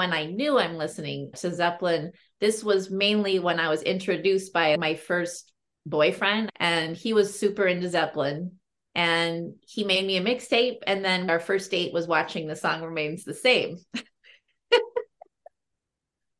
when 0.00 0.14
I 0.14 0.24
knew 0.24 0.58
I'm 0.58 0.76
listening 0.76 1.30
to 1.40 1.52
Zeppelin, 1.52 2.12
this 2.40 2.64
was 2.64 2.90
mainly 2.90 3.38
when 3.38 3.60
I 3.60 3.68
was 3.68 3.82
introduced 3.82 4.50
by 4.50 4.78
my 4.78 4.94
first 4.94 5.52
boyfriend, 5.84 6.48
and 6.56 6.96
he 6.96 7.12
was 7.12 7.38
super 7.38 7.66
into 7.66 7.86
Zeppelin. 7.90 8.52
And 8.94 9.56
he 9.60 9.84
made 9.84 10.06
me 10.06 10.16
a 10.16 10.22
mixtape. 10.22 10.78
And 10.86 11.04
then 11.04 11.28
our 11.28 11.38
first 11.38 11.70
date 11.70 11.92
was 11.92 12.06
watching 12.06 12.46
The 12.46 12.56
Song 12.56 12.82
Remains 12.82 13.24
the 13.24 13.34
Same. 13.34 13.76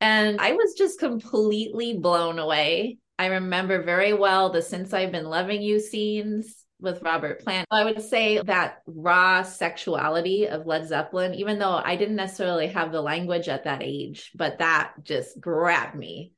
and 0.01 0.41
I 0.41 0.53
was 0.53 0.73
just 0.73 0.99
completely 0.99 1.99
blown 1.99 2.39
away. 2.39 2.97
I 3.19 3.27
remember 3.27 3.83
very 3.83 4.15
well 4.15 4.49
the 4.49 4.63
Since 4.63 4.95
I've 4.95 5.13
Been 5.13 5.27
Loving 5.27 5.61
You 5.61 5.81
scenes 5.81 6.60
with 6.81 7.03
Robert 7.03 7.43
Plant. 7.43 7.67
I 7.71 7.85
would 7.85 8.03
say 8.03 8.41
that 8.43 8.79
raw 8.87 9.43
sexuality 9.43 10.49
of 10.49 10.67
Led 10.67 10.87
Zeppelin, 10.87 11.35
even 11.35 11.59
though 11.59 11.81
I 11.85 11.97
didn't 11.97 12.17
necessarily 12.17 12.69
have 12.69 12.93
the 12.93 13.03
language 13.03 13.49
at 13.49 13.65
that 13.65 13.83
age, 13.83 14.31
but 14.35 14.59
that 14.59 14.95
just 15.03 15.41
grabbed 15.41 15.97
me 15.97 16.33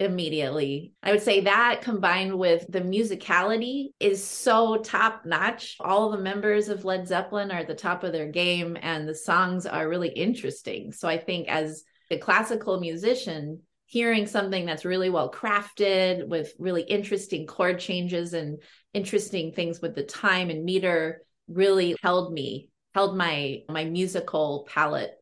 immediately. 0.00 0.92
I 1.02 1.12
would 1.12 1.22
say 1.22 1.42
that 1.42 1.82
combined 1.82 2.36
with 2.36 2.66
the 2.68 2.80
musicality 2.80 3.90
is 4.00 4.22
so 4.22 4.78
top 4.78 5.24
notch. 5.24 5.76
All 5.80 6.10
the 6.10 6.18
members 6.18 6.68
of 6.68 6.84
Led 6.84 7.06
Zeppelin 7.06 7.52
are 7.52 7.60
at 7.60 7.68
the 7.68 7.74
top 7.74 8.02
of 8.02 8.12
their 8.12 8.28
game 8.28 8.76
and 8.80 9.08
the 9.08 9.14
songs 9.14 9.66
are 9.66 9.88
really 9.88 10.08
interesting. 10.08 10.92
So 10.92 11.08
I 11.08 11.18
think 11.18 11.48
as 11.48 11.84
a 12.10 12.18
classical 12.18 12.80
musician, 12.80 13.60
hearing 13.86 14.26
something 14.26 14.66
that's 14.66 14.84
really 14.84 15.10
well 15.10 15.30
crafted 15.30 16.26
with 16.26 16.52
really 16.58 16.82
interesting 16.82 17.46
chord 17.46 17.78
changes 17.78 18.34
and 18.34 18.60
interesting 18.94 19.50
things 19.50 19.82
with 19.82 19.96
the 19.96 20.04
time 20.04 20.50
and 20.50 20.64
meter 20.64 21.22
really 21.48 21.96
held 22.00 22.32
me 22.32 22.68
held 22.94 23.16
my 23.16 23.60
my 23.68 23.84
musical 23.84 24.66
palette 24.72 25.18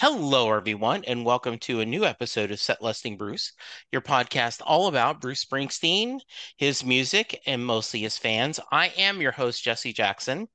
Hello, 0.00 0.52
everyone, 0.52 1.02
and 1.08 1.24
welcome 1.24 1.58
to 1.58 1.80
a 1.80 1.86
new 1.86 2.04
episode 2.04 2.52
of 2.52 2.60
Set 2.60 2.80
Listing 2.80 3.16
Bruce, 3.16 3.52
your 3.90 4.00
podcast 4.00 4.60
all 4.64 4.86
about 4.86 5.20
Bruce 5.20 5.44
Springsteen, 5.44 6.20
his 6.56 6.84
music, 6.84 7.42
and 7.46 7.66
mostly 7.66 7.98
his 7.98 8.16
fans. 8.16 8.60
I 8.70 8.92
am 8.96 9.20
your 9.20 9.32
host, 9.32 9.64
Jesse 9.64 9.92
Jackson. 9.92 10.46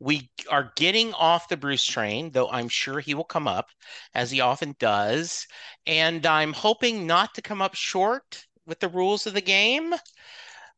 We 0.00 0.30
are 0.50 0.72
getting 0.76 1.12
off 1.12 1.50
the 1.50 1.58
Bruce 1.58 1.84
train, 1.84 2.30
though 2.30 2.48
I'm 2.48 2.70
sure 2.70 2.98
he 2.98 3.12
will 3.12 3.24
come 3.24 3.46
up, 3.46 3.68
as 4.14 4.30
he 4.30 4.40
often 4.40 4.74
does. 4.78 5.46
And 5.86 6.24
I'm 6.24 6.54
hoping 6.54 7.06
not 7.06 7.34
to 7.34 7.42
come 7.42 7.60
up 7.60 7.74
short 7.74 8.46
with 8.66 8.80
the 8.80 8.88
rules 8.88 9.26
of 9.26 9.34
the 9.34 9.42
game 9.42 9.92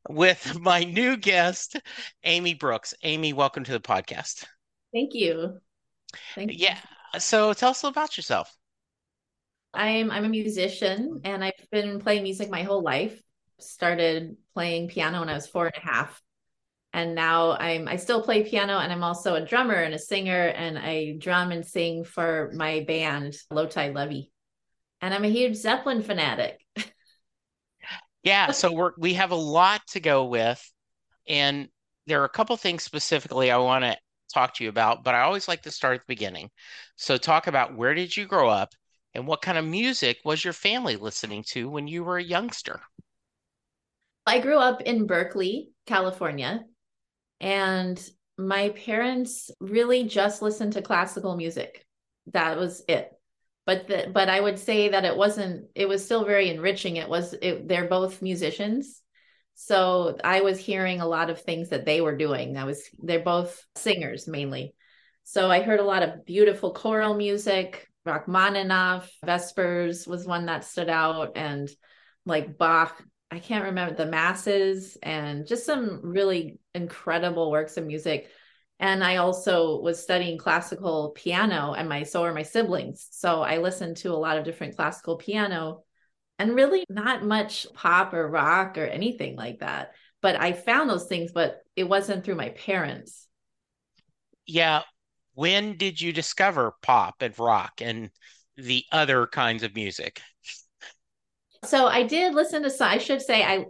with 0.09 0.59
my 0.61 0.85
new 0.85 1.17
guest, 1.17 1.81
Amy 2.25 2.55
Brookes. 2.55 2.95
Amy, 3.03 3.33
welcome 3.33 3.65
to 3.65 3.73
the 3.73 3.81
podcast. 3.81 4.45
Thank 4.93 5.15
you. 5.15 5.59
Thank 6.35 6.53
you. 6.53 6.59
Yeah. 6.61 6.79
So 7.19 7.53
tell 7.53 7.71
us 7.71 7.85
about 7.85 8.17
yourself. 8.17 8.55
I'm 9.75 10.11
I'm 10.11 10.25
a 10.25 10.29
musician 10.29 11.21
and 11.25 11.45
I've 11.45 11.53
been 11.71 12.01
playing 12.01 12.23
music 12.23 12.51
my 12.51 12.63
whole 12.63 12.83
life. 12.83 13.21
Started 13.61 14.37
playing 14.55 14.89
piano 14.89 15.21
when 15.21 15.29
I 15.29 15.35
was 15.35 15.47
four 15.47 15.67
and 15.67 15.77
a 15.77 15.81
half. 15.81 16.23
And 16.93 17.15
now 17.15 17.53
I'm 17.53 17.87
I 17.87 17.97
still 17.97 18.23
play 18.23 18.49
piano 18.49 18.79
and 18.79 18.91
I'm 18.91 19.05
also 19.05 19.35
a 19.35 19.45
drummer 19.45 19.75
and 19.75 19.95
a 19.95 19.99
singer 19.99 20.49
and 20.49 20.79
I 20.79 21.17
drum 21.19 21.53
and 21.53 21.67
sing 21.67 22.05
for 22.05 22.51
my 22.55 22.85
band, 22.87 23.37
Low 23.51 23.67
Tide 23.67 23.95
Levee. 23.95 24.33
And 25.01 25.13
I'm 25.13 25.25
a 25.25 25.29
huge 25.29 25.57
Zeppelin 25.57 26.03
fanatic. 26.03 26.61
Yeah, 28.29 28.51
so 28.51 28.73
we're 28.73 28.93
we 28.99 29.15
have 29.15 29.31
a 29.31 29.37
lot 29.37 29.81
to 29.89 30.01
go 30.01 30.27
with. 30.27 30.63
And 31.29 31.69
there 32.07 32.21
are 32.21 32.27
a 32.27 32.31
couple 32.31 32.57
things 32.57 32.83
specifically 32.83 33.51
I 33.51 33.59
want 33.59 33.85
to 33.85 33.97
talk 34.33 34.55
to 34.55 34.65
you 34.65 34.71
about, 34.71 35.03
but 35.03 35.15
I 35.15 35.23
always 35.23 35.49
like 35.49 35.63
to 35.63 35.71
start 35.71 35.95
at 35.95 36.01
the 36.03 36.15
beginning. 36.15 36.51
So, 36.97 37.17
talk 37.17 37.47
about 37.47 37.77
where 37.77 37.95
did 37.95 38.17
you 38.17 38.27
grow 38.27 38.49
up 38.49 38.75
and 39.15 39.27
what 39.27 39.43
kind 39.43 39.59
of 39.59 39.65
music 39.65 40.19
was 40.25 40.45
your 40.45 40.53
family 40.53 40.97
listening 40.97 41.43
to 41.49 41.69
when 41.69 41.89
you 41.89 42.05
were 42.05 42.19
a 42.19 42.23
youngster? 42.23 42.81
I 44.27 44.41
grew 44.41 44.59
up 44.59 44.83
in 44.83 45.07
Berkeley, 45.07 45.71
California, 45.87 46.65
and 47.41 47.99
my 48.37 48.69
parents 48.71 49.51
really 49.59 50.05
just 50.05 50.43
listened 50.43 50.75
to 50.75 50.83
classical 50.83 51.35
music. 51.35 51.87
That 52.33 52.59
was 52.59 52.85
it. 52.89 53.18
But 53.69 53.87
the, 53.87 54.11
but 54.13 54.29
I 54.29 54.41
would 54.41 54.59
say 54.59 54.89
that 54.89 55.05
it 55.05 55.17
wasn't 55.17 55.67
it 55.75 55.87
was 55.87 56.05
still 56.05 56.25
very 56.25 56.49
enriching. 56.49 56.97
It 56.97 57.09
was 57.09 57.35
it, 57.41 57.69
they're 57.69 57.87
both 57.87 58.23
musicians 58.23 59.03
so 59.61 60.17
I 60.23 60.43
was 60.43 60.57
hearing 60.57 61.01
a 61.01 61.09
lot 61.09 61.31
of 61.31 61.41
things 61.41 61.71
that 61.71 61.85
they 61.85 62.01
were 62.01 62.17
doing. 62.17 62.57
I 62.57 62.63
was 62.63 62.89
they're 63.03 63.19
both 63.19 63.67
singers 63.75 64.29
mainly. 64.29 64.73
So 65.25 65.51
I 65.51 65.63
heard 65.63 65.81
a 65.81 65.85
lot 65.85 66.05
of 66.05 66.25
beautiful 66.25 66.73
choral 66.73 67.15
music. 67.15 67.89
Rachmaninoff, 68.07 69.11
Vespers 69.27 70.07
was 70.07 70.25
one 70.25 70.47
that 70.47 70.65
stood 70.65 70.89
out, 70.89 71.33
and 71.35 71.69
like 72.25 72.57
Bach. 72.57 73.03
I 73.33 73.41
can't 73.41 73.65
remember 73.65 73.97
the 73.97 74.07
masses 74.07 74.97
and 75.03 75.45
just 75.45 75.67
some 75.67 76.03
really 76.05 76.61
incredible 76.73 77.51
works 77.51 77.77
of 77.77 77.85
music. 77.85 78.31
And 78.81 79.03
I 79.03 79.17
also 79.17 79.81
was 79.81 80.01
studying 80.01 80.39
classical 80.39 81.11
piano, 81.17 81.73
and 81.73 81.89
my 81.89 82.05
so 82.05 82.23
are 82.25 82.33
my 82.33 82.45
siblings. 82.45 83.09
So 83.11 83.43
I 83.43 83.59
listened 83.59 83.97
to 83.99 84.13
a 84.13 84.15
lot 84.15 84.39
of 84.39 84.45
different 84.45 84.77
classical 84.77 85.17
piano 85.17 85.83
and 86.39 86.55
really 86.55 86.85
not 86.89 87.25
much 87.25 87.67
pop 87.75 88.15
or 88.15 88.29
rock 88.29 88.79
or 88.79 88.85
anything 88.85 89.35
like 89.35 89.59
that. 89.59 89.95
But 90.23 90.41
I 90.41 90.53
found 90.53 90.89
those 90.89 91.07
things, 91.07 91.33
but 91.33 91.61
it 91.75 91.85
wasn't 91.85 92.25
through 92.25 92.37
my 92.37 92.51
parents. 92.51 93.27
Yeah. 94.47 94.83
When 95.35 95.77
did 95.77 96.01
you 96.01 96.13
discover 96.13 96.75
pop 96.83 97.23
and 97.23 97.37
rock 97.39 97.81
and 97.81 98.11
the 98.57 98.85
other 98.93 99.27
kinds 99.27 99.63
of 99.63 99.75
music? 99.75 100.21
So 101.65 101.87
I 101.87 102.05
did 102.05 102.35
listen 102.35 102.63
to 102.63 102.71
some, 102.71 102.89
I 102.89 102.99
should 102.99 103.23
say, 103.23 103.43
I 103.43 103.65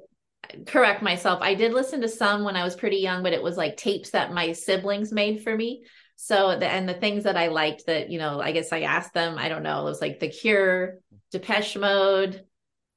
correct 0.67 1.03
myself. 1.03 1.41
I 1.43 1.55
did 1.55 1.73
listen 1.73 2.01
to 2.01 2.09
some 2.09 2.45
when 2.45 2.57
I 2.57 2.65
was 2.65 2.77
pretty 2.77 2.99
young, 2.99 3.23
but 3.23 3.33
it 3.33 3.43
was 3.43 3.57
like 3.57 3.77
tapes 3.77 4.11
that 4.11 4.33
my 4.33 4.53
siblings 4.53 5.13
made 5.13 5.43
for 5.43 5.57
me. 5.57 5.85
So 6.17 6.59
the 6.59 6.67
and 6.67 6.89
the 6.89 6.95
things 6.95 7.25
that 7.25 7.37
I 7.37 7.49
liked 7.49 7.87
that, 7.87 8.11
you 8.11 8.19
know, 8.19 8.41
I 8.41 8.53
guess 8.53 8.73
I 8.73 8.81
asked 8.81 9.15
them, 9.15 9.39
I 9.39 9.49
don't 9.49 9.63
know, 9.63 9.81
it 9.83 9.85
was 9.85 10.01
like 10.01 10.19
The 10.19 10.29
Cure, 10.29 10.99
Depeche 11.31 11.77
Mode, 11.77 12.45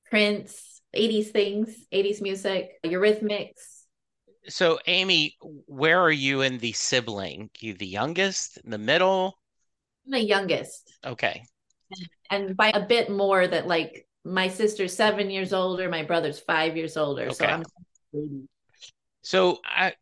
Prince, 0.09 0.81
80s 0.95 1.28
things, 1.28 1.69
80s 1.94 2.22
music, 2.22 2.72
Eurythmics. 2.84 3.84
So, 4.47 4.79
Amy, 4.88 5.38
where 5.67 6.01
are 6.01 6.11
you 6.11 6.41
in 6.41 6.57
the 6.57 6.72
sibling? 6.72 7.51
You 7.59 7.75
the 7.75 7.85
youngest, 7.85 8.57
the 8.66 8.79
middle? 8.79 9.38
I'm 10.06 10.13
the 10.13 10.19
youngest. 10.19 10.97
Okay. 11.06 11.44
And 12.29 12.57
by 12.57 12.69
a 12.69 12.85
bit 12.85 13.11
more 13.11 13.45
that 13.45 13.67
like 13.67 14.07
my 14.24 14.48
sister's 14.48 14.96
seven 14.96 15.30
years 15.30 15.54
older, 15.54 15.90
my 15.90 16.04
brother's 16.04 16.40
five 16.40 16.78
years 16.78 16.98
older. 16.98 17.24
Okay. 17.24 17.34
So 17.34 17.46
I'm 17.46 18.48
so 19.24 19.59
I 19.66 19.94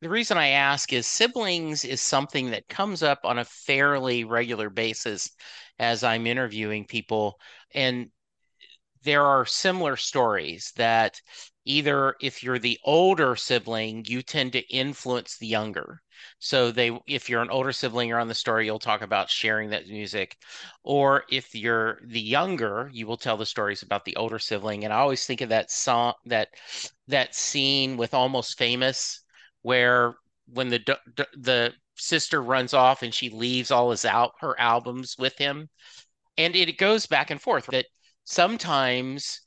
the 0.00 0.08
reason 0.08 0.38
I 0.38 0.48
ask 0.48 0.92
is 0.92 1.06
siblings 1.06 1.84
is 1.84 2.00
something 2.00 2.50
that 2.50 2.68
comes 2.68 3.02
up 3.02 3.20
on 3.24 3.38
a 3.38 3.44
fairly 3.44 4.24
regular 4.24 4.70
basis 4.70 5.30
as 5.78 6.04
I'm 6.04 6.26
interviewing 6.26 6.84
people. 6.84 7.40
And 7.74 8.10
there 9.02 9.24
are 9.24 9.44
similar 9.44 9.96
stories 9.96 10.72
that 10.76 11.20
either 11.64 12.14
if 12.20 12.42
you're 12.42 12.60
the 12.60 12.78
older 12.84 13.34
sibling, 13.34 14.04
you 14.06 14.22
tend 14.22 14.52
to 14.52 14.74
influence 14.74 15.36
the 15.36 15.46
younger. 15.46 16.00
So 16.38 16.70
they 16.70 16.98
if 17.06 17.28
you're 17.28 17.42
an 17.42 17.50
older 17.50 17.72
sibling 17.72 18.08
you're 18.08 18.20
on 18.20 18.28
the 18.28 18.34
story, 18.34 18.66
you'll 18.66 18.78
talk 18.78 19.02
about 19.02 19.30
sharing 19.30 19.70
that 19.70 19.88
music. 19.88 20.36
Or 20.82 21.24
if 21.30 21.54
you're 21.54 22.00
the 22.04 22.20
younger, 22.20 22.90
you 22.92 23.06
will 23.06 23.16
tell 23.16 23.36
the 23.36 23.46
stories 23.46 23.82
about 23.82 24.04
the 24.04 24.16
older 24.16 24.38
sibling. 24.38 24.84
And 24.84 24.92
I 24.92 24.98
always 24.98 25.26
think 25.26 25.40
of 25.40 25.48
that 25.50 25.70
song 25.70 26.14
that 26.26 26.48
that 27.08 27.34
scene 27.34 27.96
with 27.96 28.14
Almost 28.14 28.58
Famous 28.58 29.22
where 29.62 30.14
when 30.52 30.68
the 30.68 30.80
the 31.36 31.72
sister 31.96 32.42
runs 32.42 32.74
off 32.74 33.02
and 33.02 33.12
she 33.12 33.28
leaves 33.28 33.70
all 33.70 33.90
his 33.90 34.04
out 34.04 34.32
her 34.40 34.58
albums 34.58 35.16
with 35.18 35.36
him 35.36 35.68
and 36.36 36.54
it 36.54 36.78
goes 36.78 37.06
back 37.06 37.30
and 37.30 37.42
forth 37.42 37.66
that 37.66 37.86
sometimes 38.24 39.40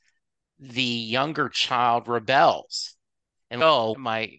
the 0.58 0.82
younger 0.82 1.48
child 1.48 2.06
rebels 2.06 2.94
and 3.50 3.62
oh 3.62 3.94
my 3.98 4.30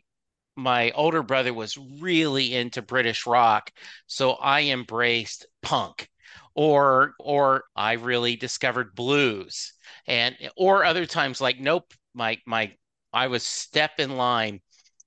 my 0.56 0.92
older 0.92 1.24
brother 1.24 1.54
was 1.54 1.78
really 2.00 2.56
into 2.56 2.82
british 2.82 3.26
rock 3.26 3.72
so 4.08 4.34
i 4.34 4.62
embraced 4.62 5.48
punk 5.62 6.08
or 6.56 7.14
or 7.20 7.64
i 7.76 7.94
really 7.94 8.36
discovered 8.36 8.94
blues 8.96 9.74
and 10.08 10.36
or 10.56 10.86
other 10.86 11.06
times 11.06 11.42
like 11.42 11.60
nope 11.60 11.94
my 12.14 12.40
my 12.46 12.72
i 13.12 13.28
was 13.28 13.46
step 13.46 14.00
in 14.00 14.18
line. 14.18 14.62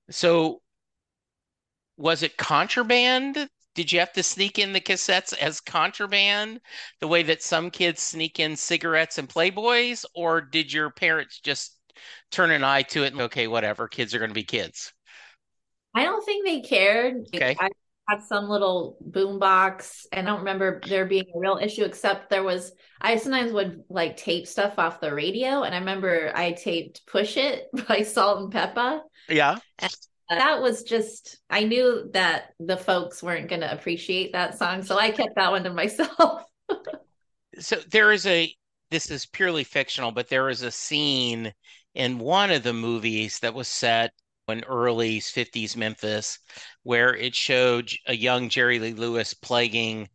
So 0.09 0.61
was 1.97 2.23
it 2.23 2.37
contraband? 2.37 3.49
Did 3.75 3.91
you 3.91 3.99
have 3.99 4.13
to 4.13 4.23
sneak 4.23 4.57
in 4.57 4.73
the 4.73 4.81
cassettes 4.81 5.33
as 5.37 5.61
contraband 5.61 6.61
the 6.99 7.07
way 7.07 7.23
that 7.23 7.43
some 7.43 7.69
kids 7.69 8.01
sneak 8.01 8.39
in 8.39 8.55
cigarettes 8.55 9.17
and 9.17 9.29
playboys 9.29 10.05
or 10.15 10.41
did 10.41 10.71
your 10.73 10.89
parents 10.89 11.39
just 11.39 11.77
turn 12.31 12.51
an 12.51 12.63
eye 12.63 12.83
to 12.83 13.03
it 13.03 13.13
and 13.13 13.21
okay 13.21 13.47
whatever 13.47 13.87
kids 13.87 14.13
are 14.15 14.19
going 14.19 14.29
to 14.29 14.35
be 14.35 14.43
kids 14.43 14.93
i 15.97 16.03
don't 16.03 16.23
think 16.25 16.45
they 16.45 16.61
cared 16.61 17.27
okay 17.33 17.55
I, 17.59 17.69
had 18.07 18.23
some 18.23 18.47
little 18.47 18.97
boom 19.01 19.37
box 19.37 20.07
and 20.13 20.27
I 20.27 20.31
don't 20.31 20.39
remember 20.39 20.79
there 20.87 21.05
being 21.05 21.25
a 21.35 21.39
real 21.39 21.59
issue 21.61 21.83
except 21.83 22.29
there 22.29 22.43
was 22.43 22.71
I 23.01 23.17
sometimes 23.17 23.51
would 23.51 23.83
like 23.89 24.17
tape 24.17 24.47
stuff 24.47 24.75
off 24.77 25.01
the 25.01 25.13
radio 25.13 25.63
and 25.63 25.75
I 25.75 25.79
remember 25.79 26.31
I 26.33 26.53
taped 26.53 27.05
Push 27.05 27.37
It 27.37 27.67
by 27.87 28.03
Salt-N-Pepa. 28.03 29.01
Yeah. 29.29 29.57
And 29.79 29.91
that 30.29 30.61
was 30.61 30.83
just 30.83 31.39
I 31.49 31.65
knew 31.65 32.09
that 32.13 32.53
the 32.59 32.77
folks 32.77 33.21
weren't 33.21 33.49
going 33.49 33.61
to 33.61 33.73
appreciate 33.73 34.31
that 34.33 34.57
song 34.57 34.83
so 34.83 34.97
I 34.97 35.11
kept 35.11 35.35
that 35.35 35.51
one 35.51 35.63
to 35.65 35.73
myself. 35.73 36.43
so 37.59 37.77
there 37.91 38.11
is 38.13 38.25
a 38.25 38.53
this 38.89 39.11
is 39.11 39.25
purely 39.25 39.65
fictional 39.65 40.11
but 40.11 40.29
there 40.29 40.49
is 40.49 40.61
a 40.61 40.71
scene 40.71 41.53
in 41.93 42.19
one 42.19 42.51
of 42.51 42.63
the 42.63 42.73
movies 42.73 43.39
that 43.39 43.53
was 43.53 43.67
set 43.67 44.13
in 44.47 44.63
early 44.65 45.19
50s 45.19 45.75
Memphis, 45.75 46.39
where 46.83 47.15
it 47.15 47.35
showed 47.35 47.91
a 48.07 48.15
young 48.15 48.49
Jerry 48.49 48.79
Lee 48.79 48.93
Lewis 48.93 49.33
playing 49.33 50.07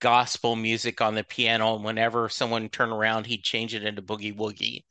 gospel 0.00 0.54
music 0.54 1.00
on 1.00 1.14
the 1.14 1.24
piano. 1.24 1.76
And 1.76 1.84
whenever 1.84 2.28
someone 2.28 2.68
turned 2.68 2.92
around, 2.92 3.26
he'd 3.26 3.42
change 3.42 3.74
it 3.74 3.84
into 3.84 4.02
boogie 4.02 4.36
woogie. 4.36 4.82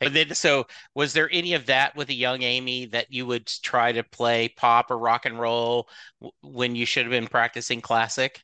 And 0.00 0.14
then, 0.14 0.34
so 0.34 0.66
was 0.94 1.12
there 1.12 1.28
any 1.32 1.54
of 1.54 1.66
that 1.66 1.96
with 1.96 2.08
a 2.08 2.14
young 2.14 2.42
Amy 2.42 2.86
that 2.86 3.12
you 3.12 3.26
would 3.26 3.46
try 3.46 3.92
to 3.92 4.04
play 4.04 4.48
pop 4.48 4.90
or 4.90 4.98
rock 4.98 5.26
and 5.26 5.38
roll 5.38 5.88
when 6.42 6.76
you 6.76 6.86
should 6.86 7.04
have 7.04 7.10
been 7.10 7.26
practicing 7.26 7.80
classic? 7.80 8.40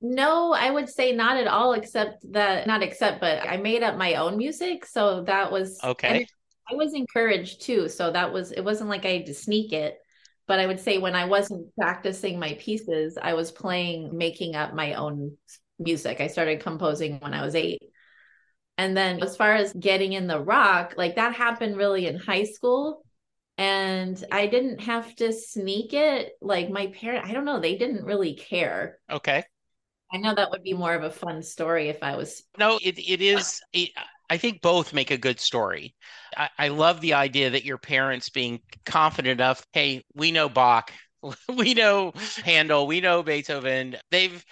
No, 0.00 0.52
I 0.52 0.70
would 0.70 0.88
say 0.88 1.12
not 1.12 1.36
at 1.36 1.48
all, 1.48 1.72
except 1.72 2.24
that, 2.32 2.66
not 2.66 2.82
except, 2.82 3.20
but 3.20 3.46
I 3.46 3.56
made 3.56 3.82
up 3.82 3.96
my 3.96 4.14
own 4.14 4.36
music. 4.38 4.86
So 4.86 5.24
that 5.24 5.52
was 5.52 5.78
okay. 5.82 6.26
I 6.70 6.74
was 6.74 6.94
encouraged 6.94 7.62
too. 7.62 7.88
So 7.88 8.10
that 8.10 8.32
was, 8.32 8.52
it 8.52 8.62
wasn't 8.62 8.90
like 8.90 9.04
I 9.04 9.10
had 9.10 9.26
to 9.26 9.34
sneak 9.34 9.72
it. 9.72 9.98
But 10.46 10.60
I 10.60 10.66
would 10.66 10.80
say 10.80 10.96
when 10.96 11.14
I 11.14 11.26
wasn't 11.26 11.74
practicing 11.74 12.38
my 12.38 12.54
pieces, 12.58 13.18
I 13.20 13.34
was 13.34 13.52
playing, 13.52 14.16
making 14.16 14.56
up 14.56 14.72
my 14.74 14.94
own 14.94 15.36
music. 15.78 16.20
I 16.20 16.26
started 16.26 16.60
composing 16.60 17.18
when 17.20 17.34
I 17.34 17.44
was 17.44 17.54
eight. 17.54 17.82
And 18.78 18.96
then 18.96 19.22
as 19.22 19.36
far 19.36 19.54
as 19.54 19.72
getting 19.74 20.14
in 20.14 20.26
the 20.26 20.40
rock, 20.40 20.94
like 20.96 21.16
that 21.16 21.34
happened 21.34 21.76
really 21.76 22.06
in 22.06 22.16
high 22.16 22.44
school. 22.44 23.04
And 23.58 24.22
I 24.32 24.46
didn't 24.46 24.80
have 24.82 25.14
to 25.16 25.32
sneak 25.32 25.92
it. 25.92 26.32
Like 26.40 26.70
my 26.70 26.86
parent, 26.86 27.26
I 27.26 27.32
don't 27.32 27.44
know, 27.44 27.60
they 27.60 27.76
didn't 27.76 28.04
really 28.04 28.34
care. 28.34 29.00
Okay. 29.10 29.44
I 30.10 30.16
know 30.16 30.34
that 30.34 30.50
would 30.50 30.62
be 30.62 30.72
more 30.72 30.94
of 30.94 31.02
a 31.02 31.10
fun 31.10 31.42
story 31.42 31.90
if 31.90 32.02
I 32.02 32.16
was. 32.16 32.42
No, 32.58 32.78
it, 32.82 32.98
it 32.98 33.20
is. 33.20 33.60
It, 33.74 33.90
I 34.30 34.36
think 34.36 34.60
both 34.60 34.92
make 34.92 35.10
a 35.10 35.18
good 35.18 35.40
story. 35.40 35.94
I, 36.36 36.48
I 36.58 36.68
love 36.68 37.00
the 37.00 37.14
idea 37.14 37.50
that 37.50 37.64
your 37.64 37.78
parents 37.78 38.28
being 38.28 38.60
confident 38.84 39.40
enough, 39.40 39.64
hey, 39.72 40.04
we 40.14 40.32
know 40.32 40.48
Bach, 40.48 40.92
we 41.48 41.74
know 41.74 42.12
Handel, 42.44 42.86
we 42.86 43.00
know 43.00 43.22
Beethoven. 43.22 43.96
They've 44.10 44.44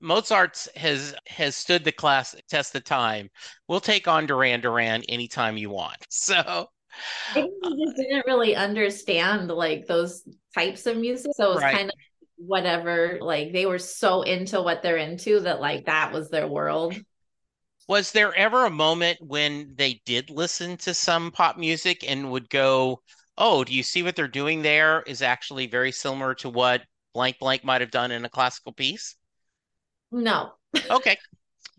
Mozart's 0.00 0.68
has 0.76 1.14
has 1.26 1.56
stood 1.56 1.84
the 1.84 1.92
class 1.92 2.36
test 2.48 2.74
of 2.74 2.84
time. 2.84 3.30
We'll 3.66 3.80
take 3.80 4.06
on 4.06 4.26
Duran 4.26 4.60
Duran 4.60 5.02
anytime 5.04 5.56
you 5.56 5.70
want. 5.70 5.96
So 6.10 6.68
I 7.34 7.42
just 7.42 7.96
didn't 7.96 8.26
really 8.26 8.56
understand 8.56 9.50
like 9.50 9.86
those 9.86 10.22
types 10.54 10.86
of 10.86 10.96
music. 10.96 11.32
So 11.34 11.50
it 11.50 11.54
was 11.54 11.62
right. 11.62 11.76
kind 11.76 11.90
of 11.90 11.96
whatever. 12.36 13.18
Like 13.20 13.52
they 13.52 13.66
were 13.66 13.78
so 13.78 14.22
into 14.22 14.62
what 14.62 14.82
they're 14.82 14.96
into 14.96 15.40
that 15.40 15.60
like 15.60 15.86
that 15.86 16.12
was 16.12 16.30
their 16.30 16.46
world. 16.46 16.94
Was 17.88 18.12
there 18.12 18.32
ever 18.34 18.64
a 18.64 18.70
moment 18.70 19.20
when 19.20 19.74
they 19.74 19.94
did 20.04 20.30
listen 20.30 20.76
to 20.78 20.94
some 20.94 21.32
pop 21.32 21.56
music 21.56 22.04
and 22.08 22.30
would 22.30 22.48
go, 22.48 23.02
"Oh, 23.36 23.64
do 23.64 23.74
you 23.74 23.82
see 23.82 24.04
what 24.04 24.14
they're 24.14 24.28
doing 24.28 24.62
there 24.62 25.02
is 25.02 25.20
actually 25.20 25.66
very 25.66 25.90
similar 25.90 26.34
to 26.36 26.48
what 26.48 26.84
blank 27.12 27.40
blank 27.40 27.64
might 27.64 27.80
have 27.80 27.90
done 27.90 28.12
in 28.12 28.24
a 28.24 28.30
classical 28.30 28.72
piece?" 28.72 29.16
No. 30.10 30.54
okay. 30.90 31.16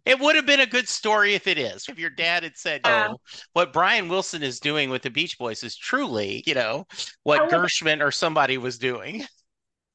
It 0.06 0.20
would 0.20 0.36
have 0.36 0.46
been 0.46 0.62
a 0.62 0.68
good 0.68 0.90
story 0.90 1.36
if 1.36 1.48
it 1.48 1.58
is. 1.58 1.88
If 1.90 2.00
your 2.00 2.10
dad 2.10 2.44
had 2.44 2.58
said, 2.58 2.82
"Oh, 2.86 3.12
um, 3.12 3.18
what 3.54 3.74
Brian 3.74 4.10
Wilson 4.10 4.44
is 4.44 4.60
doing 4.60 4.90
with 4.90 5.04
the 5.04 5.10
Beach 5.10 5.38
Boys 5.38 5.64
is 5.64 5.78
truly, 5.78 6.44
you 6.48 6.56
know, 6.56 6.88
what 7.24 7.50
Gershwin 7.50 8.02
or 8.04 8.12
somebody 8.12 8.58
was 8.58 8.78
doing." 8.80 9.26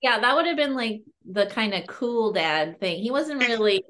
Yeah, 0.02 0.18
that 0.18 0.34
would 0.34 0.46
have 0.46 0.56
been 0.56 0.74
like 0.74 1.02
the 1.24 1.46
kind 1.46 1.74
of 1.74 1.86
cool 1.86 2.32
dad 2.32 2.80
thing. 2.80 3.02
He 3.02 3.10
wasn't 3.10 3.40
really 3.48 3.84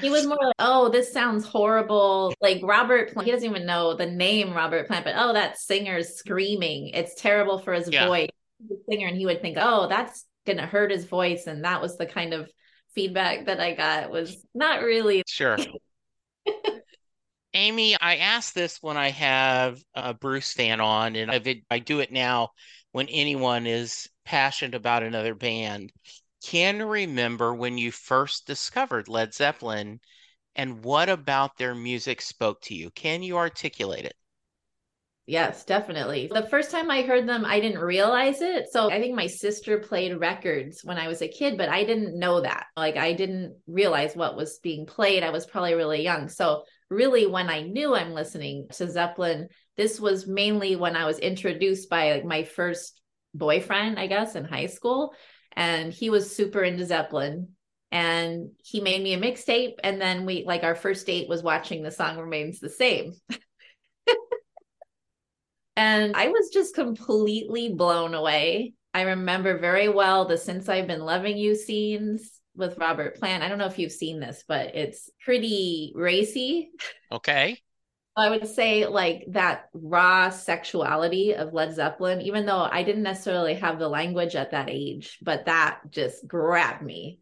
he 0.00 0.10
was 0.10 0.26
more 0.26 0.38
like, 0.40 0.54
oh, 0.58 0.88
this 0.88 1.12
sounds 1.12 1.44
horrible. 1.44 2.34
Like 2.40 2.60
Robert 2.62 3.12
Plant, 3.12 3.26
he 3.26 3.32
doesn't 3.32 3.48
even 3.48 3.66
know 3.66 3.94
the 3.94 4.06
name 4.06 4.54
Robert 4.54 4.86
Plant, 4.86 5.04
but 5.04 5.14
oh, 5.16 5.34
that 5.34 5.58
singer's 5.58 6.14
screaming. 6.14 6.88
It's 6.88 7.20
terrible 7.20 7.58
for 7.58 7.72
his 7.74 7.90
yeah. 7.90 8.06
voice. 8.06 8.30
The 8.68 8.78
singer, 8.88 9.08
and 9.08 9.16
he 9.16 9.26
would 9.26 9.42
think, 9.42 9.58
oh, 9.60 9.88
that's 9.88 10.24
gonna 10.46 10.66
hurt 10.66 10.90
his 10.90 11.04
voice. 11.04 11.46
And 11.46 11.64
that 11.64 11.82
was 11.82 11.98
the 11.98 12.06
kind 12.06 12.32
of 12.32 12.48
feedback 12.94 13.46
that 13.46 13.60
I 13.60 13.74
got 13.74 14.10
was 14.10 14.36
not 14.54 14.82
really 14.82 15.24
sure. 15.26 15.58
Amy, 17.54 17.96
I 18.00 18.16
ask 18.16 18.54
this 18.54 18.78
when 18.80 18.96
I 18.96 19.10
have 19.10 19.78
a 19.94 20.14
Bruce 20.14 20.52
fan 20.52 20.80
on, 20.80 21.16
and 21.16 21.30
I, 21.30 21.62
I 21.70 21.80
do 21.80 22.00
it 22.00 22.10
now 22.10 22.50
when 22.92 23.08
anyone 23.08 23.66
is 23.66 24.08
passionate 24.24 24.74
about 24.74 25.02
another 25.02 25.34
band 25.34 25.92
can 26.42 26.82
remember 26.82 27.54
when 27.54 27.78
you 27.78 27.92
first 27.92 28.46
discovered 28.46 29.08
Led 29.08 29.34
Zeppelin 29.34 30.00
and 30.54 30.84
what 30.84 31.08
about 31.08 31.56
their 31.56 31.74
music 31.74 32.20
spoke 32.20 32.60
to 32.62 32.74
you? 32.74 32.90
Can 32.90 33.22
you 33.22 33.36
articulate 33.36 34.04
it? 34.04 34.14
Yes, 35.24 35.64
definitely. 35.64 36.28
The 36.32 36.48
first 36.48 36.72
time 36.72 36.90
I 36.90 37.02
heard 37.02 37.28
them, 37.28 37.44
I 37.44 37.60
didn't 37.60 37.80
realize 37.80 38.42
it. 38.42 38.66
So 38.72 38.90
I 38.90 38.98
think 39.00 39.14
my 39.14 39.28
sister 39.28 39.78
played 39.78 40.18
records 40.18 40.80
when 40.82 40.98
I 40.98 41.06
was 41.06 41.22
a 41.22 41.28
kid, 41.28 41.56
but 41.56 41.68
I 41.68 41.84
didn't 41.84 42.18
know 42.18 42.40
that. 42.40 42.66
Like 42.76 42.96
I 42.96 43.12
didn't 43.12 43.56
realize 43.68 44.16
what 44.16 44.36
was 44.36 44.58
being 44.58 44.84
played. 44.84 45.22
I 45.22 45.30
was 45.30 45.46
probably 45.46 45.74
really 45.74 46.02
young. 46.02 46.28
So 46.28 46.64
really 46.90 47.26
when 47.26 47.48
I 47.48 47.62
knew 47.62 47.94
I'm 47.94 48.12
listening 48.12 48.66
to 48.72 48.90
Zeppelin, 48.90 49.48
this 49.76 50.00
was 50.00 50.26
mainly 50.26 50.74
when 50.74 50.96
I 50.96 51.06
was 51.06 51.20
introduced 51.20 51.88
by 51.88 52.12
like 52.12 52.24
my 52.24 52.42
first 52.42 53.00
boyfriend, 53.32 54.00
I 54.00 54.08
guess, 54.08 54.34
in 54.34 54.44
high 54.44 54.66
school 54.66 55.14
and 55.56 55.92
he 55.92 56.10
was 56.10 56.34
super 56.34 56.62
into 56.62 56.84
Zeppelin 56.84 57.48
and 57.90 58.50
he 58.64 58.80
made 58.80 59.02
me 59.02 59.12
a 59.12 59.20
mixtape 59.20 59.74
and 59.84 60.00
then 60.00 60.24
we 60.24 60.44
like 60.46 60.62
our 60.62 60.74
first 60.74 61.06
date 61.06 61.28
was 61.28 61.42
watching 61.42 61.82
the 61.82 61.90
song 61.90 62.18
remains 62.18 62.58
the 62.58 62.70
same. 62.70 63.14
And 65.74 66.14
i 66.16 66.28
was 66.28 66.50
just 66.52 66.74
completely 66.74 67.72
blown 67.72 68.12
away. 68.12 68.74
I 68.92 69.02
remember 69.02 69.58
very 69.58 69.88
well 69.88 70.26
the 70.26 70.36
since 70.36 70.68
i've 70.68 70.86
been 70.86 71.00
loving 71.00 71.38
you 71.38 71.54
scenes 71.54 72.30
with 72.54 72.76
robert 72.76 73.18
plant. 73.18 73.42
I 73.42 73.48
don't 73.48 73.56
know 73.56 73.66
if 73.66 73.78
you've 73.78 73.90
seen 73.90 74.20
this 74.20 74.44
but 74.46 74.74
it's 74.74 75.08
pretty 75.24 75.92
racy. 75.94 76.70
Okay 77.10 77.58
I 78.14 78.28
would 78.28 78.46
say 78.46 78.86
like 78.86 79.24
that 79.28 79.68
raw 79.72 80.28
sexuality 80.28 81.34
of 81.34 81.54
Led 81.54 81.74
Zeppelin, 81.74 82.20
even 82.20 82.44
though 82.44 82.68
I 82.70 82.82
didn't 82.82 83.04
necessarily 83.04 83.54
have 83.54 83.78
the 83.78 83.88
language 83.88 84.36
at 84.36 84.50
that 84.50 84.68
age, 84.68 85.18
but 85.22 85.46
that 85.46 85.80
just 85.90 86.26
grabbed 86.26 86.82
me 86.82 87.20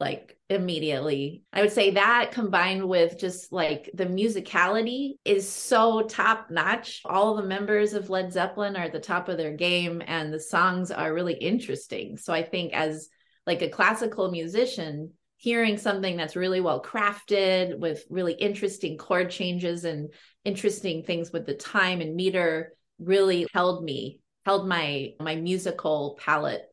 like 0.00 0.38
immediately. 0.48 1.42
I 1.52 1.60
would 1.60 1.72
say 1.72 1.90
that 1.90 2.30
combined 2.32 2.88
with 2.88 3.18
just 3.18 3.52
like 3.52 3.90
the 3.92 4.06
musicality 4.06 5.16
is 5.26 5.46
so 5.46 6.02
top 6.02 6.50
notch. 6.50 7.02
All 7.04 7.36
the 7.36 7.42
members 7.42 7.92
of 7.92 8.08
Led 8.08 8.32
Zeppelin 8.32 8.76
are 8.76 8.84
at 8.84 8.92
the 8.92 8.98
top 8.98 9.28
of 9.28 9.36
their 9.36 9.52
game 9.52 10.02
and 10.06 10.32
the 10.32 10.40
songs 10.40 10.90
are 10.90 11.12
really 11.12 11.34
interesting. 11.34 12.16
So 12.16 12.32
I 12.32 12.42
think 12.42 12.72
as 12.72 13.10
like 13.46 13.60
a 13.60 13.68
classical 13.68 14.30
musician, 14.30 15.12
hearing 15.40 15.78
something 15.78 16.18
that's 16.18 16.36
really 16.36 16.60
well 16.60 16.82
crafted 16.82 17.78
with 17.78 18.04
really 18.10 18.34
interesting 18.34 18.98
chord 18.98 19.30
changes 19.30 19.84
and 19.84 20.12
interesting 20.44 21.02
things 21.02 21.32
with 21.32 21.46
the 21.46 21.54
time 21.54 22.02
and 22.02 22.14
meter 22.14 22.74
really 22.98 23.46
held 23.52 23.82
me 23.82 24.20
held 24.44 24.68
my 24.68 25.12
my 25.18 25.34
musical 25.36 26.18
palette 26.20 26.64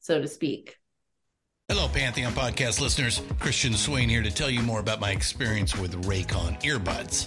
so 0.00 0.20
to 0.20 0.28
speak 0.28 0.76
Hello, 1.68 1.88
Pantheon 1.88 2.32
podcast 2.32 2.80
listeners. 2.80 3.22
Christian 3.40 3.72
Swain 3.74 4.08
here 4.08 4.22
to 4.22 4.30
tell 4.30 4.48
you 4.48 4.62
more 4.62 4.78
about 4.78 5.00
my 5.00 5.10
experience 5.10 5.76
with 5.76 6.00
Raycon 6.04 6.62
earbuds. 6.62 7.26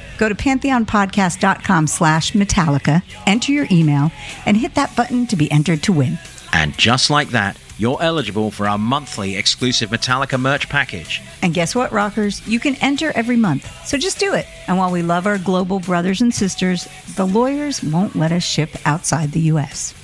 Go 0.21 0.29
to 0.29 0.35
pantheonpodcast.com 0.35 1.87
slash 1.87 2.33
Metallica, 2.33 3.01
enter 3.25 3.51
your 3.51 3.65
email, 3.71 4.11
and 4.45 4.55
hit 4.55 4.75
that 4.75 4.95
button 4.95 5.25
to 5.25 5.35
be 5.35 5.51
entered 5.51 5.81
to 5.81 5.91
win. 5.91 6.19
And 6.53 6.77
just 6.77 7.09
like 7.09 7.29
that, 7.29 7.59
you're 7.79 7.97
eligible 7.99 8.51
for 8.51 8.67
our 8.67 8.77
monthly 8.77 9.35
exclusive 9.35 9.89
Metallica 9.89 10.39
merch 10.39 10.69
package. 10.69 11.23
And 11.41 11.55
guess 11.55 11.73
what, 11.73 11.91
rockers? 11.91 12.47
You 12.47 12.59
can 12.59 12.75
enter 12.75 13.11
every 13.15 13.35
month. 13.35 13.67
So 13.87 13.97
just 13.97 14.19
do 14.19 14.35
it. 14.35 14.45
And 14.67 14.77
while 14.77 14.91
we 14.91 15.01
love 15.01 15.25
our 15.25 15.39
global 15.39 15.79
brothers 15.79 16.21
and 16.21 16.31
sisters, 16.31 16.87
the 17.15 17.25
lawyers 17.25 17.81
won't 17.81 18.15
let 18.15 18.31
us 18.31 18.43
ship 18.43 18.69
outside 18.85 19.31
the 19.31 19.39
U.S. 19.39 19.95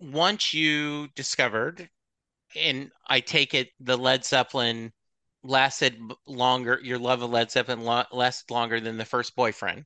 Once 0.00 0.54
you 0.54 1.08
discovered 1.14 1.90
and 2.58 2.90
I 3.08 3.20
take 3.20 3.52
it 3.52 3.72
the 3.78 3.98
Led 3.98 4.24
Zeppelin 4.24 4.90
lasted 5.46 5.98
longer. 6.26 6.80
Your 6.82 6.98
love 6.98 7.22
of 7.22 7.30
Led 7.30 7.50
Zeppelin 7.50 7.82
lo- 7.82 8.04
lasted 8.12 8.50
longer 8.52 8.80
than 8.80 8.96
the 8.98 9.04
first 9.04 9.34
boyfriend, 9.36 9.84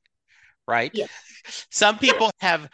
right? 0.67 0.91
Yeah. 0.93 1.07
Some 1.69 1.97
people 1.97 2.29
have 2.39 2.69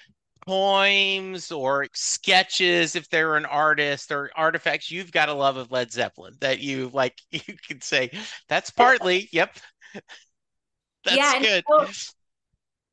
poems 0.45 1.51
or 1.51 1.87
sketches 1.93 2.95
if 2.95 3.09
they're 3.09 3.35
an 3.35 3.45
artist 3.45 4.11
or 4.11 4.31
artifacts. 4.35 4.89
You've 4.89 5.11
got 5.11 5.29
a 5.29 5.33
love 5.33 5.57
of 5.57 5.71
Led 5.71 5.91
Zeppelin 5.91 6.33
that 6.39 6.59
you 6.59 6.89
like. 6.93 7.19
You 7.31 7.55
could 7.67 7.83
say 7.83 8.11
that's 8.47 8.69
partly. 8.69 9.29
Yep. 9.31 9.57
That's 11.05 11.17
Yeah, 11.17 11.39
good. 11.39 11.63
so- 11.69 12.13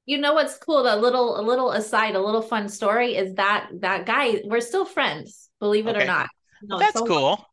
You 0.07 0.19
know 0.19 0.35
what's 0.35 0.57
cool? 0.59 0.87
A 0.87 0.95
little, 0.97 1.41
a 1.41 1.43
little 1.43 1.73
aside, 1.73 2.15
a 2.15 2.21
little 2.21 2.43
fun 2.43 2.69
story 2.69 3.17
is 3.17 3.35
that 3.35 3.69
that 3.81 4.07
guy. 4.07 4.41
We're 4.45 4.61
still 4.61 4.85
friends, 4.85 5.49
believe 5.59 5.87
it 5.87 5.97
Okay. 5.97 6.05
or 6.05 6.07
not. 6.07 6.29
No, 6.63 6.79
that's 6.79 6.99
so- 6.99 7.07
cool. 7.07 7.45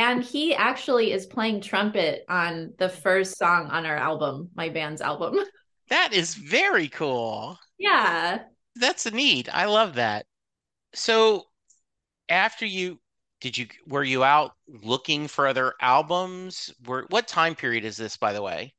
And 0.00 0.24
he 0.24 0.54
actually 0.54 1.12
is 1.12 1.26
playing 1.26 1.60
trumpet 1.60 2.24
on 2.26 2.72
the 2.78 2.88
first 2.88 3.36
song 3.36 3.66
on 3.68 3.84
our 3.84 3.96
album, 3.96 4.48
my 4.54 4.70
band's 4.70 5.00
album. 5.02 5.36
That 5.90 6.12
is 6.14 6.36
very 6.36 6.86
cool. 6.88 7.58
yeah. 7.76 8.42
That's 8.76 9.10
neat. 9.12 9.48
I 9.52 9.64
love 9.64 9.96
that. 9.96 10.24
So 10.94 11.46
after 12.28 12.64
you 12.64 13.00
did 13.40 13.58
you 13.58 13.66
were 13.88 14.04
you 14.04 14.22
out 14.22 14.52
looking 14.68 15.26
for 15.26 15.48
other 15.48 15.74
albums? 15.80 16.72
Were 16.86 17.06
what 17.10 17.26
time 17.26 17.56
period 17.56 17.84
is 17.84 17.96
this, 17.96 18.16
by 18.16 18.32
the 18.32 18.40
way? 18.40 18.72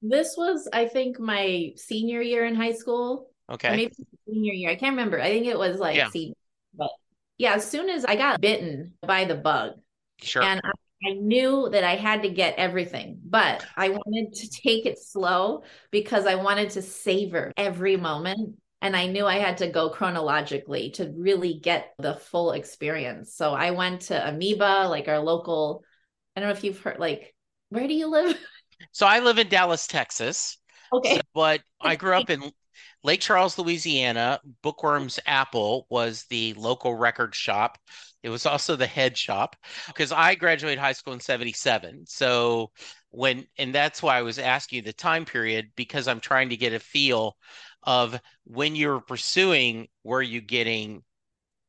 This 0.00 0.34
was, 0.36 0.66
I 0.72 0.86
think, 0.86 1.20
my 1.20 1.72
senior 1.76 2.22
year 2.22 2.44
in 2.46 2.54
high 2.54 2.72
school. 2.72 3.30
Or 3.48 3.54
Okay. 3.56 3.76
maybe 3.76 3.94
senior 4.26 4.54
year. 4.54 4.70
I 4.70 4.76
can't 4.76 4.92
remember. 4.96 5.20
I 5.20 5.28
think 5.28 5.46
it 5.46 5.58
was 5.58 5.78
like 5.78 5.96
Yeah. 5.96 6.08
senior. 6.08 6.34
But 6.72 6.90
yeah, 7.36 7.54
as 7.54 7.68
soon 7.70 7.90
as 7.90 8.04
I 8.06 8.16
got 8.16 8.40
bitten 8.40 8.94
by 9.02 9.26
the 9.26 9.34
bug, 9.34 9.72
Sure. 10.20 10.48
and 10.48 10.60
I, 10.64 11.10
I 11.10 11.12
knew 11.14 11.68
that 11.70 11.84
I 11.84 11.96
had 11.96 12.22
to 12.22 12.30
get 12.30 12.54
everything, 12.56 13.20
but 13.24 13.62
I 13.76 13.90
wanted 13.90 14.32
to 14.34 14.48
take 14.50 14.86
it 14.86 14.98
slow 14.98 15.64
because 15.90 16.26
I 16.26 16.36
wanted 16.36 16.70
to 16.70 16.82
savor 16.82 17.52
every 17.56 17.96
moment. 17.96 18.56
And 18.80 18.94
I 18.94 19.06
knew 19.06 19.26
I 19.26 19.38
had 19.38 19.58
to 19.58 19.68
go 19.70 19.88
chronologically 19.90 20.90
to 20.92 21.10
really 21.16 21.54
get 21.58 21.94
the 21.98 22.14
full 22.14 22.52
experience. 22.52 23.34
So 23.34 23.54
I 23.54 23.70
went 23.70 24.02
to 24.02 24.28
Amoeba, 24.28 24.88
like 24.88 25.08
our 25.08 25.20
local, 25.20 25.82
I 26.36 26.40
don't 26.40 26.50
know 26.50 26.54
if 26.54 26.64
you've 26.64 26.80
heard, 26.80 26.98
like, 26.98 27.34
where 27.70 27.88
do 27.88 27.94
you 27.94 28.08
live? 28.08 28.38
So 28.92 29.06
I 29.06 29.20
live 29.20 29.38
in 29.38 29.48
Dallas, 29.48 29.86
Texas, 29.86 30.58
Okay. 30.92 31.20
but 31.34 31.62
I 31.80 31.96
grew 31.96 32.14
up 32.16 32.28
in 32.30 32.52
Lake 33.04 33.20
Charles, 33.20 33.58
Louisiana. 33.58 34.40
Bookworms 34.62 35.20
Apple 35.26 35.86
was 35.90 36.24
the 36.30 36.54
local 36.54 36.94
record 36.94 37.34
shop. 37.34 37.78
It 38.22 38.30
was 38.30 38.46
also 38.46 38.74
the 38.74 38.86
head 38.86 39.16
shop 39.16 39.56
because 39.88 40.10
I 40.10 40.34
graduated 40.34 40.78
high 40.78 40.94
school 40.94 41.12
in 41.12 41.20
77. 41.20 42.06
So 42.08 42.70
when, 43.10 43.46
and 43.58 43.74
that's 43.74 44.02
why 44.02 44.18
I 44.18 44.22
was 44.22 44.38
asking 44.38 44.76
you 44.78 44.82
the 44.82 44.94
time 44.94 45.26
period 45.26 45.68
because 45.76 46.08
I'm 46.08 46.20
trying 46.20 46.48
to 46.48 46.56
get 46.56 46.72
a 46.72 46.80
feel 46.80 47.36
of 47.82 48.18
when 48.44 48.74
you 48.74 48.88
were 48.88 49.00
pursuing, 49.00 49.88
were 50.02 50.22
you 50.22 50.40
getting 50.40 51.02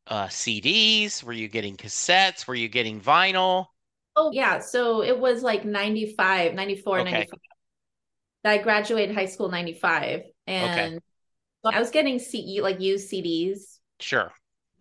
uh, 0.08 0.28
CDs? 0.28 1.22
Were 1.22 1.34
you 1.34 1.50
getting 1.50 1.76
cassettes? 1.76 2.48
Were 2.48 2.56
you 2.56 2.70
getting 2.70 3.02
vinyl? 3.02 3.66
Oh, 4.16 4.32
yeah. 4.32 4.60
So 4.60 5.04
it 5.04 5.20
was 5.20 5.44
like 5.44 5.66
95, 5.66 6.54
94, 6.54 7.00
Okay. 7.00 7.12
95. 7.12 7.40
I 8.46 8.58
graduated 8.60 9.14
high 9.14 9.26
school 9.26 9.50
95. 9.50 10.22
And 10.48 10.94
so 10.94 11.15
I 11.74 11.80
was 11.80 11.90
getting 11.90 12.20
CE, 12.20 12.62
like 12.62 12.80
used 12.80 13.12
CDs. 13.12 13.80
Sure. 14.00 14.32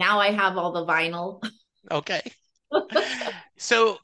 Now 0.00 0.18
I 0.18 0.30
have 0.30 0.58
all 0.58 0.72
the 0.72 0.84
vinyl. 0.84 1.42
Okay. 1.90 2.22
So 3.56 3.98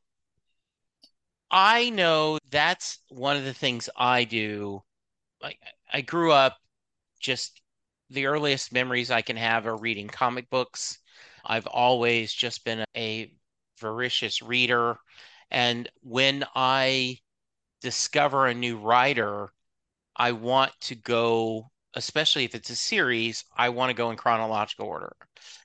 I 1.50 1.90
know 1.90 2.38
that's 2.50 3.00
one 3.08 3.36
of 3.36 3.44
the 3.44 3.52
things 3.52 3.90
I 3.96 4.24
do. 4.24 4.82
Like 5.42 5.58
I 5.92 6.00
grew 6.00 6.32
up 6.32 6.56
just 7.20 7.60
the 8.10 8.26
earliest 8.26 8.72
memories 8.72 9.10
I 9.10 9.22
can 9.22 9.36
have 9.36 9.66
are 9.66 9.76
reading 9.76 10.08
comic 10.08 10.48
books. 10.50 10.98
I've 11.44 11.66
always 11.66 12.32
just 12.32 12.64
been 12.64 12.84
a 12.96 13.32
voracious 13.78 14.42
reader. 14.42 14.98
And 15.50 15.88
when 16.02 16.44
I 16.54 17.18
discover 17.82 18.46
a 18.46 18.54
new 18.54 18.78
writer, 18.78 19.52
I 20.16 20.32
want 20.32 20.72
to 20.82 20.94
go, 20.94 21.70
especially 21.94 22.44
if 22.44 22.54
it's 22.54 22.70
a 22.70 22.76
series, 22.76 23.44
I 23.56 23.68
want 23.70 23.90
to 23.90 23.94
go 23.94 24.10
in 24.10 24.16
chronological 24.16 24.86
order. 24.86 25.14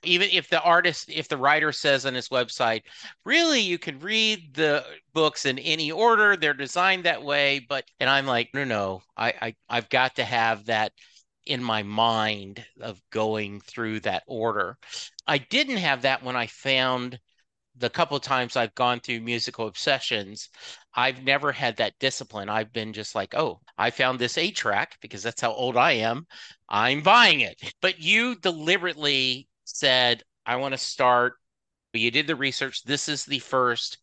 Even 0.02 0.28
if 0.32 0.48
the 0.48 0.60
artist, 0.60 1.08
if 1.08 1.28
the 1.28 1.36
writer 1.36 1.72
says 1.72 2.06
on 2.06 2.14
his 2.14 2.28
website, 2.28 2.82
really, 3.24 3.60
you 3.60 3.78
can 3.78 4.00
read 4.00 4.54
the 4.54 4.84
books 5.12 5.44
in 5.46 5.58
any 5.58 5.92
order, 5.92 6.36
they're 6.36 6.54
designed 6.54 7.04
that 7.04 7.22
way. 7.22 7.60
But, 7.68 7.84
and 8.00 8.10
I'm 8.10 8.26
like, 8.26 8.50
no, 8.54 8.64
no, 8.64 9.02
I, 9.16 9.34
I 9.40 9.54
I've 9.68 9.88
got 9.88 10.16
to 10.16 10.24
have 10.24 10.66
that 10.66 10.92
in 11.44 11.62
my 11.62 11.82
mind 11.82 12.64
of 12.80 13.00
going 13.10 13.60
through 13.60 14.00
that 14.00 14.24
order. 14.26 14.76
I 15.26 15.38
didn't 15.38 15.76
have 15.78 16.02
that 16.02 16.22
when 16.22 16.36
I 16.36 16.48
found 16.48 17.20
the 17.78 17.90
couple 17.90 18.16
of 18.16 18.22
times 18.22 18.56
I've 18.56 18.74
gone 18.74 19.00
through 19.00 19.20
musical 19.20 19.66
obsessions, 19.66 20.48
I've 20.94 21.22
never 21.22 21.52
had 21.52 21.76
that 21.76 21.98
discipline. 22.00 22.48
I've 22.48 22.72
been 22.72 22.92
just 22.92 23.14
like, 23.14 23.34
oh, 23.34 23.60
I 23.78 23.90
found 23.90 24.18
this 24.18 24.38
eight 24.38 24.56
track 24.56 24.96
because 25.00 25.22
that's 25.22 25.40
how 25.40 25.52
old 25.52 25.76
I 25.76 25.92
am. 25.92 26.26
I'm 26.68 27.02
buying 27.02 27.40
it. 27.40 27.60
But 27.82 28.00
you 28.00 28.36
deliberately 28.36 29.48
said, 29.64 30.22
I 30.44 30.56
want 30.56 30.72
to 30.72 30.78
start. 30.78 31.34
You 31.92 32.10
did 32.10 32.26
the 32.26 32.36
research. 32.36 32.82
This 32.84 33.08
is 33.08 33.24
the 33.24 33.38
first 33.38 33.98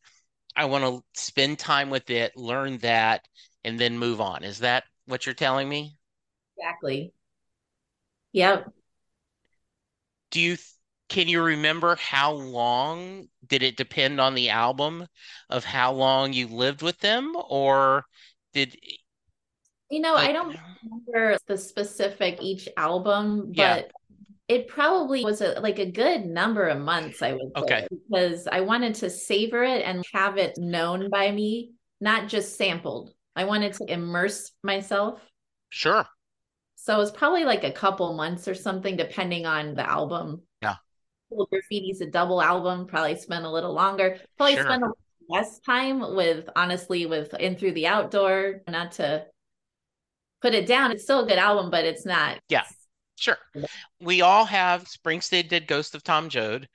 I 0.55 0.65
want 0.65 0.83
to 0.83 1.03
spend 1.19 1.59
time 1.59 1.89
with 1.89 2.09
it, 2.09 2.35
learn 2.37 2.77
that, 2.79 3.27
and 3.63 3.79
then 3.79 3.97
move 3.97 4.21
on. 4.21 4.43
Is 4.43 4.59
that 4.59 4.83
what 5.05 5.25
you're 5.25 5.33
telling 5.33 5.67
me? 5.67 5.97
Exactly. 6.57 7.11
Yep. 8.33 8.71
Do 10.31 10.41
you 10.41 10.57
can 11.13 11.27
you 11.27 11.43
remember 11.43 11.96
how 11.98 12.32
long 12.32 13.27
did 13.46 13.62
it 13.62 13.77
depend 13.77 14.20
on 14.20 14.34
the 14.34 14.50
album 14.50 15.08
of 15.48 15.63
how 15.63 15.93
long 15.93 16.34
you 16.34 16.48
lived 16.48 16.82
with 16.82 16.98
them 17.00 17.36
or 17.50 18.03
did 18.51 18.75
you 19.91 20.00
know, 20.00 20.15
I, 20.15 20.29
I 20.29 20.32
don't 20.32 20.58
remember 20.84 21.38
the 21.46 21.55
specific 21.55 22.39
each 22.41 22.67
album, 22.77 23.53
but 23.55 23.55
yeah. 23.55 23.82
it 24.48 24.67
probably 24.67 25.24
was 25.24 25.41
a, 25.41 25.60
like 25.60 25.77
a 25.77 25.86
good 25.86 26.25
number 26.25 26.67
of 26.67 26.79
months, 26.79 27.22
I 27.22 27.34
would 27.34 27.51
say, 27.55 27.62
okay. 27.62 27.88
because 27.91 28.48
I 28.48 28.62
wanted 28.62 28.96
to 28.96 29.10
savor 29.12 29.63
it 29.63 29.84
and 29.86 30.03
have 30.12 30.39
it 30.39 30.58
known 30.58 31.12
by 31.12 31.29
me, 31.29 31.74
not 32.01 32.27
just 32.27 32.58
sampled. 32.58 33.13
I 33.36 33.43
wanted 33.43 33.74
to 33.74 33.86
immerse 33.88 34.51
myself. 34.63 35.22
Sure. 35.70 36.08
So 36.74 37.00
it's 37.00 37.12
probably 37.12 37.46
like 37.46 37.63
a 37.63 37.72
couple 37.72 38.15
months 38.15 38.48
or 38.48 38.55
something, 38.55 38.98
depending 38.98 39.46
on 39.46 39.75
the 39.75 39.88
album. 39.88 40.41
Graffiti's 41.51 42.01
a 42.01 42.05
double 42.05 42.41
album. 42.41 42.85
Probably 42.85 43.15
spend 43.15 43.45
a 43.45 43.49
little 43.49 43.73
longer. 43.73 44.19
Probably 44.37 44.55
sure. 44.55 44.63
spend 44.63 44.83
less 45.29 45.59
time 45.59 46.15
with, 46.15 46.49
honestly, 46.55 47.05
with 47.05 47.33
In 47.35 47.55
Through 47.55 47.73
the 47.73 47.87
Outdoor. 47.87 48.61
Not 48.67 48.93
to 48.93 49.25
put 50.41 50.53
it 50.53 50.67
down. 50.67 50.91
It's 50.91 51.03
still 51.03 51.23
a 51.23 51.27
good 51.27 51.37
album, 51.37 51.71
but 51.71 51.85
it's 51.85 52.05
not. 52.05 52.39
Yeah. 52.49 52.63
Sure. 53.15 53.37
We 54.01 54.21
all 54.21 54.45
have 54.45 54.85
Springsteen 54.85 55.47
did 55.47 55.67
Ghost 55.67 55.95
of 55.95 56.03
Tom 56.03 56.29
Joad. 56.29 56.67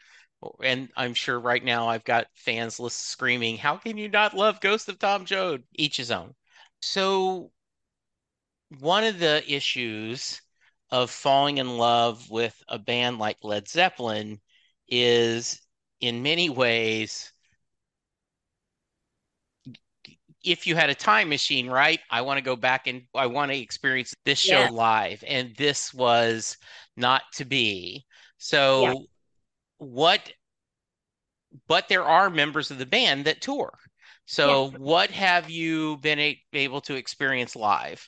And 0.63 0.89
I'm 0.97 1.15
sure 1.15 1.39
right 1.39 1.63
now 1.63 1.89
I've 1.89 2.05
got 2.05 2.29
fans 2.35 2.79
list 2.79 3.09
screaming, 3.09 3.59
How 3.59 3.77
can 3.77 3.99
you 3.99 4.09
not 4.09 4.35
love 4.37 4.61
Ghost 4.61 4.89
of 4.89 4.99
Tom 4.99 5.25
Joad? 5.25 5.65
Each 5.75 5.97
his 5.97 6.11
own. 6.11 6.35
So 6.81 7.51
one 8.79 9.05
of 9.05 9.19
the 9.19 9.43
issues 9.53 10.41
of 10.91 11.11
falling 11.11 11.59
in 11.59 11.77
love 11.77 12.31
with 12.31 12.61
a 12.69 12.79
band 12.79 13.19
like 13.19 13.39
Led 13.43 13.69
Zeppelin 13.69 14.41
is 14.89 15.61
in 16.01 16.23
many 16.23 16.51
ways 16.51 17.33
if 20.45 20.67
you 20.67 20.77
had 20.77 20.91
a 20.91 20.95
time 20.95 21.29
machine, 21.29 21.69
right? 21.69 22.01
I 22.11 22.23
want 22.23 22.39
to 22.39 22.45
go 22.45 22.57
back 22.57 22.87
and 22.87 23.03
I 23.15 23.27
want 23.27 23.51
to 23.51 23.59
experience 23.59 24.15
this 24.25 24.39
show 24.39 24.61
yeah. 24.61 24.71
live 24.71 25.25
and 25.27 25.55
this 25.57 25.93
was 25.93 26.57
not 26.97 27.23
to 27.35 27.45
be. 27.45 28.05
So 28.39 28.83
yeah. 28.83 28.95
what 29.79 30.33
but 31.67 31.89
there 31.89 32.05
are 32.05 32.31
members 32.31 32.71
of 32.71 32.79
the 32.79 32.87
band 32.87 33.25
that 33.25 33.41
tour. 33.41 33.77
So 34.27 34.71
yeah. 34.71 34.79
what 34.79 35.11
have 35.11 35.49
you 35.51 35.97
been 35.99 36.37
able 36.53 36.81
to 36.83 36.95
experience 36.95 37.57
live? 37.57 38.07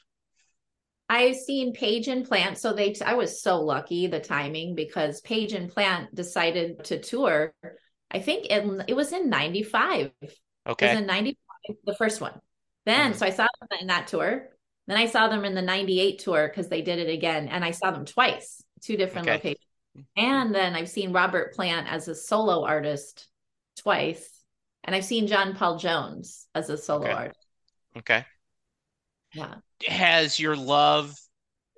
I've 1.11 1.35
seen 1.35 1.73
Page 1.73 2.07
and 2.07 2.25
Plant. 2.25 2.57
So 2.57 2.73
they, 2.73 2.95
I 3.05 3.15
was 3.15 3.43
so 3.43 3.61
lucky 3.61 4.07
the 4.07 4.21
timing 4.21 4.77
because 4.77 5.21
Page 5.21 5.53
and 5.55 5.69
Plant 5.69 6.15
decided 6.15 6.85
to 6.85 7.01
tour. 7.01 7.53
I 8.13 8.21
think 8.21 8.47
it, 8.49 8.85
it 8.87 8.95
was 8.95 9.13
in 9.13 9.29
95. 9.29 10.13
Okay. 10.69 10.87
It 10.87 10.89
was 10.89 11.01
in 11.01 11.07
95, 11.07 11.77
the 11.85 11.95
first 11.97 12.21
one. 12.21 12.41
Then, 12.87 13.11
mm-hmm. 13.11 13.19
so 13.19 13.27
I 13.27 13.31
saw 13.31 13.43
them 13.43 13.81
in 13.81 13.89
that 13.89 14.07
tour. 14.07 14.51
Then 14.87 14.97
I 14.97 15.07
saw 15.07 15.27
them 15.27 15.45
in 15.45 15.57
the 15.57 15.63
98 15.63 16.21
tour 16.21 16.47
because 16.47 16.69
they 16.69 16.81
did 16.81 17.01
it 17.01 17.13
again. 17.13 17.49
And 17.49 17.65
I 17.65 17.73
saw 17.73 17.91
them 17.91 18.05
twice, 18.05 18.63
two 18.81 18.97
different 18.97 19.27
okay. 19.27 19.35
locations. 19.35 19.67
And 20.17 20.55
then 20.55 20.77
I've 20.77 20.89
seen 20.89 21.13
Robert 21.13 21.55
Plant 21.55 21.89
as 21.89 22.07
a 22.07 22.15
solo 22.15 22.65
artist 22.65 23.27
twice. 23.81 24.29
And 24.85 24.95
I've 24.95 25.05
seen 25.05 25.27
John 25.27 25.57
Paul 25.57 25.77
Jones 25.77 26.47
as 26.55 26.71
a 26.71 26.79
solo 26.79 27.07
okay. 27.07 27.13
artist. 27.13 27.47
Okay. 27.99 28.25
Yeah. 29.33 29.55
Has 29.87 30.39
your 30.39 30.57
love 30.57 31.15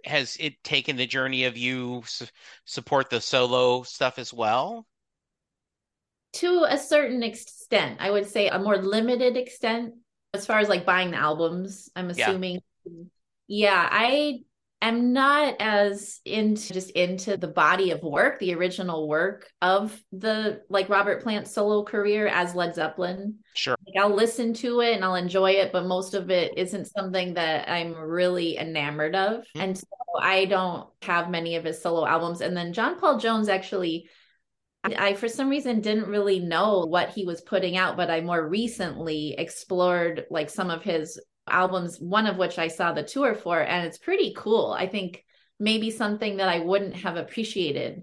has 0.04 0.36
it 0.40 0.62
taken 0.64 0.96
the 0.96 1.06
journey 1.06 1.44
of 1.44 1.56
you 1.56 2.02
su- 2.06 2.26
support 2.64 3.08
the 3.08 3.20
solo 3.20 3.82
stuff 3.82 4.18
as 4.18 4.32
well? 4.34 4.86
To 6.34 6.64
a 6.68 6.78
certain 6.78 7.22
extent 7.22 7.98
i 8.00 8.10
would 8.10 8.26
say 8.26 8.48
a 8.48 8.58
more 8.58 8.78
limited 8.78 9.36
extent 9.36 9.94
as 10.34 10.46
far 10.46 10.58
as 10.58 10.68
like 10.68 10.86
buying 10.86 11.10
the 11.10 11.16
albums 11.18 11.90
i'm 11.94 12.10
assuming. 12.10 12.60
Yeah, 12.84 13.02
yeah 13.46 13.88
i 13.90 14.40
am 14.82 15.12
not 15.12 15.56
as 15.60 16.20
into 16.24 16.74
just 16.74 16.90
into 16.90 17.36
the 17.36 17.48
body 17.48 17.92
of 17.92 18.02
work, 18.02 18.38
the 18.38 18.54
original 18.54 19.08
work 19.08 19.48
of 19.62 19.98
the 20.12 20.62
like 20.68 20.88
Robert 20.88 21.22
Plant 21.22 21.48
solo 21.48 21.84
career 21.84 22.26
as 22.26 22.54
Led 22.54 22.74
Zeppelin. 22.74 23.38
Sure. 23.54 23.76
Like 23.86 24.02
I'll 24.02 24.14
listen 24.14 24.52
to 24.54 24.80
it 24.80 24.94
and 24.94 25.04
I'll 25.04 25.14
enjoy 25.14 25.52
it, 25.52 25.72
but 25.72 25.86
most 25.86 26.14
of 26.14 26.30
it 26.30 26.58
isn't 26.58 26.86
something 26.86 27.34
that 27.34 27.70
I'm 27.70 27.94
really 27.94 28.58
enamored 28.58 29.14
of. 29.14 29.40
Mm-hmm. 29.40 29.60
And 29.60 29.78
so 29.78 29.86
I 30.20 30.44
don't 30.46 30.88
have 31.02 31.30
many 31.30 31.56
of 31.56 31.64
his 31.64 31.80
solo 31.80 32.06
albums. 32.06 32.40
And 32.40 32.56
then 32.56 32.72
John 32.72 32.98
Paul 32.98 33.18
Jones 33.18 33.48
actually 33.48 34.08
I, 34.84 35.14
for 35.14 35.28
some 35.28 35.48
reason, 35.48 35.80
didn't 35.80 36.08
really 36.08 36.40
know 36.40 36.80
what 36.80 37.10
he 37.10 37.24
was 37.24 37.40
putting 37.40 37.76
out, 37.76 37.96
but 37.96 38.10
I 38.10 38.20
more 38.20 38.48
recently 38.48 39.36
explored 39.38 40.24
like 40.28 40.50
some 40.50 40.70
of 40.70 40.82
his 40.82 41.20
albums, 41.48 41.98
one 42.00 42.26
of 42.26 42.36
which 42.36 42.58
I 42.58 42.68
saw 42.68 42.92
the 42.92 43.02
tour 43.02 43.34
for, 43.34 43.60
and 43.60 43.86
it's 43.86 43.98
pretty 43.98 44.34
cool. 44.36 44.72
I 44.72 44.86
think 44.86 45.24
maybe 45.58 45.90
something 45.90 46.38
that 46.38 46.48
I 46.48 46.60
wouldn't 46.60 46.96
have 46.96 47.16
appreciated 47.16 48.02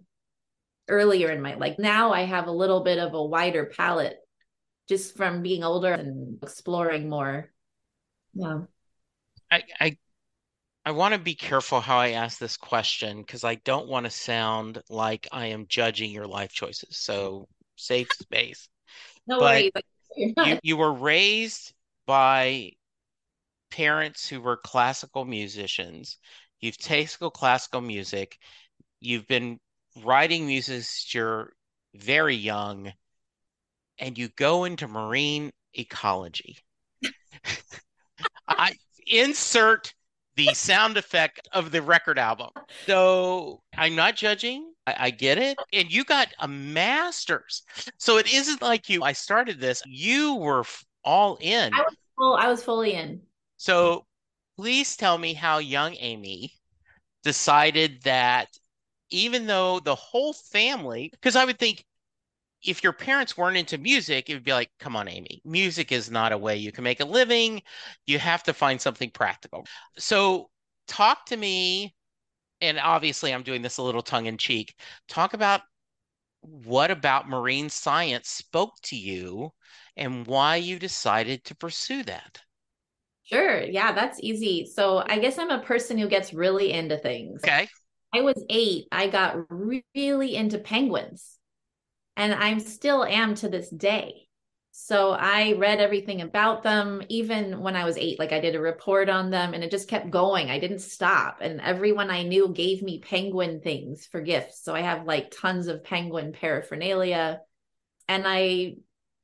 earlier 0.88 1.30
in 1.30 1.42
my 1.42 1.54
like 1.54 1.78
now 1.78 2.12
I 2.12 2.24
have 2.24 2.48
a 2.48 2.52
little 2.52 2.84
bit 2.84 2.98
of 2.98 3.14
a 3.14 3.24
wider 3.24 3.66
palette 3.66 4.18
just 4.88 5.16
from 5.16 5.44
being 5.44 5.64
older 5.64 5.94
and 5.94 6.40
exploring 6.42 7.10
more. 7.10 7.52
Yeah. 8.34 8.62
I 9.52 9.64
I 9.80 9.98
I 10.86 10.92
want 10.92 11.14
to 11.14 11.20
be 11.20 11.36
careful 11.36 11.82
how 11.82 11.98
I 11.98 12.12
ask 12.12 12.40
this 12.40 12.58
question 12.58 13.20
because 13.20 13.44
I 13.44 13.56
don't 13.56 13.88
want 13.88 14.06
to 14.06 14.10
sound 14.10 14.82
like 14.90 15.28
I 15.32 15.48
am 15.48 15.68
judging 15.68 16.12
your 16.12 16.26
life 16.26 16.52
choices. 16.52 16.98
So 16.98 17.48
safe 17.76 18.12
space. 18.14 18.68
No 19.28 19.40
but 19.40 19.46
worries. 19.46 19.72
You, 20.18 20.60
you 20.64 20.78
were 20.78 20.92
raised 20.92 21.72
by 22.08 22.72
parents 23.70 24.28
who 24.28 24.42
were 24.42 24.58
classical 24.58 25.26
musicians. 25.26 26.18
You've 26.60 26.78
tasted 26.78 27.30
classical 27.32 27.82
music. 27.82 28.38
You've 29.00 29.28
been 29.28 29.60
writing 30.04 30.48
music 30.48 30.84
since 30.84 31.14
you're 31.14 31.54
very 31.96 32.36
young, 32.36 32.92
and 33.98 34.18
you 34.18 34.30
go 34.30 34.66
into 34.66 34.88
marine 34.88 35.52
ecology. 35.74 36.58
I 38.48 38.74
insert 39.08 39.94
the 40.36 40.54
sound 40.54 40.98
effect 40.98 41.48
of 41.52 41.72
the 41.72 41.82
record 41.82 42.18
album. 42.18 42.50
So 42.86 43.62
I'm 43.78 43.96
not 43.96 44.16
judging. 44.16 44.74
I, 44.88 44.96
I, 44.98 45.10
get 45.10 45.38
it. 45.38 45.58
And 45.74 45.92
you 45.92 46.06
got 46.06 46.30
a 46.40 46.48
master's. 46.48 47.64
So 47.98 48.18
it 48.18 48.34
isn't 48.34 48.62
like 48.62 48.90
you, 48.90 49.04
I 49.04 49.12
started 49.12 49.60
this, 49.60 49.84
you 49.86 50.36
were 50.36 50.64
all 51.04 51.38
in. 51.42 51.74
I 51.74 51.82
was, 51.82 51.96
full, 52.18 52.36
I 52.36 52.48
was 52.48 52.64
fully 52.64 52.94
in. 52.94 53.22
So 53.60 54.08
please 54.58 54.98
tell 54.98 55.18
me 55.20 55.34
how 55.36 55.60
young 55.60 55.96
Amy 56.00 56.56
decided 57.24 58.04
that 58.04 58.50
even 59.12 59.48
though 59.48 59.80
the 59.80 59.96
whole 59.96 60.34
family, 60.34 61.10
because 61.12 61.36
I 61.36 61.46
would 61.46 61.60
think 61.60 61.86
if 62.64 62.84
your 62.84 62.94
parents 62.94 63.38
weren't 63.38 63.58
into 63.58 63.78
music, 63.78 64.30
it 64.30 64.36
would 64.36 64.44
be 64.44 64.54
like, 64.54 64.72
come 64.80 64.96
on, 64.96 65.08
Amy, 65.08 65.42
music 65.46 65.92
is 65.92 66.12
not 66.12 66.32
a 66.32 66.38
way 66.38 66.58
you 66.58 66.72
can 66.72 66.84
make 66.84 67.02
a 67.02 67.06
living. 67.06 67.62
You 68.08 68.20
have 68.20 68.44
to 68.44 68.54
find 68.54 68.82
something 68.82 69.12
practical. 69.12 69.66
So 69.98 70.50
talk 70.88 71.26
to 71.28 71.38
me. 71.38 71.96
And 72.62 72.80
obviously, 72.80 73.34
I'm 73.34 73.44
doing 73.44 73.62
this 73.62 73.78
a 73.78 73.84
little 73.84 74.04
tongue 74.04 74.28
in 74.28 74.38
cheek. 74.38 74.76
Talk 75.10 75.34
about 75.34 75.62
what 76.42 76.92
about 76.92 77.30
marine 77.30 77.70
science 77.70 78.30
spoke 78.30 78.76
to 78.84 78.96
you 78.98 79.52
and 79.98 80.28
why 80.28 80.58
you 80.58 80.80
decided 80.80 81.44
to 81.46 81.56
pursue 81.56 82.04
that. 82.04 82.42
Sure. 83.32 83.62
Yeah, 83.62 83.92
that's 83.92 84.20
easy. 84.22 84.66
So 84.66 85.04
I 85.06 85.20
guess 85.20 85.38
I'm 85.38 85.52
a 85.52 85.62
person 85.62 85.98
who 85.98 86.08
gets 86.08 86.34
really 86.34 86.72
into 86.72 86.98
things. 86.98 87.44
Okay. 87.44 87.68
I 88.14 88.22
was 88.22 88.44
eight. 88.50 88.86
I 88.92 89.08
got 89.08 89.38
really 89.50 90.36
into 90.36 90.58
penguins, 90.58 91.38
and 92.18 92.34
I'm 92.34 92.60
still 92.60 93.04
am 93.04 93.36
to 93.36 93.50
this 93.50 93.70
day. 93.70 94.28
So 94.72 95.12
I 95.12 95.54
read 95.54 95.80
everything 95.80 96.22
about 96.22 96.64
them, 96.64 97.04
even 97.10 97.60
when 97.60 97.76
I 97.76 97.86
was 97.86 97.98
eight. 97.98 98.18
Like 98.18 98.32
I 98.32 98.40
did 98.40 98.56
a 98.56 98.60
report 98.60 99.10
on 99.10 99.30
them, 99.30 99.54
and 99.54 99.64
it 99.64 99.70
just 99.70 99.90
kept 99.90 100.10
going. 100.10 100.50
I 100.50 100.58
didn't 100.58 100.80
stop. 100.80 101.40
And 101.42 101.62
everyone 101.62 102.10
I 102.10 102.24
knew 102.24 102.50
gave 102.50 102.82
me 102.82 103.00
penguin 103.00 103.62
things 103.62 104.08
for 104.08 104.22
gifts. 104.22 104.64
So 104.64 104.74
I 104.74 104.82
have 104.82 105.06
like 105.06 105.30
tons 105.30 105.68
of 105.68 105.84
penguin 105.84 106.32
paraphernalia. 106.32 107.42
And 108.08 108.24
I 108.26 108.78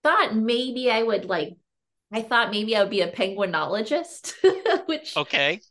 thought 0.04 0.36
maybe 0.36 0.92
I 0.92 1.02
would 1.02 1.26
like 1.26 1.58
I 2.12 2.22
thought 2.22 2.52
maybe 2.52 2.76
I 2.76 2.82
would 2.82 2.92
be 2.92 3.02
a 3.02 3.12
penguinologist, 3.12 4.34
which 4.86 5.16
okay 5.18 5.62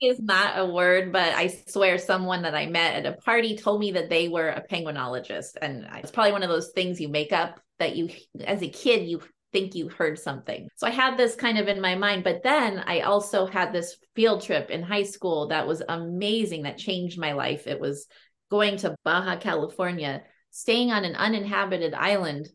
is 0.00 0.20
not 0.20 0.58
a 0.58 0.66
word, 0.66 1.12
but 1.12 1.34
I 1.34 1.48
swear 1.68 1.98
someone 1.98 2.42
that 2.42 2.54
I 2.54 2.66
met 2.66 2.96
at 2.96 3.12
a 3.12 3.16
party 3.16 3.56
told 3.56 3.80
me 3.80 3.92
that 3.92 4.10
they 4.10 4.28
were 4.28 4.48
a 4.48 4.66
penguinologist, 4.66 5.56
and 5.60 5.86
it's 5.94 6.10
probably 6.10 6.32
one 6.32 6.42
of 6.42 6.50
those 6.50 6.70
things 6.72 7.00
you 7.00 7.08
make 7.08 7.32
up 7.32 7.60
that 7.78 7.96
you, 7.96 8.10
as 8.44 8.62
a 8.62 8.68
kid, 8.68 9.06
you 9.06 9.22
think 9.52 9.74
you 9.74 9.88
heard 9.88 10.18
something. 10.18 10.68
So 10.76 10.86
I 10.86 10.90
had 10.90 11.16
this 11.16 11.34
kind 11.34 11.58
of 11.58 11.68
in 11.68 11.80
my 11.80 11.94
mind, 11.94 12.24
but 12.24 12.42
then 12.42 12.82
I 12.86 13.00
also 13.00 13.46
had 13.46 13.72
this 13.72 13.96
field 14.14 14.42
trip 14.42 14.70
in 14.70 14.82
high 14.82 15.04
school 15.04 15.48
that 15.48 15.66
was 15.66 15.82
amazing 15.88 16.64
that 16.64 16.78
changed 16.78 17.18
my 17.18 17.32
life. 17.32 17.66
It 17.66 17.80
was 17.80 18.06
going 18.50 18.76
to 18.78 18.96
Baja 19.02 19.36
California, 19.38 20.22
staying 20.50 20.90
on 20.92 21.04
an 21.04 21.16
uninhabited 21.16 21.94
island 21.94 22.48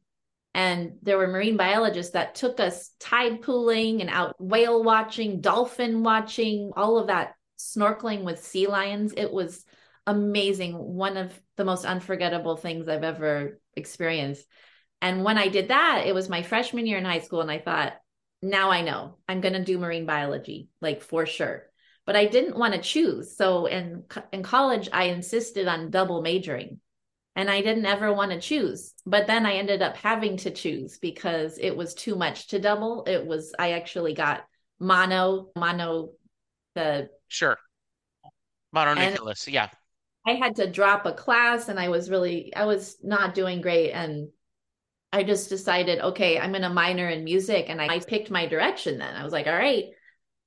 and 0.54 0.98
there 1.02 1.18
were 1.18 1.28
marine 1.28 1.56
biologists 1.56 2.14
that 2.14 2.36
took 2.36 2.60
us 2.60 2.92
tide 3.00 3.42
pooling 3.42 4.02
and 4.02 4.10
out 4.10 4.36
whale 4.40 4.84
watching, 4.84 5.40
dolphin 5.40 6.04
watching, 6.04 6.72
all 6.76 6.98
of 6.98 7.08
that 7.08 7.36
snorkeling 7.58 8.24
with 8.24 8.44
sea 8.44 8.68
lions. 8.68 9.14
It 9.16 9.32
was 9.32 9.64
amazing. 10.06 10.74
One 10.74 11.16
of 11.16 11.40
the 11.56 11.64
most 11.64 11.86
unforgettable 11.86 12.58
things 12.58 12.90
I've 12.90 13.04
ever 13.04 13.60
experienced. 13.76 14.46
And 15.02 15.24
when 15.24 15.38
I 15.38 15.48
did 15.48 15.70
that, 15.70 16.04
it 16.06 16.14
was 16.14 16.30
my 16.30 16.44
freshman 16.44 16.86
year 16.86 16.98
in 16.98 17.06
high 17.06 17.20
school. 17.20 17.42
And 17.42 17.52
I 17.52 17.60
thought, 17.60 17.94
now 18.42 18.72
I 18.72 18.82
know 18.82 19.18
I'm 19.30 19.42
going 19.42 19.54
to 19.54 19.64
do 19.64 19.78
marine 19.78 20.06
biology, 20.06 20.68
like 20.82 21.02
for 21.02 21.26
sure. 21.26 21.68
But 22.06 22.16
I 22.16 22.26
didn't 22.26 22.58
want 22.58 22.74
to 22.74 22.82
choose. 22.82 23.38
So 23.38 23.68
in, 23.68 24.04
in 24.34 24.44
college, 24.44 24.90
I 24.92 25.06
insisted 25.06 25.68
on 25.68 25.92
double 25.92 26.22
majoring 26.22 26.80
and 27.36 27.50
I 27.50 27.62
didn't 27.62 27.86
ever 27.86 28.14
want 28.14 28.32
to 28.32 28.40
choose. 28.40 28.94
But 29.06 29.28
then 29.28 29.46
I 29.46 29.54
ended 29.54 29.82
up 29.82 29.96
having 29.96 30.38
to 30.38 30.52
choose 30.52 30.98
because 30.98 31.58
it 31.58 31.76
was 31.76 31.94
too 31.94 32.16
much 32.16 32.48
to 32.48 32.60
double. 32.60 33.06
It 33.08 33.26
was, 33.26 33.54
I 33.58 33.72
actually 33.72 34.14
got 34.14 34.46
mono, 34.80 35.50
mono, 35.56 36.12
the. 36.76 37.10
Sure. 37.30 37.58
Mononucleus. 38.76 39.52
Yeah. 39.52 39.70
I 40.26 40.34
had 40.34 40.58
to 40.58 40.70
drop 40.70 41.06
a 41.06 41.14
class 41.14 41.68
and 41.70 41.80
I 41.80 41.90
was 41.90 42.10
really, 42.10 42.54
I 42.56 42.66
was 42.66 42.98
not 43.02 43.34
doing 43.34 43.62
great. 43.62 43.92
And 43.92 44.30
I 45.14 45.24
just 45.24 45.50
decided, 45.50 46.00
okay, 46.00 46.40
I'm 46.40 46.52
going 46.52 46.62
to 46.62 46.70
minor 46.70 47.10
in 47.10 47.24
music. 47.24 47.66
And 47.70 47.82
I 47.82 48.00
picked 48.00 48.30
my 48.30 48.46
direction 48.46 48.98
then. 48.98 49.16
I 49.16 49.24
was 49.24 49.34
like, 49.34 49.48
all 49.48 49.54
right. 49.54 49.86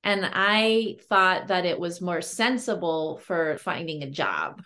And 0.03 0.23
I 0.23 0.97
thought 1.09 1.47
that 1.47 1.65
it 1.65 1.79
was 1.79 1.99
more 1.99 2.21
sensible 2.21 3.17
for 3.25 3.57
finding 3.57 4.03
a 4.03 4.09
job 4.09 4.61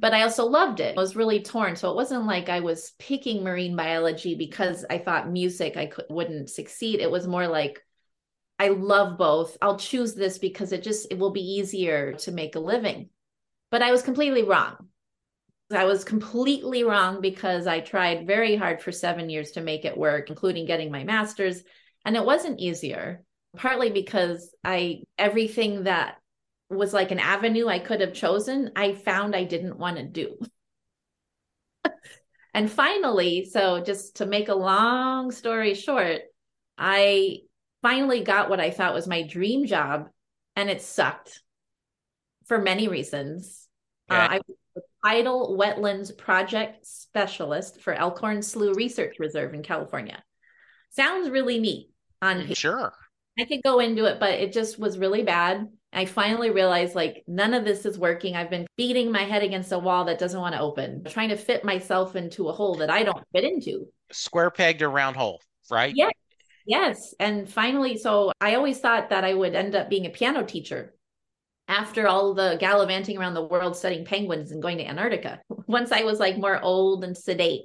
but 0.00 0.14
I 0.14 0.22
also 0.22 0.46
loved 0.46 0.80
it. 0.80 0.96
I 0.96 1.00
was 1.00 1.14
really 1.14 1.42
torn. 1.42 1.76
So 1.76 1.90
it 1.90 1.94
wasn't 1.94 2.24
like 2.24 2.48
I 2.48 2.60
was 2.60 2.92
picking 2.98 3.44
marine 3.44 3.76
biology 3.76 4.34
because 4.34 4.84
I 4.88 4.96
thought 4.96 5.30
music 5.30 5.76
I 5.76 5.86
could 5.86 6.06
wouldn't 6.08 6.48
succeed. 6.48 7.00
It 7.00 7.10
was 7.10 7.28
more 7.28 7.46
like 7.46 7.84
I 8.58 8.68
love 8.68 9.18
both. 9.18 9.58
I'll 9.60 9.76
choose 9.76 10.14
this 10.14 10.38
because 10.38 10.72
it 10.72 10.82
just 10.82 11.08
it 11.10 11.18
will 11.18 11.32
be 11.32 11.58
easier 11.58 12.14
to 12.14 12.32
make 12.32 12.56
a 12.56 12.60
living. 12.60 13.10
But 13.70 13.82
I 13.82 13.90
was 13.90 14.02
completely 14.02 14.42
wrong. 14.42 14.88
I 15.70 15.84
was 15.84 16.02
completely 16.02 16.82
wrong 16.82 17.20
because 17.20 17.66
I 17.66 17.80
tried 17.80 18.26
very 18.26 18.56
hard 18.56 18.82
for 18.82 18.90
7 18.90 19.28
years 19.30 19.52
to 19.52 19.60
make 19.60 19.84
it 19.84 19.96
work, 19.96 20.30
including 20.30 20.64
getting 20.66 20.90
my 20.90 21.04
masters, 21.04 21.62
and 22.06 22.16
it 22.16 22.24
wasn't 22.24 22.58
easier. 22.58 23.22
Partly 23.56 23.90
because 23.90 24.54
I 24.64 25.02
everything 25.18 25.84
that 25.84 26.19
was 26.70 26.92
like 26.92 27.10
an 27.10 27.18
avenue 27.18 27.66
I 27.66 27.80
could 27.80 28.00
have 28.00 28.14
chosen, 28.14 28.70
I 28.76 28.94
found 28.94 29.34
I 29.34 29.44
didn't 29.44 29.78
want 29.78 29.96
to 29.96 30.04
do. 30.04 30.38
and 32.54 32.70
finally, 32.70 33.44
so 33.44 33.82
just 33.82 34.16
to 34.16 34.26
make 34.26 34.48
a 34.48 34.54
long 34.54 35.32
story 35.32 35.74
short, 35.74 36.22
I 36.78 37.40
finally 37.82 38.22
got 38.22 38.48
what 38.48 38.60
I 38.60 38.70
thought 38.70 38.94
was 38.94 39.08
my 39.08 39.22
dream 39.22 39.66
job, 39.66 40.08
and 40.54 40.70
it 40.70 40.80
sucked 40.80 41.42
for 42.46 42.58
many 42.58 42.88
reasons. 42.88 43.68
Uh, 44.08 44.14
okay. 44.14 44.22
Uh, 44.22 44.28
I 44.28 44.40
was 44.46 44.56
the 44.74 44.82
tidal 45.04 45.56
wetlands 45.58 46.16
project 46.16 46.86
specialist 46.86 47.80
for 47.80 47.92
Elkhorn 47.92 48.42
Slough 48.42 48.76
Research 48.76 49.16
Reserve 49.18 49.54
in 49.54 49.62
California. 49.62 50.22
Sounds 50.90 51.30
really 51.30 51.58
neat 51.58 51.90
on 52.22 52.42
paper. 52.42 52.54
Sure. 52.54 52.92
I 53.38 53.44
could 53.44 53.62
go 53.62 53.80
into 53.80 54.04
it, 54.04 54.20
but 54.20 54.34
it 54.34 54.52
just 54.52 54.78
was 54.78 54.98
really 54.98 55.22
bad. 55.22 55.68
I 55.92 56.04
finally 56.04 56.50
realized 56.50 56.94
like 56.94 57.24
none 57.26 57.52
of 57.52 57.64
this 57.64 57.84
is 57.84 57.98
working. 57.98 58.36
I've 58.36 58.50
been 58.50 58.66
beating 58.76 59.10
my 59.10 59.22
head 59.22 59.42
against 59.42 59.72
a 59.72 59.78
wall 59.78 60.04
that 60.04 60.18
doesn't 60.18 60.40
want 60.40 60.54
to 60.54 60.60
open, 60.60 61.04
trying 61.04 61.30
to 61.30 61.36
fit 61.36 61.64
myself 61.64 62.14
into 62.14 62.48
a 62.48 62.52
hole 62.52 62.76
that 62.76 62.90
I 62.90 63.02
don't 63.02 63.24
fit 63.32 63.44
into. 63.44 63.86
Square 64.12 64.52
peg 64.52 64.78
to 64.78 64.88
round 64.88 65.16
hole, 65.16 65.40
right? 65.70 65.92
Yeah. 65.94 66.10
Yes. 66.66 67.14
And 67.18 67.48
finally, 67.48 67.96
so 67.96 68.32
I 68.40 68.54
always 68.54 68.78
thought 68.78 69.10
that 69.10 69.24
I 69.24 69.34
would 69.34 69.54
end 69.54 69.74
up 69.74 69.90
being 69.90 70.06
a 70.06 70.10
piano 70.10 70.44
teacher 70.44 70.94
after 71.66 72.06
all 72.06 72.34
the 72.34 72.56
gallivanting 72.60 73.18
around 73.18 73.34
the 73.34 73.46
world 73.46 73.76
studying 73.76 74.04
penguins 74.04 74.52
and 74.52 74.62
going 74.62 74.78
to 74.78 74.86
Antarctica. 74.86 75.40
Once 75.66 75.90
I 75.90 76.02
was 76.02 76.20
like 76.20 76.38
more 76.38 76.60
old 76.60 77.02
and 77.02 77.16
sedate. 77.16 77.62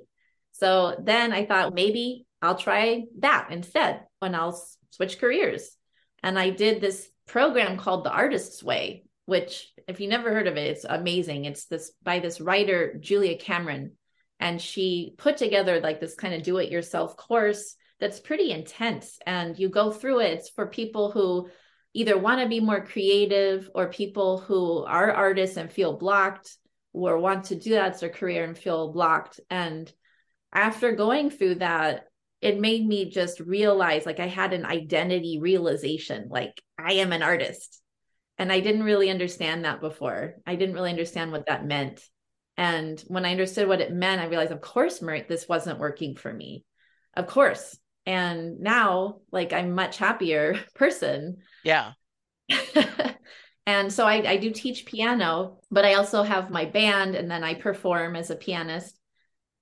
So 0.54 0.96
then 1.00 1.34
I 1.34 1.46
thought 1.46 1.74
maybe 1.74 2.26
I'll 2.42 2.58
try 2.58 3.04
that 3.20 3.50
instead 3.52 4.02
and 4.22 4.36
I'll 4.36 4.60
switch 4.92 5.20
careers. 5.20 5.76
And 6.24 6.40
I 6.40 6.50
did 6.50 6.82
this 6.82 7.10
program 7.28 7.78
called 7.78 8.04
The 8.04 8.12
Artist's 8.12 8.64
Way, 8.64 9.06
which, 9.26 9.72
if 9.88 10.00
you 10.00 10.08
never 10.08 10.32
heard 10.32 10.48
of 10.48 10.58
it, 10.58 10.68
it's 10.72 10.86
amazing. 10.86 11.46
It's 11.46 11.66
this 11.66 11.92
by 12.04 12.20
this 12.20 12.40
writer, 12.40 12.98
Julia 13.00 13.38
Cameron. 13.38 13.94
And 14.40 14.62
she 14.62 15.14
put 15.18 15.38
together 15.38 15.80
like 15.80 16.00
this 16.00 16.16
kind 16.16 16.34
of 16.34 16.44
do 16.44 16.58
it 16.58 16.72
yourself 16.72 17.16
course 17.18 17.76
that's 18.00 18.20
pretty 18.20 18.52
intense. 18.52 19.18
And 19.26 19.58
you 19.58 19.70
go 19.70 19.92
through 19.92 20.20
it. 20.20 20.34
It's 20.34 20.50
for 20.50 20.68
people 20.68 21.12
who 21.12 21.50
either 21.94 22.18
want 22.18 22.42
to 22.42 22.50
be 22.50 22.60
more 22.60 22.86
creative 22.86 23.70
or 23.74 23.88
people 23.88 24.40
who 24.40 24.84
are 24.84 25.12
artists 25.12 25.56
and 25.56 25.72
feel 25.72 25.98
blocked 25.98 26.58
or 26.92 27.18
want 27.18 27.46
to 27.46 27.56
do 27.56 27.72
that 27.72 27.94
as 27.94 28.02
their 28.02 28.10
career 28.10 28.44
and 28.44 28.58
feel 28.58 28.92
blocked. 28.92 29.40
And 29.50 29.92
after 30.52 30.92
going 30.92 31.30
through 31.30 31.56
that, 31.56 32.08
it 32.46 32.60
made 32.60 32.86
me 32.86 33.10
just 33.10 33.40
realize 33.40 34.06
like 34.06 34.20
I 34.20 34.28
had 34.28 34.54
an 34.54 34.68
identity 34.68 35.40
realization 35.42 36.28
like 36.30 36.62
I 36.78 36.94
am 36.94 37.12
an 37.12 37.24
artist. 37.24 37.82
And 38.38 38.52
I 38.52 38.60
didn't 38.60 38.84
really 38.84 39.10
understand 39.10 39.66
that 39.66 39.82
before. 39.82 40.36
I 40.46 40.54
didn't 40.54 40.76
really 40.76 40.92
understand 40.92 41.32
what 41.32 41.48
that 41.48 41.66
meant. 41.66 42.02
And 42.56 43.04
when 43.08 43.26
I 43.26 43.32
understood 43.32 43.68
what 43.68 43.82
it 43.82 43.92
meant, 43.92 44.22
I 44.22 44.26
realized, 44.26 44.52
of 44.52 44.62
course, 44.62 45.02
Mert, 45.02 45.28
this 45.28 45.48
wasn't 45.50 45.80
working 45.80 46.16
for 46.16 46.32
me. 46.32 46.66
Of 47.18 47.26
course. 47.26 47.76
And 48.06 48.60
now, 48.60 49.22
like, 49.32 49.52
I'm 49.52 49.72
much 49.72 49.98
happier 49.98 50.60
person. 50.76 51.38
Yeah. 51.64 51.94
and 53.66 53.92
so 53.92 54.06
I, 54.06 54.34
I 54.34 54.38
do 54.38 54.52
teach 54.52 54.86
piano, 54.86 55.62
but 55.72 55.84
I 55.84 55.96
also 55.96 56.22
have 56.22 56.52
my 56.52 56.66
band 56.66 57.16
and 57.16 57.32
then 57.32 57.44
I 57.44 57.56
perform 57.56 58.16
as 58.16 58.30
a 58.30 58.36
pianist 58.36 59.00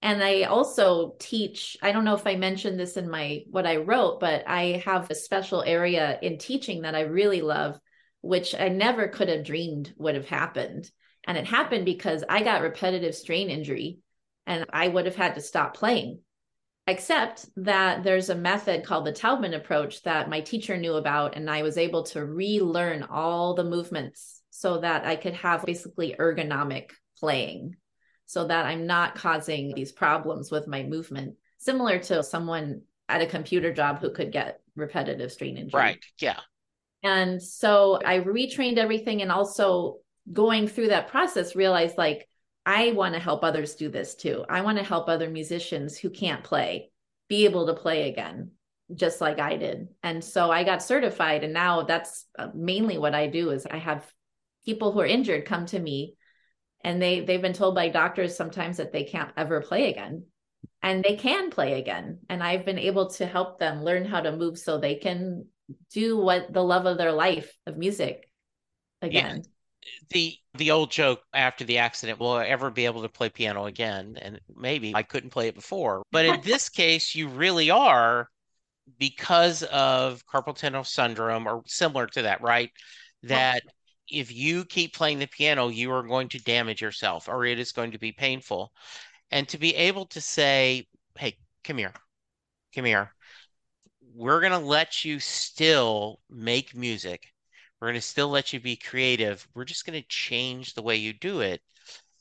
and 0.03 0.21
i 0.21 0.43
also 0.43 1.15
teach 1.17 1.75
i 1.81 1.91
don't 1.91 2.03
know 2.03 2.13
if 2.13 2.27
i 2.27 2.35
mentioned 2.35 2.79
this 2.79 2.97
in 2.97 3.09
my 3.09 3.41
what 3.49 3.65
i 3.65 3.77
wrote 3.77 4.19
but 4.19 4.43
i 4.47 4.81
have 4.85 5.09
a 5.09 5.15
special 5.15 5.63
area 5.63 6.19
in 6.21 6.37
teaching 6.37 6.81
that 6.81 6.93
i 6.93 7.01
really 7.01 7.41
love 7.41 7.79
which 8.21 8.53
i 8.53 8.69
never 8.69 9.07
could 9.07 9.29
have 9.29 9.43
dreamed 9.43 9.93
would 9.97 10.15
have 10.15 10.27
happened. 10.27 10.89
And 11.25 11.37
it 11.37 11.45
happened 11.45 11.85
because 11.85 12.23
i 12.29 12.43
got 12.43 12.61
repetitive 12.61 13.15
strain 13.15 13.49
injury 13.49 13.99
and 14.45 14.65
i 14.71 14.87
would 14.87 15.05
have 15.05 15.15
had 15.15 15.35
to 15.35 15.41
stop 15.41 15.75
playing. 15.75 16.19
Except 16.85 17.45
that 17.57 18.03
there's 18.03 18.29
a 18.29 18.35
method 18.35 18.83
called 18.85 19.05
the 19.05 19.13
taubman 19.13 19.53
approach 19.53 20.03
that 20.03 20.29
my 20.29 20.41
teacher 20.41 20.77
knew 20.77 20.95
about 20.95 21.35
and 21.35 21.49
i 21.49 21.63
was 21.63 21.77
able 21.77 22.03
to 22.03 22.25
relearn 22.25 23.03
all 23.03 23.55
the 23.55 23.63
movements 23.63 24.41
so 24.49 24.79
that 24.79 25.05
i 25.05 25.15
could 25.15 25.33
have 25.33 25.65
basically 25.65 26.15
ergonomic 26.17 26.91
playing 27.17 27.75
so 28.25 28.47
that 28.47 28.65
I'm 28.65 28.87
not 28.87 29.15
causing 29.15 29.73
these 29.73 29.91
problems 29.91 30.51
with 30.51 30.67
my 30.67 30.83
movement, 30.83 31.35
similar 31.57 31.99
to 31.99 32.23
someone 32.23 32.81
at 33.09 33.21
a 33.21 33.27
computer 33.27 33.73
job 33.73 33.99
who 33.99 34.11
could 34.11 34.31
get 34.31 34.59
repetitive 34.75 35.31
strain 35.31 35.57
injury. 35.57 35.79
Right. 35.79 36.05
Yeah. 36.19 36.39
And 37.03 37.41
so 37.43 37.99
I 38.03 38.19
retrained 38.19 38.77
everything 38.77 39.21
and 39.21 39.31
also 39.31 39.97
going 40.31 40.67
through 40.67 40.87
that 40.87 41.09
process 41.09 41.55
realized 41.55 41.97
like 41.97 42.27
I 42.65 42.93
want 42.93 43.13
to 43.13 43.19
help 43.19 43.43
others 43.43 43.75
do 43.75 43.89
this 43.89 44.15
too. 44.15 44.45
I 44.49 44.61
want 44.61 44.77
to 44.77 44.85
help 44.85 45.09
other 45.09 45.29
musicians 45.29 45.97
who 45.97 46.09
can't 46.09 46.43
play 46.43 46.91
be 47.27 47.45
able 47.45 47.67
to 47.67 47.73
play 47.73 48.09
again 48.09 48.51
just 48.93 49.21
like 49.21 49.39
I 49.39 49.57
did. 49.57 49.89
And 50.01 50.23
so 50.23 50.49
I 50.49 50.63
got 50.63 50.83
certified 50.83 51.43
and 51.43 51.53
now 51.53 51.83
that's 51.83 52.25
uh, 52.37 52.49
mainly 52.53 52.97
what 52.97 53.15
I 53.15 53.27
do 53.27 53.49
is 53.49 53.65
I 53.65 53.77
have 53.77 54.09
people 54.65 54.91
who 54.91 55.01
are 55.01 55.05
injured 55.05 55.45
come 55.45 55.65
to 55.67 55.79
me 55.79 56.15
and 56.83 57.01
they 57.01 57.21
they've 57.21 57.41
been 57.41 57.53
told 57.53 57.75
by 57.75 57.89
doctors 57.89 58.35
sometimes 58.35 58.77
that 58.77 58.91
they 58.91 59.03
can't 59.03 59.31
ever 59.37 59.61
play 59.61 59.89
again. 59.89 60.25
And 60.81 61.03
they 61.03 61.15
can 61.15 61.49
play 61.49 61.79
again. 61.79 62.19
And 62.29 62.43
i've 62.43 62.65
been 62.65 62.79
able 62.79 63.09
to 63.11 63.25
help 63.25 63.59
them 63.59 63.83
learn 63.83 64.05
how 64.05 64.21
to 64.21 64.35
move 64.35 64.57
so 64.57 64.77
they 64.77 64.95
can 64.95 65.45
do 65.91 66.17
what 66.17 66.51
the 66.51 66.63
love 66.63 66.85
of 66.85 66.97
their 66.97 67.11
life 67.11 67.55
of 67.65 67.77
music 67.77 68.29
again. 69.01 69.43
Yeah. 69.43 69.99
the 70.09 70.35
the 70.57 70.71
old 70.71 70.91
joke 70.91 71.21
after 71.33 71.63
the 71.63 71.79
accident 71.79 72.19
will 72.19 72.33
I 72.33 72.45
ever 72.45 72.69
be 72.69 72.85
able 72.85 73.01
to 73.03 73.09
play 73.09 73.29
piano 73.29 73.65
again? 73.65 74.17
And 74.21 74.39
maybe 74.55 74.93
i 74.95 75.03
couldn't 75.03 75.31
play 75.31 75.47
it 75.47 75.55
before. 75.55 76.03
But 76.11 76.25
in 76.25 76.41
this 76.43 76.69
case 76.69 77.15
you 77.15 77.27
really 77.27 77.69
are 77.69 78.29
because 78.99 79.63
of 79.63 80.25
carpal 80.25 80.55
tunnel 80.55 80.83
syndrome 80.83 81.47
or 81.47 81.63
similar 81.65 82.07
to 82.07 82.23
that 82.23 82.41
right? 82.41 82.71
That 83.23 83.63
if 84.13 84.31
you 84.31 84.65
keep 84.65 84.93
playing 84.95 85.19
the 85.19 85.27
piano, 85.27 85.69
you 85.69 85.91
are 85.91 86.03
going 86.03 86.29
to 86.29 86.39
damage 86.43 86.81
yourself 86.81 87.27
or 87.29 87.45
it 87.45 87.59
is 87.59 87.71
going 87.73 87.91
to 87.91 87.99
be 87.99 88.11
painful. 88.11 88.71
And 89.31 89.47
to 89.49 89.57
be 89.59 89.75
able 89.75 90.07
to 90.07 90.21
say, 90.21 90.87
hey, 91.19 91.37
come 91.63 91.77
here, 91.79 91.93
come 92.75 92.85
here. 92.85 93.13
we're 94.13 94.39
going 94.41 94.51
to 94.51 94.59
let 94.59 95.03
you 95.03 95.19
still 95.19 96.19
make 96.29 96.75
music. 96.75 97.27
We're 97.79 97.87
going 97.89 97.95
to 97.95 98.01
still 98.01 98.29
let 98.29 98.53
you 98.53 98.59
be 98.59 98.75
creative. 98.75 99.47
We're 99.55 99.65
just 99.65 99.85
going 99.85 100.01
to 100.01 100.07
change 100.07 100.73
the 100.73 100.83
way 100.83 100.95
you 100.97 101.13
do 101.13 101.41
it. 101.41 101.61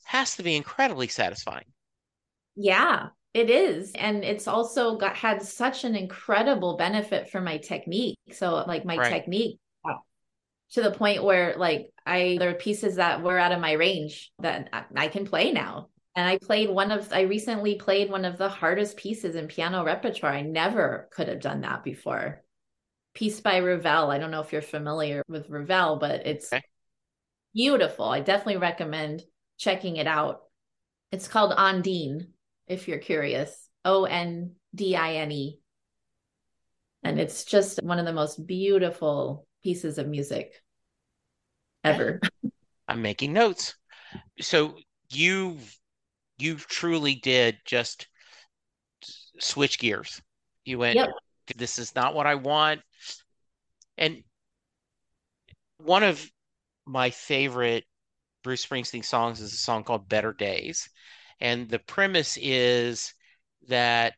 Has 0.05 0.35
to 0.37 0.43
be 0.43 0.55
incredibly 0.55 1.07
satisfying. 1.09 1.65
Yeah, 2.55 3.09
it 3.33 3.49
is. 3.49 3.91
And 3.95 4.23
it's 4.23 4.47
also 4.47 4.97
got 4.97 5.15
had 5.15 5.41
such 5.41 5.83
an 5.83 5.95
incredible 5.95 6.77
benefit 6.77 7.29
for 7.29 7.41
my 7.41 7.57
technique. 7.57 8.17
So 8.31 8.63
like 8.67 8.85
my 8.85 8.97
Right. 8.97 8.99
technique 8.99 9.59
to 10.73 10.81
the 10.81 10.91
point 10.91 11.23
where 11.23 11.55
like 11.57 11.91
I 12.05 12.37
there 12.39 12.49
are 12.49 12.55
pieces 12.55 12.95
that 12.95 13.21
were 13.21 13.37
out 13.37 13.51
of 13.51 13.59
my 13.59 13.73
range 13.73 14.31
that 14.39 14.69
I, 14.95 15.07
can 15.07 15.25
play 15.25 15.51
now. 15.51 15.89
And 16.15 16.27
I 16.27 16.37
played 16.37 16.69
one 16.69 16.91
of 16.91 17.11
I 17.13 17.21
recently 17.21 17.75
played 17.75 18.09
one 18.09 18.25
of 18.25 18.37
the 18.37 18.49
hardest 18.49 18.97
pieces 18.97 19.35
in 19.35 19.47
piano 19.47 19.83
repertoire. 19.83 20.31
I 20.31 20.41
never 20.41 21.09
could 21.11 21.27
have 21.27 21.41
done 21.41 21.61
that 21.61 21.83
before. 21.83 22.43
Piece 23.13 23.39
by 23.39 23.57
Ravel. 23.57 24.09
I 24.09 24.17
don't 24.17 24.31
know 24.31 24.41
if 24.41 24.51
you're 24.51 24.61
familiar 24.61 25.23
with 25.27 25.49
Ravel, 25.49 25.97
but 25.97 26.25
it's 26.25 26.51
Okay. 26.51 26.63
beautiful. 27.53 28.05
I 28.05 28.21
definitely 28.21 28.57
recommend 28.57 29.23
checking 29.57 29.97
it 29.97 30.07
out. 30.07 30.41
It's 31.11 31.27
called 31.27 31.55
Ondine, 31.55 32.29
if 32.67 32.87
you're 32.87 32.97
curious. 32.97 33.69
O 33.85 34.05
N 34.05 34.55
D 34.73 34.95
I 34.95 35.15
N 35.15 35.31
E. 35.31 35.59
And 37.03 37.19
it's 37.19 37.45
just 37.45 37.83
one 37.83 37.99
of 37.99 38.05
the 38.05 38.13
most 38.13 38.47
beautiful 38.47 39.45
pieces 39.61 39.97
of 39.97 40.07
music 40.07 40.62
ever. 41.83 42.19
I'm 42.87 43.01
making 43.01 43.33
notes. 43.33 43.75
So 44.39 44.75
you 45.09 45.57
you 46.37 46.55
truly 46.55 47.15
did 47.15 47.57
just 47.65 48.07
switch 49.39 49.79
gears. 49.79 50.21
You 50.65 50.79
went, 50.79 50.95
Yep. 50.95 51.09
this 51.57 51.79
is 51.79 51.95
not 51.95 52.15
what 52.15 52.27
I 52.27 52.35
want. 52.35 52.81
And 53.97 54.23
one 55.77 56.03
of 56.03 56.25
my 56.85 57.09
favorite 57.09 57.85
Bruce 58.43 58.65
Springsteen 58.65 59.05
songs 59.05 59.39
is 59.39 59.53
a 59.53 59.57
song 59.57 59.83
called 59.83 60.09
Better 60.09 60.33
Days. 60.33 60.89
And 61.39 61.69
the 61.69 61.79
premise 61.79 62.37
is 62.41 63.13
that 63.67 64.13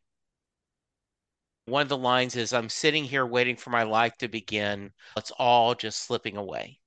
one 1.65 1.81
of 1.81 1.89
the 1.89 1.97
lines 1.97 2.35
is, 2.35 2.53
I'm 2.53 2.69
sitting 2.69 3.03
here 3.03 3.25
waiting 3.25 3.55
for 3.55 3.71
my 3.71 3.83
life 3.83 4.15
to 4.17 4.27
begin. 4.27 4.91
It's 5.17 5.31
all 5.31 5.73
just 5.75 6.03
slipping 6.03 6.37
away. 6.37 6.79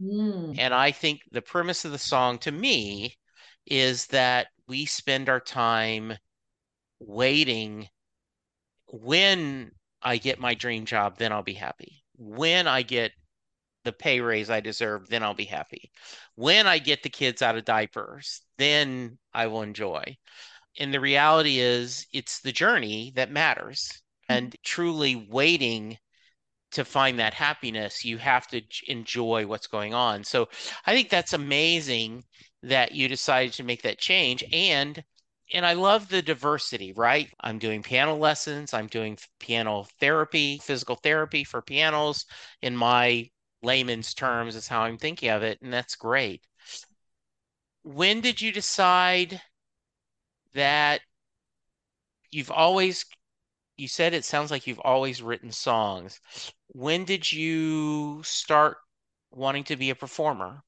Mm. 0.00 0.56
And 0.58 0.74
I 0.74 0.90
think 0.90 1.20
the 1.30 1.42
premise 1.42 1.84
of 1.84 1.92
the 1.92 1.98
song 1.98 2.38
to 2.38 2.52
me 2.52 3.16
is 3.66 4.06
that 4.08 4.48
we 4.66 4.86
spend 4.86 5.28
our 5.28 5.40
time 5.40 6.14
waiting. 7.00 7.88
When 8.88 9.70
I 10.02 10.16
get 10.18 10.38
my 10.38 10.54
dream 10.54 10.84
job, 10.84 11.18
then 11.18 11.32
I'll 11.32 11.42
be 11.42 11.54
happy. 11.54 12.04
When 12.16 12.66
I 12.66 12.82
get 12.82 13.12
the 13.84 13.92
pay 13.92 14.20
raise 14.20 14.50
I 14.50 14.60
deserve, 14.60 15.08
then 15.08 15.22
I'll 15.22 15.34
be 15.34 15.44
happy. 15.44 15.90
When 16.36 16.66
I 16.66 16.78
get 16.78 17.02
the 17.02 17.10
kids 17.10 17.42
out 17.42 17.56
of 17.56 17.64
diapers, 17.64 18.42
then 18.58 19.18
I 19.34 19.46
will 19.48 19.62
enjoy. 19.62 20.16
And 20.78 20.92
the 20.92 21.00
reality 21.00 21.58
is, 21.58 22.06
it's 22.12 22.40
the 22.40 22.52
journey 22.52 23.12
that 23.16 23.30
matters. 23.30 23.90
And 24.28 24.56
truly 24.64 25.16
waiting 25.16 25.98
to 26.72 26.84
find 26.84 27.18
that 27.18 27.34
happiness, 27.34 28.04
you 28.04 28.18
have 28.18 28.46
to 28.48 28.62
enjoy 28.86 29.46
what's 29.46 29.66
going 29.66 29.94
on. 29.94 30.24
So 30.24 30.48
I 30.86 30.92
think 30.92 31.08
that's 31.10 31.32
amazing 31.32 32.24
that 32.62 32.92
you 32.92 33.08
decided 33.08 33.52
to 33.54 33.62
make 33.62 33.82
that 33.82 33.98
change. 33.98 34.44
And 34.52 35.02
and 35.54 35.66
I 35.66 35.74
love 35.74 36.08
the 36.08 36.22
diversity, 36.22 36.92
right? 36.94 37.28
I'm 37.40 37.58
doing 37.58 37.82
piano 37.82 38.16
lessons, 38.16 38.72
I'm 38.72 38.86
doing 38.86 39.18
piano 39.38 39.86
therapy, 40.00 40.58
physical 40.62 40.96
therapy 40.96 41.44
for 41.44 41.60
pianos 41.60 42.24
in 42.62 42.74
my 42.76 43.30
layman's 43.62 44.14
terms 44.14 44.56
is 44.56 44.66
how 44.68 44.82
I'm 44.82 44.98
thinking 44.98 45.28
of 45.28 45.42
it, 45.42 45.60
and 45.62 45.72
that's 45.72 45.94
great. 45.94 46.42
When 47.84 48.20
did 48.20 48.40
you 48.40 48.50
decide 48.50 49.40
that 50.54 51.00
you've 52.30 52.50
always 52.50 53.04
you 53.76 53.88
said 53.88 54.14
it 54.14 54.24
sounds 54.24 54.50
like 54.50 54.66
you've 54.66 54.80
always 54.80 55.22
written 55.22 55.50
songs. 55.50 56.20
When 56.74 57.04
did 57.04 57.30
you 57.30 58.22
start 58.22 58.78
wanting 59.30 59.64
to 59.64 59.76
be 59.76 59.90
a 59.90 59.94
performer? 59.94 60.62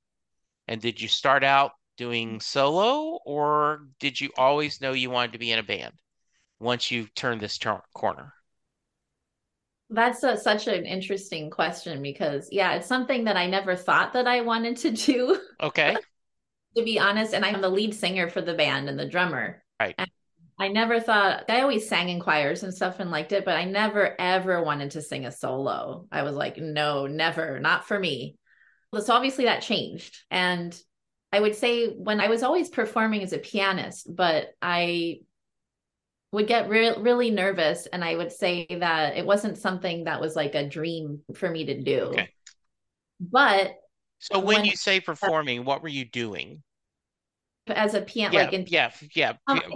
And 0.68 0.80
did 0.80 1.00
you 1.00 1.08
start 1.08 1.42
out 1.42 1.72
doing 1.96 2.36
mm. 2.36 2.42
solo, 2.42 3.18
or 3.24 3.86
did 4.00 4.20
you 4.20 4.30
always 4.36 4.80
know 4.80 4.92
you 4.92 5.10
wanted 5.10 5.32
to 5.32 5.38
be 5.38 5.52
in 5.52 5.58
a 5.58 5.62
band 5.62 5.94
once 6.60 6.90
you 6.90 7.06
turned 7.14 7.40
this 7.40 7.58
corner? 7.94 8.32
That's 9.90 10.22
a, 10.22 10.36
such 10.36 10.66
an 10.66 10.84
interesting 10.84 11.50
question 11.50 12.02
because, 12.02 12.48
yeah, 12.50 12.74
it's 12.74 12.86
something 12.86 13.24
that 13.24 13.36
I 13.36 13.46
never 13.46 13.76
thought 13.76 14.12
that 14.14 14.26
I 14.26 14.40
wanted 14.40 14.76
to 14.78 14.90
do, 14.90 15.40
Okay. 15.62 15.96
to 16.76 16.82
be 16.82 16.98
honest. 16.98 17.34
And 17.34 17.44
I'm 17.44 17.60
the 17.60 17.68
lead 17.68 17.94
singer 17.94 18.28
for 18.28 18.40
the 18.40 18.54
band 18.54 18.88
and 18.88 18.98
the 18.98 19.08
drummer. 19.08 19.62
Right. 19.78 19.94
And 19.96 20.10
I 20.58 20.68
never 20.68 21.00
thought, 21.00 21.44
I 21.48 21.60
always 21.62 21.88
sang 21.88 22.08
in 22.08 22.20
choirs 22.20 22.62
and 22.62 22.72
stuff 22.72 23.00
and 23.00 23.10
liked 23.10 23.32
it, 23.32 23.44
but 23.44 23.56
I 23.56 23.64
never 23.64 24.14
ever 24.20 24.62
wanted 24.62 24.92
to 24.92 25.02
sing 25.02 25.26
a 25.26 25.32
solo. 25.32 26.06
I 26.12 26.22
was 26.22 26.36
like, 26.36 26.58
no, 26.58 27.06
never, 27.06 27.58
not 27.58 27.86
for 27.88 27.98
me. 27.98 28.36
So 28.96 29.12
obviously 29.12 29.46
that 29.46 29.62
changed. 29.62 30.16
And 30.30 30.78
I 31.32 31.40
would 31.40 31.56
say 31.56 31.88
when 31.88 32.20
I 32.20 32.28
was 32.28 32.44
always 32.44 32.68
performing 32.68 33.22
as 33.24 33.32
a 33.32 33.38
pianist, 33.38 34.06
but 34.14 34.50
I 34.62 35.22
would 36.30 36.46
get 36.46 36.68
re- 36.68 36.96
really 36.98 37.30
nervous 37.32 37.86
and 37.86 38.04
I 38.04 38.14
would 38.14 38.30
say 38.30 38.66
that 38.70 39.16
it 39.16 39.26
wasn't 39.26 39.58
something 39.58 40.04
that 40.04 40.20
was 40.20 40.36
like 40.36 40.54
a 40.54 40.68
dream 40.68 41.22
for 41.34 41.50
me 41.50 41.64
to 41.66 41.80
do. 41.82 42.00
Okay. 42.12 42.28
But 43.18 43.74
So 44.20 44.38
when 44.38 44.58
When- 44.58 44.64
you 44.64 44.76
say 44.76 45.00
performing, 45.00 45.64
what 45.64 45.82
were 45.82 45.88
you 45.88 46.04
doing? 46.04 46.62
as 47.66 47.94
a 47.94 48.02
piano, 48.02 48.34
Yeah, 48.34 48.42
like 48.44 48.52
in 48.52 48.66
yeah, 48.68 48.90
yeah. 49.14 49.32
um, 49.46 49.58
I 49.58 49.68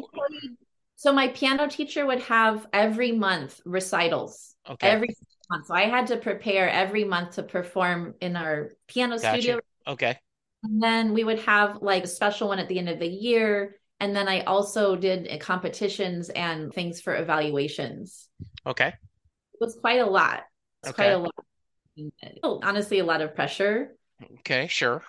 so 0.98 1.12
my 1.12 1.28
piano 1.28 1.68
teacher 1.68 2.04
would 2.04 2.20
have 2.22 2.66
every 2.72 3.12
month 3.12 3.60
recitals 3.64 4.56
Okay. 4.68 4.90
every 4.90 5.16
month. 5.48 5.66
So 5.66 5.74
I 5.74 5.82
had 5.84 6.08
to 6.08 6.16
prepare 6.16 6.68
every 6.68 7.04
month 7.04 7.36
to 7.36 7.44
perform 7.44 8.14
in 8.20 8.34
our 8.36 8.70
piano 8.88 9.16
Gotcha. 9.16 9.28
studio. 9.28 9.60
Okay. 9.86 10.18
And 10.64 10.82
then 10.82 11.14
we 11.14 11.22
would 11.22 11.38
have 11.40 11.82
like 11.82 12.04
a 12.04 12.08
special 12.08 12.48
one 12.48 12.58
at 12.58 12.68
the 12.68 12.78
end 12.78 12.88
of 12.88 12.98
the 12.98 13.06
year. 13.06 13.76
And 14.00 14.14
then 14.14 14.28
I 14.28 14.40
also 14.40 14.96
did 14.96 15.28
uh, 15.30 15.38
competitions 15.38 16.30
and 16.30 16.72
things 16.72 17.00
for 17.00 17.14
evaluations. 17.16 18.28
Okay. 18.66 18.88
It 18.88 19.60
was 19.60 19.76
quite 19.80 20.00
a 20.00 20.06
lot. 20.06 20.44
It's 20.82 20.92
quite 20.92 21.10
Okay. 21.10 21.14
a 21.14 21.18
lot. 21.18 21.34
Honestly, 22.42 22.98
a 22.98 23.04
lot 23.04 23.20
of 23.20 23.34
pressure. 23.34 23.96
Okay, 24.40 24.66
sure. 24.68 25.02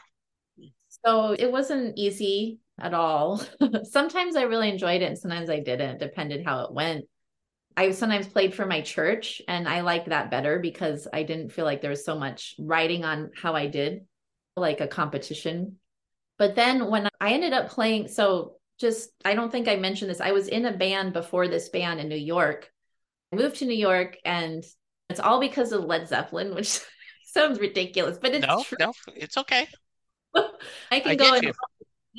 So 1.05 1.33
it 1.33 1.51
wasn't 1.51 1.97
easy 1.97 2.59
at 2.81 2.93
all. 2.93 3.41
sometimes 3.83 4.35
I 4.35 4.43
really 4.43 4.69
enjoyed 4.69 5.01
it 5.01 5.05
and 5.05 5.17
sometimes 5.17 5.49
I 5.49 5.59
didn't, 5.59 5.95
It 5.95 5.99
depended 5.99 6.45
how 6.45 6.61
it 6.65 6.73
went. 6.73 7.05
I 7.77 7.91
sometimes 7.91 8.27
played 8.27 8.53
for 8.53 8.65
my 8.65 8.81
church 8.81 9.41
and 9.47 9.67
I 9.67 9.81
liked 9.81 10.09
that 10.09 10.31
better 10.31 10.59
because 10.59 11.07
I 11.13 11.23
didn't 11.23 11.51
feel 11.51 11.65
like 11.65 11.81
there 11.81 11.89
was 11.91 12.05
so 12.05 12.17
much 12.17 12.55
writing 12.59 13.05
on 13.05 13.31
how 13.35 13.55
I 13.55 13.67
did, 13.67 14.05
like 14.55 14.81
a 14.81 14.87
competition. 14.87 15.77
But 16.37 16.55
then 16.55 16.89
when 16.89 17.09
I 17.21 17.33
ended 17.33 17.53
up 17.53 17.69
playing, 17.69 18.09
so 18.09 18.55
just, 18.79 19.11
I 19.25 19.35
don't 19.35 19.51
think 19.51 19.67
I 19.67 19.77
mentioned 19.77 20.11
this. 20.11 20.21
I 20.21 20.31
was 20.31 20.47
in 20.47 20.65
a 20.65 20.77
band 20.77 21.13
before 21.13 21.47
this 21.47 21.69
band 21.69 21.99
in 21.99 22.09
New 22.09 22.15
York. 22.17 22.71
I 23.33 23.37
moved 23.37 23.57
to 23.57 23.65
New 23.65 23.75
York 23.77 24.17
and 24.25 24.63
it's 25.09 25.19
all 25.19 25.39
because 25.39 25.71
of 25.71 25.85
Led 25.85 26.07
Zeppelin, 26.07 26.55
which 26.55 26.79
sounds 27.25 27.59
ridiculous, 27.59 28.17
but 28.21 28.33
it's 28.35 28.47
No, 28.47 28.63
true. 28.63 28.77
no, 28.79 28.93
it's 29.15 29.37
okay. 29.37 29.67
I 30.91 30.99
can 30.99 31.11
I 31.11 31.15
go 31.15 31.33
you. 31.35 31.53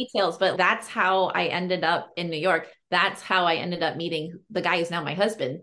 Details, 0.05 0.39
but 0.39 0.57
that's 0.57 0.89
how 0.89 1.27
I 1.27 1.47
ended 1.47 1.85
up 1.85 2.11
in 2.17 2.31
New 2.31 2.39
York. 2.39 2.69
That's 2.91 3.23
how 3.23 3.45
I 3.45 3.57
ended 3.57 3.83
up 3.83 3.97
meeting 3.97 4.39
the 4.51 4.63
guy 4.63 4.79
who's 4.79 4.91
now 4.91 5.03
my 5.03 5.15
husband. 5.15 5.61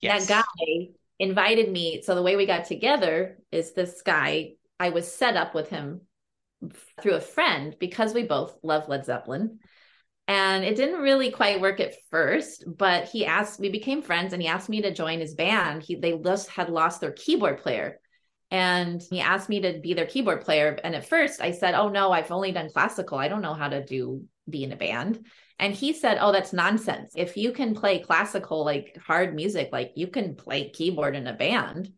Yes. 0.00 0.26
That 0.26 0.44
guy 0.58 0.88
invited 1.18 1.70
me. 1.70 2.02
So 2.02 2.14
the 2.14 2.22
way 2.22 2.36
we 2.36 2.46
got 2.46 2.66
together 2.66 3.38
is 3.50 3.72
this 3.72 4.02
guy, 4.02 4.52
I 4.78 4.90
was 4.90 5.12
set 5.12 5.36
up 5.36 5.54
with 5.54 5.68
him 5.68 6.02
through 7.00 7.14
a 7.14 7.20
friend 7.20 7.74
because 7.78 8.14
we 8.14 8.24
both 8.24 8.56
love 8.62 8.88
Led 8.88 9.04
Zeppelin. 9.04 9.58
And 10.26 10.62
it 10.62 10.76
didn't 10.76 11.00
really 11.00 11.30
quite 11.30 11.60
work 11.60 11.80
at 11.80 11.94
first, 12.10 12.64
but 12.66 13.08
he 13.08 13.24
asked, 13.24 13.58
we 13.58 13.70
became 13.70 14.02
friends 14.02 14.34
and 14.34 14.42
he 14.42 14.48
asked 14.48 14.68
me 14.68 14.82
to 14.82 14.92
join 14.92 15.20
his 15.20 15.34
band. 15.34 15.82
He 15.82 15.96
they 15.96 16.18
just 16.18 16.50
had 16.50 16.68
lost 16.68 17.00
their 17.00 17.12
keyboard 17.12 17.58
player. 17.62 17.98
And 18.50 19.02
he 19.10 19.20
asked 19.20 19.48
me 19.48 19.60
to 19.60 19.78
be 19.78 19.94
their 19.94 20.06
keyboard 20.06 20.42
player. 20.42 20.78
And 20.82 20.94
at 20.94 21.06
first 21.06 21.40
I 21.40 21.52
said, 21.52 21.74
Oh 21.74 21.88
no, 21.88 22.12
I've 22.12 22.30
only 22.30 22.52
done 22.52 22.70
classical. 22.70 23.18
I 23.18 23.28
don't 23.28 23.42
know 23.42 23.54
how 23.54 23.68
to 23.68 23.84
do 23.84 24.24
be 24.48 24.64
in 24.64 24.72
a 24.72 24.76
band. 24.76 25.26
And 25.58 25.74
he 25.74 25.92
said, 25.92 26.18
Oh, 26.20 26.32
that's 26.32 26.52
nonsense. 26.52 27.12
If 27.16 27.36
you 27.36 27.52
can 27.52 27.74
play 27.74 27.98
classical, 27.98 28.64
like 28.64 28.96
hard 29.04 29.34
music, 29.34 29.68
like 29.72 29.92
you 29.96 30.06
can 30.06 30.34
play 30.34 30.70
keyboard 30.70 31.14
in 31.14 31.26
a 31.26 31.34
band. 31.34 31.92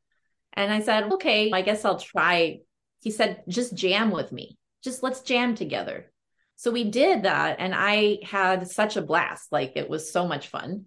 And 0.55 0.73
I 0.73 0.81
said, 0.81 1.13
Okay, 1.13 1.53
I 1.53 1.63
guess 1.63 1.85
I'll 1.85 1.99
try. 1.99 2.59
He 3.01 3.11
said, 3.11 3.45
Just 3.49 3.77
jam 3.77 4.11
with 4.11 4.33
me. 4.33 4.59
Just 4.83 5.03
let's 5.03 5.21
jam 5.21 5.55
together. 5.55 6.11
So 6.57 6.71
we 6.73 6.91
did 6.91 7.23
that. 7.23 7.57
And 7.61 7.75
I 7.77 8.19
had 8.25 8.69
such 8.69 8.97
a 8.97 9.03
blast. 9.03 9.53
Like 9.53 9.73
it 9.77 9.89
was 9.89 10.13
so 10.13 10.27
much 10.27 10.49
fun. 10.49 10.87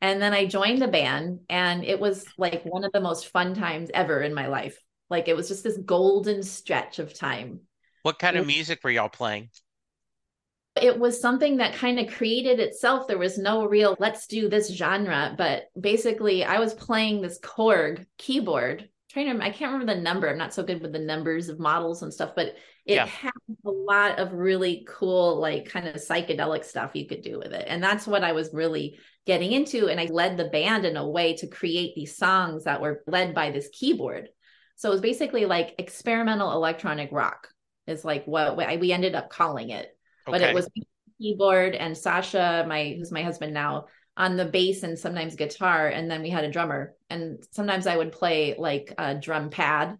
And 0.00 0.20
then 0.20 0.32
I 0.32 0.46
joined 0.46 0.82
the 0.82 0.88
band, 0.88 1.42
and 1.48 1.84
it 1.84 2.00
was 2.00 2.26
like 2.36 2.64
one 2.64 2.82
of 2.82 2.90
the 2.90 3.00
most 3.00 3.28
fun 3.28 3.54
times 3.54 3.88
ever 3.94 4.20
in 4.20 4.34
my 4.34 4.48
life. 4.48 4.76
Like 5.12 5.28
it 5.28 5.36
was 5.36 5.48
just 5.48 5.62
this 5.62 5.78
golden 5.78 6.42
stretch 6.42 6.98
of 6.98 7.14
time. 7.14 7.60
What 8.02 8.18
kind 8.18 8.36
of 8.36 8.46
music 8.46 8.80
were 8.84 8.90
y'all 8.90 9.08
playing? 9.08 9.50
It 10.80 10.98
was 10.98 11.20
something 11.20 11.58
that 11.58 11.74
kind 11.74 11.98
of 12.00 12.12
created 12.14 12.58
itself. 12.58 13.06
There 13.06 13.18
was 13.18 13.36
no 13.36 13.66
real, 13.66 13.94
let's 13.98 14.26
do 14.26 14.48
this 14.48 14.72
genre. 14.72 15.34
But 15.36 15.64
basically, 15.78 16.44
I 16.44 16.60
was 16.60 16.72
playing 16.72 17.20
this 17.20 17.38
Korg 17.40 18.06
keyboard. 18.16 18.88
trying 19.10 19.38
to, 19.38 19.44
I 19.44 19.50
can't 19.50 19.72
remember 19.72 19.94
the 19.94 20.00
number. 20.00 20.30
I'm 20.30 20.38
not 20.38 20.54
so 20.54 20.62
good 20.62 20.80
with 20.80 20.92
the 20.92 20.98
numbers 20.98 21.50
of 21.50 21.58
models 21.60 22.02
and 22.02 22.12
stuff, 22.12 22.32
but 22.34 22.54
it 22.86 22.94
Yeah. 22.94 23.06
had 23.06 23.32
a 23.66 23.70
lot 23.70 24.18
of 24.18 24.32
really 24.32 24.86
cool, 24.88 25.36
like 25.38 25.68
kind 25.68 25.86
of 25.86 25.96
psychedelic 25.96 26.64
stuff 26.64 26.92
you 26.94 27.06
could 27.06 27.20
do 27.20 27.38
with 27.38 27.52
it. 27.52 27.66
And 27.68 27.82
that's 27.84 28.06
what 28.06 28.24
I 28.24 28.32
was 28.32 28.54
really 28.54 28.98
getting 29.26 29.52
into. 29.52 29.88
And 29.88 30.00
I 30.00 30.06
led 30.06 30.38
the 30.38 30.46
band 30.48 30.86
in 30.86 30.96
a 30.96 31.06
way 31.08 31.36
to 31.36 31.46
create 31.46 31.94
these 31.94 32.16
songs 32.16 32.64
that 32.64 32.80
were 32.80 33.04
led 33.06 33.34
by 33.34 33.50
this 33.50 33.68
keyboard. 33.74 34.30
So 34.76 34.88
it 34.88 34.92
was 34.92 35.00
basically 35.00 35.46
like 35.46 35.74
experimental 35.78 36.52
electronic 36.52 37.10
rock, 37.12 37.48
is 37.86 38.04
like 38.04 38.24
what 38.26 38.56
we 38.56 38.92
ended 38.92 39.14
up 39.14 39.30
calling 39.30 39.70
it 39.70 39.96
but 40.26 40.40
it 40.40 40.54
was 40.54 40.68
keyboard 41.20 41.74
and 41.74 41.96
Sasha, 41.96 42.64
my 42.68 42.94
who's 42.98 43.12
my 43.12 43.22
husband 43.22 43.54
now, 43.54 43.86
on 44.16 44.36
the 44.36 44.44
bass 44.44 44.82
and 44.82 44.98
sometimes 44.98 45.36
guitar, 45.36 45.88
and 45.88 46.10
then 46.10 46.22
we 46.22 46.30
had 46.30 46.44
a 46.44 46.50
drummer. 46.50 46.94
And 47.08 47.44
sometimes 47.50 47.86
I 47.86 47.96
would 47.96 48.12
play 48.12 48.54
like 48.58 48.92
a 48.98 49.14
drum 49.14 49.50
pad 49.50 49.96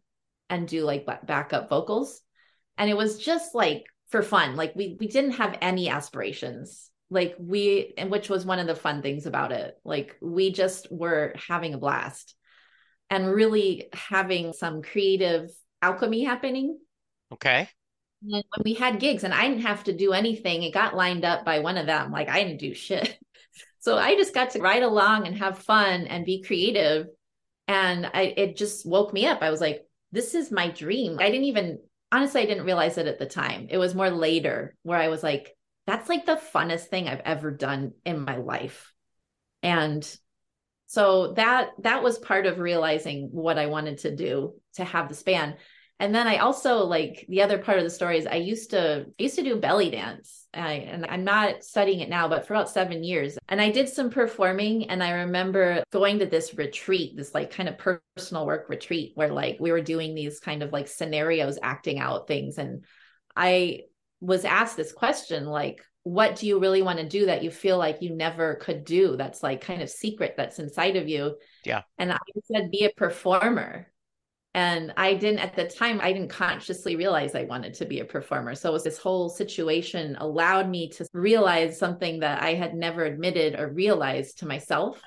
and 0.50 0.68
do 0.68 0.84
like 0.84 1.06
backup 1.26 1.68
vocals, 1.68 2.20
and 2.76 2.90
it 2.90 2.96
was 2.96 3.18
just 3.18 3.54
like 3.54 3.84
for 4.10 4.22
fun. 4.22 4.56
Like 4.56 4.74
we 4.74 4.96
we 4.98 5.08
didn't 5.08 5.32
have 5.32 5.58
any 5.60 5.88
aspirations. 5.88 6.90
Like 7.10 7.36
we, 7.38 7.92
and 7.98 8.10
which 8.10 8.30
was 8.30 8.46
one 8.46 8.58
of 8.58 8.66
the 8.66 8.74
fun 8.74 9.02
things 9.02 9.26
about 9.26 9.52
it. 9.52 9.74
Like 9.84 10.16
we 10.22 10.50
just 10.50 10.90
were 10.90 11.34
having 11.48 11.74
a 11.74 11.78
blast 11.78 12.34
and 13.12 13.30
really 13.30 13.90
having 13.92 14.54
some 14.54 14.80
creative 14.80 15.50
alchemy 15.82 16.24
happening. 16.24 16.78
Okay. 17.30 17.68
And 18.22 18.32
when 18.32 18.62
we 18.64 18.72
had 18.72 19.00
gigs 19.00 19.22
and 19.22 19.34
I 19.34 19.48
didn't 19.48 19.66
have 19.66 19.84
to 19.84 19.92
do 19.92 20.14
anything, 20.14 20.62
it 20.62 20.72
got 20.72 20.96
lined 20.96 21.22
up 21.22 21.44
by 21.44 21.58
one 21.58 21.76
of 21.76 21.84
them. 21.84 22.10
Like 22.10 22.30
I 22.30 22.42
didn't 22.42 22.58
do 22.58 22.74
shit. 22.74 23.18
So 23.80 23.98
I 23.98 24.14
just 24.14 24.32
got 24.32 24.50
to 24.50 24.60
ride 24.60 24.84
along 24.84 25.26
and 25.26 25.36
have 25.38 25.58
fun 25.58 26.06
and 26.06 26.24
be 26.24 26.40
creative. 26.40 27.08
And 27.66 28.06
I 28.06 28.32
it 28.36 28.56
just 28.56 28.86
woke 28.86 29.12
me 29.12 29.26
up. 29.26 29.42
I 29.42 29.50
was 29.50 29.60
like, 29.60 29.82
this 30.12 30.36
is 30.36 30.52
my 30.52 30.68
dream. 30.68 31.16
I 31.18 31.28
didn't 31.30 31.46
even 31.46 31.80
honestly, 32.12 32.42
I 32.42 32.46
didn't 32.46 32.64
realize 32.64 32.96
it 32.96 33.08
at 33.08 33.18
the 33.18 33.26
time. 33.26 33.66
It 33.70 33.78
was 33.78 33.96
more 33.96 34.08
later 34.08 34.76
where 34.84 35.00
I 35.00 35.08
was 35.08 35.24
like, 35.24 35.52
that's 35.88 36.08
like 36.08 36.26
the 36.26 36.40
funnest 36.54 36.84
thing 36.84 37.08
I've 37.08 37.22
ever 37.24 37.50
done 37.50 37.92
in 38.06 38.24
my 38.24 38.36
life. 38.36 38.94
And 39.64 40.08
so 40.92 41.32
that 41.36 41.70
that 41.78 42.02
was 42.02 42.18
part 42.18 42.44
of 42.44 42.58
realizing 42.58 43.30
what 43.32 43.56
I 43.56 43.64
wanted 43.64 43.96
to 44.00 44.14
do 44.14 44.56
to 44.74 44.84
have 44.84 45.08
the 45.08 45.14
span. 45.14 45.56
And 45.98 46.14
then 46.14 46.26
I 46.26 46.36
also 46.36 46.84
like 46.84 47.24
the 47.30 47.40
other 47.40 47.56
part 47.56 47.78
of 47.78 47.84
the 47.84 47.88
story 47.88 48.18
is 48.18 48.26
I 48.26 48.34
used 48.34 48.72
to 48.72 49.06
I 49.08 49.22
used 49.22 49.36
to 49.36 49.42
do 49.42 49.56
belly 49.56 49.88
dance. 49.88 50.46
I, 50.52 50.72
and 50.72 51.06
I'm 51.06 51.24
not 51.24 51.64
studying 51.64 52.00
it 52.00 52.10
now, 52.10 52.28
but 52.28 52.46
for 52.46 52.52
about 52.52 52.68
seven 52.68 53.02
years. 53.02 53.38
And 53.48 53.58
I 53.58 53.70
did 53.70 53.88
some 53.88 54.10
performing. 54.10 54.90
And 54.90 55.02
I 55.02 55.12
remember 55.12 55.82
going 55.92 56.18
to 56.18 56.26
this 56.26 56.58
retreat, 56.58 57.16
this 57.16 57.32
like 57.32 57.52
kind 57.52 57.70
of 57.70 57.78
personal 57.78 58.44
work 58.44 58.68
retreat 58.68 59.12
where 59.14 59.32
like 59.32 59.56
we 59.60 59.72
were 59.72 59.80
doing 59.80 60.14
these 60.14 60.40
kind 60.40 60.62
of 60.62 60.74
like 60.74 60.88
scenarios, 60.88 61.58
acting 61.62 62.00
out 62.00 62.28
things. 62.28 62.58
And 62.58 62.84
I 63.34 63.84
was 64.20 64.44
asked 64.44 64.76
this 64.76 64.92
question 64.92 65.46
like, 65.46 65.82
what 66.04 66.36
do 66.36 66.46
you 66.46 66.58
really 66.58 66.82
want 66.82 66.98
to 66.98 67.08
do 67.08 67.26
that 67.26 67.44
you 67.44 67.50
feel 67.50 67.78
like 67.78 68.02
you 68.02 68.14
never 68.14 68.56
could 68.56 68.84
do? 68.84 69.16
That's 69.16 69.42
like 69.42 69.60
kind 69.60 69.82
of 69.82 69.90
secret 69.90 70.34
that's 70.36 70.58
inside 70.58 70.96
of 70.96 71.08
you. 71.08 71.36
Yeah. 71.64 71.82
And 71.98 72.12
I 72.12 72.18
said, 72.52 72.70
be 72.70 72.84
a 72.84 72.90
performer. 72.90 73.86
And 74.54 74.92
I 74.96 75.14
didn't 75.14 75.38
at 75.38 75.56
the 75.56 75.64
time, 75.64 76.00
I 76.02 76.12
didn't 76.12 76.28
consciously 76.28 76.96
realize 76.96 77.34
I 77.34 77.44
wanted 77.44 77.74
to 77.74 77.86
be 77.86 78.00
a 78.00 78.04
performer. 78.04 78.54
So 78.54 78.68
it 78.68 78.72
was 78.72 78.84
this 78.84 78.98
whole 78.98 79.30
situation 79.30 80.16
allowed 80.18 80.68
me 80.68 80.90
to 80.90 81.06
realize 81.14 81.78
something 81.78 82.20
that 82.20 82.42
I 82.42 82.54
had 82.54 82.74
never 82.74 83.04
admitted 83.04 83.58
or 83.58 83.72
realized 83.72 84.38
to 84.38 84.46
myself. 84.46 85.00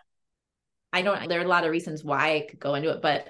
I 0.93 1.01
don't, 1.01 1.27
there 1.27 1.41
are 1.41 1.45
a 1.45 1.47
lot 1.47 1.65
of 1.65 1.71
reasons 1.71 2.03
why 2.03 2.35
I 2.35 2.47
could 2.49 2.59
go 2.59 2.73
into 2.73 2.89
it, 2.91 3.01
but 3.01 3.27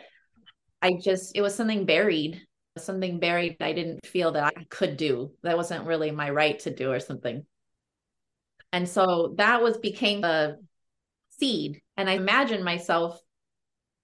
I 0.82 0.93
just, 1.04 1.36
it 1.36 1.41
was 1.41 1.56
something 1.56 1.86
buried, 1.86 2.41
something 2.78 3.19
buried 3.19 3.58
I 3.60 3.73
didn't 3.73 4.06
feel 4.06 4.34
that 4.34 4.54
I 4.56 4.65
could 4.69 4.97
do. 4.97 5.32
That 5.41 5.58
wasn't 5.58 5.88
really 5.88 6.12
my 6.12 6.30
right 6.30 6.60
to 6.60 6.73
do 6.73 6.91
or 6.91 6.99
something. 6.99 7.43
And 8.76 8.90
so 8.90 9.34
that 9.38 9.64
was 9.64 9.78
became 9.78 10.26
a 10.26 10.58
seed. 11.40 11.82
And 11.96 12.10
I 12.10 12.14
imagined 12.16 12.66
myself 12.66 13.18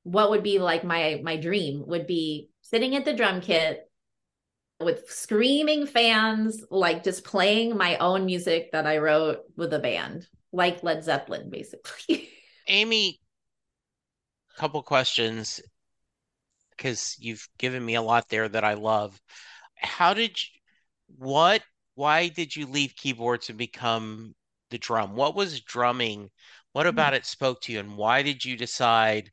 what 0.03 0.29
would 0.29 0.43
be 0.43 0.59
like 0.59 0.85
my 0.85 1.19
my 1.21 1.35
dream 1.35 1.83
would 1.87 2.07
be 2.07 2.47
sitting 2.61 2.95
at 2.95 3.03
the 3.03 3.13
drum 3.13 3.41
kit 3.41 3.81
with 4.79 5.09
screaming 5.09 5.87
fans 5.87 6.63
like 6.71 7.03
just 7.03 7.25
playing 7.25 7.75
my 7.75 7.97
own 7.97 8.25
music 8.25 8.71
that 8.71 8.87
I 8.87 8.99
wrote 8.99 9.39
with 9.57 9.73
a 9.73 9.79
band 9.79 10.25
like 10.53 10.83
Led 10.83 11.03
Zeppelin 11.03 11.49
basically 11.49 12.29
Amy, 12.67 13.19
couple 14.57 14.81
questions 14.83 15.59
because 16.77 17.17
you've 17.19 17.45
given 17.57 17.85
me 17.85 17.95
a 17.95 18.01
lot 18.01 18.29
there 18.29 18.47
that 18.47 18.63
I 18.63 18.75
love. 18.75 19.19
How 19.75 20.13
did 20.13 20.41
you, 20.41 20.59
what, 21.17 21.61
why 21.95 22.29
did 22.29 22.55
you 22.55 22.67
leave 22.67 22.95
keyboards 22.95 23.49
and 23.49 23.57
become 23.57 24.33
the 24.71 24.77
drum? 24.77 25.15
What 25.15 25.35
was 25.35 25.61
drumming? 25.61 26.29
What 26.73 26.83
mm-hmm. 26.83 26.89
about 26.89 27.13
it 27.13 27.25
spoke 27.25 27.61
to 27.61 27.71
you? 27.71 27.79
And 27.79 27.95
why 27.97 28.23
did 28.23 28.43
you 28.43 28.57
decide, 28.57 29.29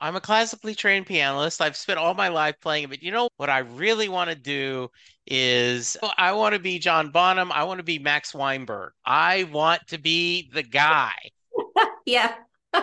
I'm 0.00 0.16
a 0.16 0.20
classically 0.20 0.74
trained 0.74 1.06
pianist. 1.06 1.60
I've 1.60 1.76
spent 1.76 1.98
all 1.98 2.14
my 2.14 2.28
life 2.28 2.56
playing 2.60 2.84
it, 2.84 2.90
but 2.90 3.02
you 3.02 3.12
know 3.12 3.28
what 3.36 3.50
I 3.50 3.60
really 3.60 4.08
want 4.08 4.30
to 4.30 4.36
do 4.36 4.90
is 5.26 5.96
I 6.16 6.32
want 6.32 6.54
to 6.54 6.58
be 6.58 6.78
John 6.78 7.10
Bonham. 7.10 7.52
I 7.52 7.64
want 7.64 7.78
to 7.78 7.84
be 7.84 7.98
Max 7.98 8.34
Weinberg. 8.34 8.92
I 9.04 9.44
want 9.44 9.86
to 9.88 9.98
be 9.98 10.50
the 10.52 10.62
guy. 10.62 11.12
yeah 12.06 12.34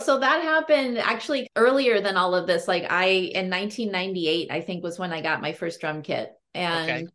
so 0.00 0.18
that 0.18 0.42
happened 0.42 0.98
actually 0.98 1.48
earlier 1.56 2.00
than 2.00 2.16
all 2.16 2.34
of 2.34 2.46
this 2.46 2.66
like 2.66 2.90
I 2.90 3.06
in 3.06 3.50
1998 3.50 4.50
I 4.50 4.60
think 4.60 4.82
was 4.82 4.98
when 4.98 5.12
I 5.12 5.20
got 5.20 5.40
my 5.40 5.52
first 5.52 5.80
drum 5.80 6.02
kit 6.02 6.32
and 6.54 6.90
Okay. 6.90 7.06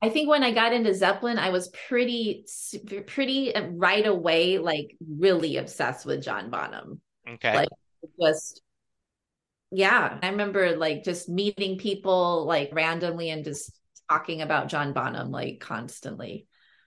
I 0.00 0.10
think 0.10 0.28
when 0.28 0.44
I 0.44 0.52
got 0.52 0.72
into 0.72 0.94
Zeppelin, 0.94 1.38
I 1.38 1.50
was 1.50 1.68
pretty, 1.88 2.44
pretty 3.06 3.54
uh, 3.54 3.66
right 3.66 4.06
away, 4.06 4.58
like 4.58 4.96
really 5.08 5.56
obsessed 5.56 6.06
with 6.06 6.22
John 6.22 6.50
Bonham. 6.50 7.00
Okay. 7.28 7.54
Like 7.54 7.68
just, 8.20 8.62
yeah. 9.70 10.18
I 10.22 10.28
remember 10.28 10.76
like 10.76 11.04
just 11.04 11.28
meeting 11.28 11.78
people 11.78 12.46
like 12.46 12.70
randomly 12.72 13.30
and 13.30 13.44
just 13.44 13.72
talking 14.08 14.40
about 14.42 14.68
John 14.68 14.92
Bonham 14.92 15.30
like 15.30 15.60
constantly. 15.60 16.46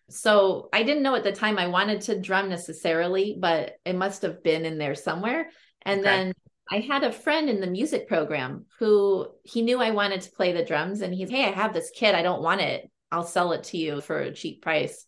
So 0.10 0.70
I 0.74 0.84
didn't 0.84 1.04
know 1.04 1.16
at 1.16 1.24
the 1.24 1.32
time 1.32 1.58
I 1.58 1.68
wanted 1.68 2.02
to 2.02 2.20
drum 2.20 2.50
necessarily, 2.50 3.38
but 3.40 3.74
it 3.86 3.96
must 3.96 4.24
have 4.24 4.44
been 4.44 4.66
in 4.66 4.78
there 4.78 4.96
somewhere. 4.96 5.50
And 5.84 6.02
Okay. 6.02 6.10
then 6.10 6.34
I 6.70 6.80
had 6.80 7.04
a 7.04 7.12
friend 7.12 7.50
in 7.50 7.62
the 7.62 7.68
music 7.68 8.08
program 8.08 8.66
who 8.80 9.28
he 9.44 9.62
knew 9.62 9.80
I 9.80 9.92
wanted 9.92 10.22
to 10.22 10.32
play 10.32 10.52
the 10.52 10.66
drums 10.66 11.02
and 11.02 11.14
he's, 11.14 11.30
Hey, 11.30 11.46
I 11.46 11.52
have 11.52 11.74
this 11.74 11.92
kit. 11.96 12.16
I 12.16 12.24
don't 12.24 12.42
want 12.42 12.62
it. 12.62 12.91
I'll 13.12 13.24
sell 13.24 13.52
it 13.52 13.64
to 13.66 13.78
you 13.78 14.02
for 14.02 14.20
a 14.20 14.34
cheap 14.34 14.62
price. 14.62 15.06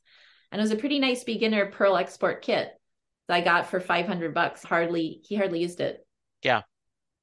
And 0.51 0.59
it 0.59 0.63
was 0.63 0.71
a 0.71 0.77
pretty 0.77 0.99
nice 0.99 1.23
beginner 1.23 1.67
Pearl 1.67 1.97
export 1.97 2.41
kit 2.41 2.69
that 3.27 3.35
I 3.35 3.41
got 3.41 3.67
for 3.67 3.79
500 3.79 4.33
bucks. 4.33 4.63
Hardly, 4.63 5.21
he 5.23 5.35
hardly 5.35 5.61
used 5.61 5.79
it. 5.79 6.05
Yeah. 6.43 6.61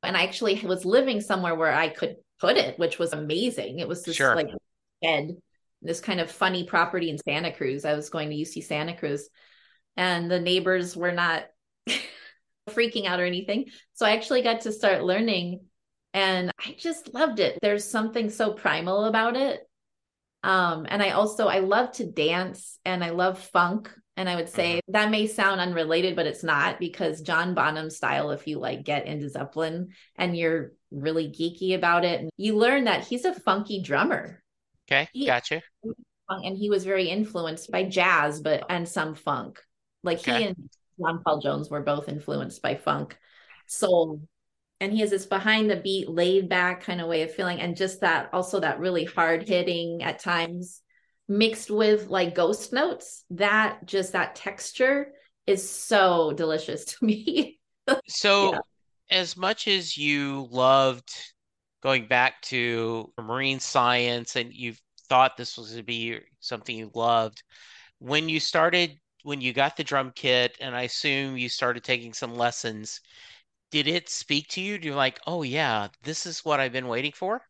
And 0.03 0.17
I 0.17 0.25
actually 0.25 0.61
was 0.65 0.85
living 0.85 1.21
somewhere 1.21 1.55
where 1.55 1.73
I 1.73 1.89
could 1.89 2.17
put 2.41 2.57
it, 2.57 2.79
which 2.79 2.99
was 2.99 3.13
amazing. 3.13 3.79
It 3.79 3.89
was 3.89 4.03
this 4.03 4.17
Sure. 4.17 4.35
like 4.35 4.49
bed, 5.03 5.37
this 5.83 6.01
kind 6.01 6.21
of 6.21 6.31
funny 6.31 6.65
property 6.65 7.11
in 7.11 7.19
Santa 7.19 7.53
Cruz. 7.53 7.85
I 7.85 7.95
was 7.95 8.11
going 8.11 8.31
to 8.31 8.37
UC 8.37 8.65
Santa 8.65 8.97
Cruz 8.97 9.29
and 9.97 10.31
the 10.31 10.41
neighbors 10.41 10.97
were 10.97 11.13
not 11.13 11.45
freaking 12.71 13.07
out 13.07 13.21
or 13.21 13.25
anything. 13.27 13.67
So 13.93 14.07
I 14.07 14.13
actually 14.13 14.43
got 14.43 14.63
to 14.63 14.73
start 14.73 15.05
learning 15.05 15.61
and 16.15 16.51
I 16.59 16.75
just 16.79 17.15
loved 17.15 17.39
it. 17.39 17.59
There's 17.63 17.85
something 17.85 18.31
so 18.31 18.53
primal 18.53 19.05
about 19.05 19.37
it. 19.37 19.61
Um, 20.43 20.87
and 20.89 21.03
I 21.03 21.11
also 21.11 21.49
I 21.49 21.59
love 21.59 21.93
to 21.93 22.07
dance 22.07 22.79
and 22.85 23.05
I 23.05 23.11
love 23.11 23.39
funk. 23.39 23.91
And 24.17 24.29
I 24.29 24.37
would 24.37 24.49
say 24.51 24.81
that 24.89 25.11
may 25.11 25.27
sound 25.27 25.61
unrelated, 25.61 26.15
but 26.15 26.27
it's 26.27 26.45
not 26.45 26.79
because 26.79 27.23
John 27.23 27.55
Bonham 27.55 27.89
style, 27.89 28.33
if 28.33 28.47
you 28.47 28.59
like 28.59 28.85
get 28.85 29.07
into 29.07 29.31
Zeppelin 29.31 29.91
and 30.17 30.37
you're 30.37 30.73
really 30.91 31.29
geeky 31.29 31.75
about 31.75 32.05
it, 32.05 32.21
and 32.21 32.31
you 32.37 32.57
learn 32.57 32.85
that 32.85 33.07
he's 33.07 33.25
a 33.25 33.33
funky 33.33 33.81
drummer. 33.83 34.43
Okay. 34.87 35.09
Yeah. 35.15 35.39
Gotcha. 35.39 35.63
And 36.29 36.57
he 36.57 36.69
was 36.69 36.85
very 36.85 37.09
influenced 37.09 37.71
by 37.71 37.85
jazz, 37.85 38.41
but 38.41 38.65
and 38.69 38.89
some 38.89 39.15
funk. 39.15 39.59
Like 40.03 40.19
Okay. 40.19 40.39
he 40.39 40.45
and 40.49 40.71
John 41.01 41.23
Paul 41.25 41.41
Jones 41.41 41.71
were 41.71 41.81
both 41.81 42.09
influenced 42.09 42.61
by 42.63 42.75
funk, 42.75 43.17
soul. 43.67 44.21
And 44.81 44.93
he 44.93 45.01
has 45.01 45.11
this 45.11 45.27
behind 45.27 45.71
the 45.71 45.77
beat, 45.77 46.09
laid 46.09 46.49
back 46.49 46.83
kind 46.83 47.01
of 47.01 47.09
way 47.09 47.23
of 47.23 47.35
feeling, 47.35 47.61
and 47.61 47.77
just 47.77 48.01
that 48.01 48.31
also 48.33 48.61
that 48.61 48.79
really 48.81 49.05
hard 49.05 49.47
hitting 49.47 50.03
at 50.03 50.19
times, 50.21 50.81
mixed 51.29 51.71
with 51.71 52.09
like 52.09 52.35
ghost 52.35 52.73
notes. 52.73 53.25
That 53.31 53.85
just 53.85 54.13
that 54.13 54.35
texture 54.37 55.13
is 55.47 55.69
so 55.69 56.33
delicious 56.33 56.85
to 56.97 57.05
me. 57.05 57.61
So, 58.09 58.53
Yeah. 58.53 58.59
as 59.11 59.37
much 59.37 59.69
as 59.69 59.97
you 59.97 60.49
loved 60.51 61.11
going 61.83 62.07
back 62.07 62.41
to 62.43 63.13
marine 63.19 63.61
science 63.61 64.37
and 64.37 64.53
you 64.53 64.75
thought 65.09 65.37
this 65.37 65.57
was 65.59 65.75
to 65.75 65.83
be 65.83 66.19
something 66.41 66.77
you 66.77 66.91
loved, 66.95 67.43
when 67.99 68.29
you 68.29 68.41
started, 68.41 68.99
when 69.23 69.41
you 69.41 69.53
got 69.53 69.77
the 69.77 69.85
drum 69.85 70.13
kit, 70.15 70.57
and 70.61 70.75
I 70.75 70.83
assume 70.83 71.37
you 71.37 71.49
started 71.49 71.85
taking 71.85 72.13
some 72.15 72.35
lessons, 72.35 73.01
did 73.71 73.89
it 73.89 74.09
speak 74.09 74.49
to 74.51 74.61
you? 74.61 74.79
Do 74.79 74.89
you 74.89 74.95
like, 74.95 75.21
oh 75.27 75.43
yeah, 75.43 75.89
this 76.03 76.27
is 76.27 76.45
what 76.45 76.61
I've 76.61 76.73
been 76.73 76.89
waiting 76.89 77.13
for? 77.13 77.43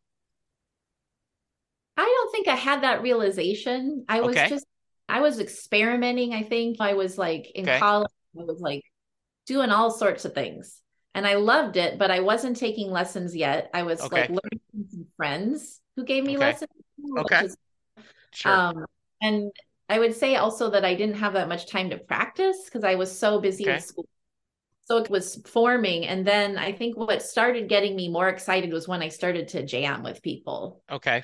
I 1.97 2.03
don't 2.05 2.33
think 2.33 2.49
I 2.49 2.57
had 2.57 2.83
that 2.83 3.03
realization. 3.03 4.05
I 4.09 4.21
was 4.23 4.43
Okay. 4.43 4.45
just 4.45 4.67
I 5.09 5.21
was 5.21 5.41
experimenting, 5.41 6.33
I 6.35 6.43
think. 6.43 6.77
I 6.81 6.95
was 6.95 7.19
like 7.19 7.51
in 7.55 7.69
Okay. 7.69 7.79
college, 7.79 8.11
I 8.39 8.45
was 8.45 8.61
like 8.61 8.83
doing 9.47 9.71
all 9.71 9.91
sorts 9.91 10.25
of 10.25 10.35
things. 10.35 10.81
And 11.15 11.27
I 11.27 11.35
loved 11.37 11.77
it, 11.77 11.99
but 11.99 12.11
I 12.11 12.21
wasn't 12.21 12.57
taking 12.59 12.91
lessons 12.91 13.37
yet. 13.37 13.71
I 13.75 13.85
was 13.85 14.13
like 14.13 14.29
learning 14.29 14.61
from 14.73 14.87
some 14.91 15.07
friends 15.17 15.81
who 15.97 16.05
gave 16.05 16.25
me 16.25 16.37
Okay. 16.37 16.39
lessons. 16.39 16.71
Okay. 17.17 17.43
is 17.43 17.57
Sure. 18.33 18.65
Um, 18.65 18.87
and 19.23 19.53
I 19.89 19.99
would 19.99 20.15
say 20.17 20.37
also 20.37 20.71
that 20.71 20.85
I 20.85 20.95
didn't 20.95 21.17
have 21.17 21.35
that 21.35 21.49
much 21.49 21.67
time 21.71 21.91
to 21.91 21.99
practice 21.99 22.65
because 22.67 22.85
I 22.85 22.97
was 22.97 23.17
so 23.19 23.41
busy 23.41 23.69
Okay. 23.69 23.71
with 23.71 23.83
school. 23.85 24.09
So 24.91 24.97
it 24.97 25.09
was 25.09 25.41
forming. 25.47 26.05
And 26.05 26.27
then 26.27 26.59
I 26.59 26.73
think 26.73 26.97
what 26.97 27.23
started 27.23 27.69
getting 27.69 27.95
me 27.95 28.09
more 28.09 28.29
excited 28.29 28.73
was 28.73 28.89
when 28.89 29.03
I 29.03 29.09
started 29.09 29.47
to 29.49 29.65
jam 29.65 30.03
with 30.03 30.21
people. 30.21 30.83
Okay. 30.91 31.23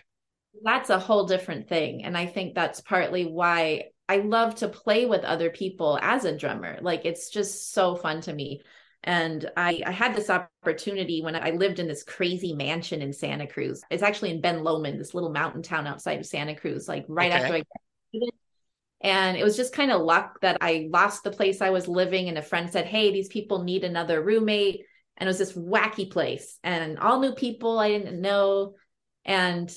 That's 0.63 0.89
a 0.89 1.01
whole 1.01 1.27
different 1.27 1.69
thing. 1.69 2.05
And 2.05 2.17
I 2.17 2.27
think 2.27 2.55
that's 2.55 2.81
partly 2.81 3.27
why 3.27 3.87
I 4.09 4.19
love 4.19 4.55
to 4.57 4.69
play 4.69 5.07
with 5.07 5.25
other 5.25 5.51
people 5.51 5.99
as 6.01 6.25
a 6.25 6.39
drummer. 6.39 6.79
Like 6.81 7.05
it's 7.05 7.29
just 7.29 7.73
so 7.73 7.97
fun 7.97 8.21
to 8.21 8.33
me. 8.33 8.63
And 9.03 9.51
I, 9.57 9.83
I 9.85 9.91
had 9.91 10.15
this 10.15 10.31
opportunity 10.31 11.23
when 11.23 11.35
I 11.35 11.51
lived 11.51 11.81
in 11.81 11.89
this 11.89 12.05
crazy 12.05 12.55
mansion 12.55 13.03
in 13.03 13.13
Santa 13.13 13.49
Cruz. 13.49 13.83
It's 13.91 14.03
actually 14.05 14.31
in 14.31 14.41
Ben 14.41 14.63
Lomond, 14.63 15.01
this 15.01 15.13
little 15.13 15.33
mountain 15.33 15.63
town 15.63 15.89
outside 15.89 16.21
of 16.21 16.27
Santa 16.27 16.55
Cruz, 16.55 16.87
like 16.87 17.05
right 17.09 17.33
Okay. 17.33 17.43
after 17.43 17.55
I 17.55 17.63
graduated. 18.13 18.46
And 19.03 19.37
it 19.37 19.45
was 19.45 19.57
just 19.57 19.75
kind 19.75 19.91
of 19.91 20.03
luck 20.03 20.41
that 20.41 20.59
I 20.61 20.89
lost 20.91 21.23
the 21.23 21.31
place 21.31 21.61
I 21.61 21.71
was 21.71 21.87
living. 21.87 22.29
And 22.29 22.39
a 22.39 22.43
friend 22.43 22.71
said, 22.71 22.87
Hey, 22.87 23.13
these 23.13 23.29
people 23.29 23.63
need 23.63 23.85
another 23.85 24.23
roommate. 24.23 24.85
And 25.17 25.27
it 25.27 25.31
was 25.31 25.39
this 25.39 25.53
wacky 25.53 26.11
place 26.11 26.59
and 26.63 26.99
all 26.99 27.21
new 27.21 27.33
people 27.33 27.79
I 27.79 27.89
didn't 27.89 28.21
know. 28.21 28.75
And 29.25 29.73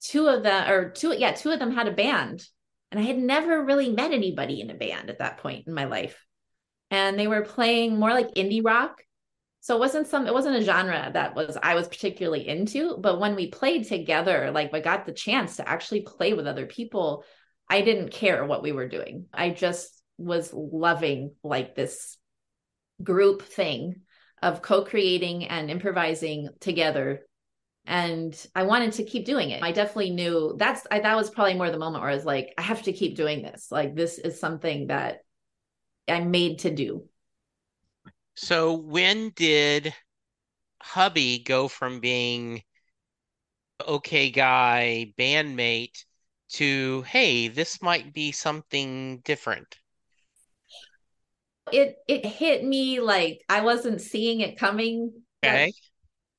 two 0.00 0.28
of 0.28 0.42
them, 0.42 0.70
or 0.70 0.90
two, 0.90 1.14
yeah, 1.16 1.32
two 1.32 1.50
of 1.50 1.58
them 1.58 1.72
had 1.72 1.88
a 1.88 1.92
band. 1.92 2.44
And 2.90 3.00
I 3.00 3.02
had 3.02 3.18
never 3.18 3.64
really 3.64 3.90
met 3.90 4.12
anybody 4.12 4.60
in 4.60 4.70
a 4.70 4.74
band 4.74 5.10
at 5.10 5.18
that 5.18 5.38
point 5.38 5.66
in 5.66 5.74
my 5.74 5.86
life 5.86 6.24
and 6.94 7.18
they 7.18 7.26
were 7.26 7.42
playing 7.42 7.98
more 7.98 8.10
like 8.10 8.34
indie 8.34 8.64
rock. 8.64 9.02
So 9.60 9.74
it 9.74 9.80
wasn't 9.80 10.06
some 10.06 10.26
it 10.26 10.34
wasn't 10.34 10.56
a 10.56 10.62
genre 10.62 11.10
that 11.12 11.34
was 11.34 11.56
I 11.60 11.74
was 11.74 11.88
particularly 11.88 12.46
into, 12.46 12.96
but 12.98 13.18
when 13.18 13.34
we 13.34 13.48
played 13.48 13.88
together, 13.88 14.50
like 14.52 14.72
I 14.72 14.80
got 14.80 15.06
the 15.06 15.12
chance 15.12 15.56
to 15.56 15.68
actually 15.68 16.02
play 16.02 16.34
with 16.34 16.46
other 16.46 16.66
people, 16.66 17.24
I 17.68 17.80
didn't 17.82 18.10
care 18.10 18.44
what 18.44 18.62
we 18.62 18.72
were 18.72 18.88
doing. 18.88 19.26
I 19.32 19.50
just 19.50 19.90
was 20.18 20.52
loving 20.52 21.32
like 21.42 21.74
this 21.74 22.16
group 23.02 23.42
thing 23.42 24.02
of 24.42 24.62
co-creating 24.62 25.46
and 25.46 25.70
improvising 25.70 26.50
together 26.60 27.26
and 27.86 28.46
I 28.54 28.62
wanted 28.62 28.92
to 28.92 29.04
keep 29.04 29.26
doing 29.26 29.50
it. 29.50 29.62
I 29.62 29.72
definitely 29.72 30.10
knew 30.10 30.54
that's 30.58 30.86
I, 30.90 31.00
that 31.00 31.16
was 31.16 31.30
probably 31.30 31.54
more 31.54 31.70
the 31.70 31.78
moment 31.78 32.02
where 32.02 32.10
I 32.10 32.14
was 32.14 32.24
like 32.24 32.54
I 32.56 32.62
have 32.62 32.82
to 32.82 32.92
keep 32.92 33.16
doing 33.16 33.42
this. 33.42 33.68
Like 33.70 33.94
this 33.94 34.18
is 34.18 34.40
something 34.40 34.86
that 34.88 35.18
I'm 36.08 36.30
made 36.30 36.60
to 36.60 36.70
do. 36.70 37.04
So 38.36 38.74
when 38.74 39.30
did 39.30 39.94
hubby 40.82 41.42
go 41.42 41.68
from 41.68 42.00
being 42.00 42.62
okay 43.86 44.30
guy, 44.30 45.12
bandmate 45.18 46.04
to, 46.54 47.02
hey, 47.02 47.48
this 47.48 47.82
might 47.82 48.12
be 48.12 48.32
something 48.32 49.18
different? 49.18 49.78
It 51.72 51.96
it 52.06 52.26
hit 52.26 52.64
me 52.64 53.00
like 53.00 53.42
I 53.48 53.62
wasn't 53.62 54.00
seeing 54.00 54.40
it 54.40 54.58
coming. 54.58 55.12
Okay. 55.44 55.72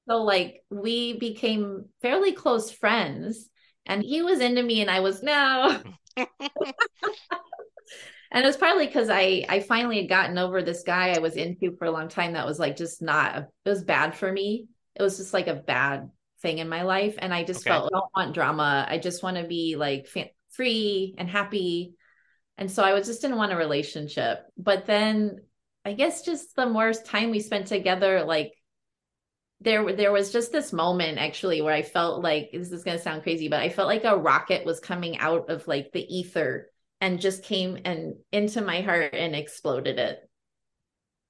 So 0.08 0.24
like 0.24 0.64
we 0.70 1.18
became 1.18 1.86
fairly 2.02 2.34
close 2.34 2.72
friends 2.72 3.50
and 3.86 4.04
he 4.04 4.22
was 4.22 4.40
into 4.40 4.62
me 4.62 4.82
and 4.82 4.90
I 4.90 5.00
was 5.00 5.24
no. 5.24 5.82
And 8.32 8.44
it 8.44 8.48
was 8.48 8.58
partly 8.58 8.86
because 8.86 9.10
I 9.10 9.46
I 9.48 9.62
finally 9.62 9.98
had 9.98 10.10
gotten 10.10 10.38
over 10.38 10.62
this 10.62 10.84
guy 10.84 11.12
I 11.12 11.20
was 11.20 11.38
into 11.38 11.76
for 11.78 11.86
a 11.86 11.92
long 11.92 12.10
time 12.10 12.34
that 12.34 12.46
was 12.46 12.60
like 12.60 12.76
just 12.76 13.02
not 13.02 13.38
it 13.38 13.70
was 13.70 13.84
bad 13.84 14.14
for 14.14 14.30
me. 14.30 14.68
It 14.96 15.02
was 15.02 15.18
just 15.18 15.34
like 15.34 15.48
a 15.48 15.56
bad 15.56 16.10
thing 16.46 16.60
in 16.60 16.70
my 16.70 16.84
life 16.84 17.16
and 17.18 17.34
I 17.34 17.44
just 17.44 17.62
Okay. 17.62 17.68
felt 17.68 17.92
I 17.92 17.98
don't 17.98 18.12
want 18.16 18.36
drama. 18.36 18.86
I 18.88 19.00
just 19.00 19.24
want 19.24 19.38
to 19.38 19.44
be 19.44 19.76
like 19.76 20.08
free 20.52 21.16
and 21.18 21.28
happy. 21.28 21.96
And 22.58 22.70
so 22.70 22.84
I 22.84 22.94
was 22.94 23.08
just 23.08 23.22
didn't 23.22 23.38
want 23.38 23.52
a 23.52 23.58
relationship. 23.58 24.46
But 24.58 24.86
then 24.86 25.40
I 25.84 25.94
guess 25.94 26.22
just 26.22 26.56
the 26.56 26.68
more 26.68 26.94
time 26.94 27.32
we 27.32 27.40
spent 27.40 27.68
together 27.68 28.24
like 28.24 28.54
there 29.62 29.94
there 29.94 30.12
was 30.12 30.32
just 30.32 30.52
this 30.52 30.74
moment 30.74 31.18
actually 31.18 31.62
where 31.62 31.74
I 31.74 31.82
felt 31.82 32.22
like 32.22 32.50
this 32.52 32.72
is 32.72 32.84
going 32.84 32.98
to 32.98 33.04
sound 33.04 33.24
crazy 33.24 33.48
but 33.48 33.62
I 33.62 33.70
felt 33.70 33.88
like 33.88 34.04
a 34.04 34.18
rocket 34.18 34.66
was 34.66 34.80
coming 34.80 35.18
out 35.18 35.50
of 35.50 35.68
like 35.68 35.92
the 35.94 36.06
ether 36.16 36.70
and 37.02 37.22
just 37.22 37.44
came 37.44 37.80
and 37.86 38.16
into 38.32 38.62
my 38.62 38.82
heart 38.82 39.14
and 39.14 39.36
exploded 39.36 39.98
it. 39.98 40.20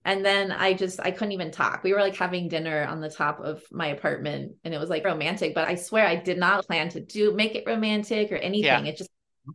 And 0.05 0.23
then 0.23 0.51
I 0.51 0.73
just 0.73 0.99
I 0.99 1.11
couldn't 1.11 1.33
even 1.33 1.51
talk. 1.51 1.83
We 1.83 1.91
were 1.93 1.99
like 1.99 2.15
having 2.15 2.47
dinner 2.47 2.85
on 2.85 3.01
the 3.01 3.09
top 3.09 3.39
of 3.39 3.63
my 3.71 3.87
apartment 3.87 4.53
and 4.63 4.73
it 4.73 4.79
was 4.79 4.89
like 4.89 5.03
romantic, 5.03 5.55
but 5.55 5.67
I 5.67 5.75
swear 5.75 6.05
I 6.05 6.15
did 6.15 6.37
not 6.37 6.65
plan 6.67 6.89
to 6.89 6.99
do 7.01 7.33
make 7.33 7.55
it 7.55 7.63
romantic 7.65 8.31
or 8.31 8.35
anything. 8.35 8.85
Yeah. 8.85 8.91
It 8.91 8.97
just 8.97 9.09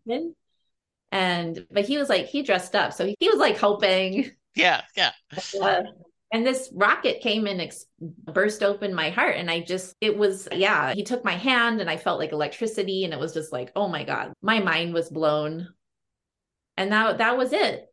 happened. 0.09 0.35
And 1.13 1.67
but 1.71 1.87
he 1.87 1.99
was 1.99 2.09
like 2.09 2.27
he 2.27 2.43
dressed 2.43 2.75
up. 2.75 2.93
So 2.93 3.07
he, 3.07 3.17
he 3.21 3.29
was 3.29 3.39
like 3.39 3.59
hoping 3.59 4.31
Yeah, 4.55 4.83
yeah. 4.97 5.13
uh, 5.61 5.83
and 6.33 6.47
this 6.47 6.71
rocket 6.75 7.21
came 7.21 7.47
and 7.47 7.61
ex- 7.61 7.87
burst 8.01 8.63
open 8.63 8.95
my 8.95 9.11
heart 9.11 9.37
and 9.37 9.51
i 9.51 9.61
just 9.61 9.95
it 10.01 10.17
was 10.17 10.49
yeah 10.53 10.95
he 10.95 11.03
took 11.03 11.25
my 11.25 11.35
hand 11.37 11.81
and 11.81 11.91
i 11.91 11.97
felt 11.97 12.19
like 12.19 12.33
electricity 12.33 13.05
and 13.05 13.13
it 13.13 13.19
was 13.19 13.35
just 13.35 13.53
like 13.53 13.71
oh 13.77 13.89
my 13.89 14.05
god 14.05 14.33
my 14.43 14.61
mind 14.61 14.95
was 14.95 15.09
blown 15.09 15.69
and 16.77 16.93
that 16.93 17.19
that 17.19 17.37
was 17.37 17.53
it 17.53 17.90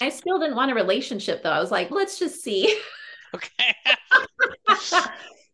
i 0.00 0.08
still 0.08 0.38
didn't 0.38 0.56
want 0.56 0.70
a 0.70 0.74
relationship 0.74 1.42
though. 1.42 1.50
I 1.50 1.60
was 1.60 1.70
like 1.70 1.90
let's 1.90 2.18
just 2.18 2.42
see. 2.42 2.78
Okay. 3.34 3.74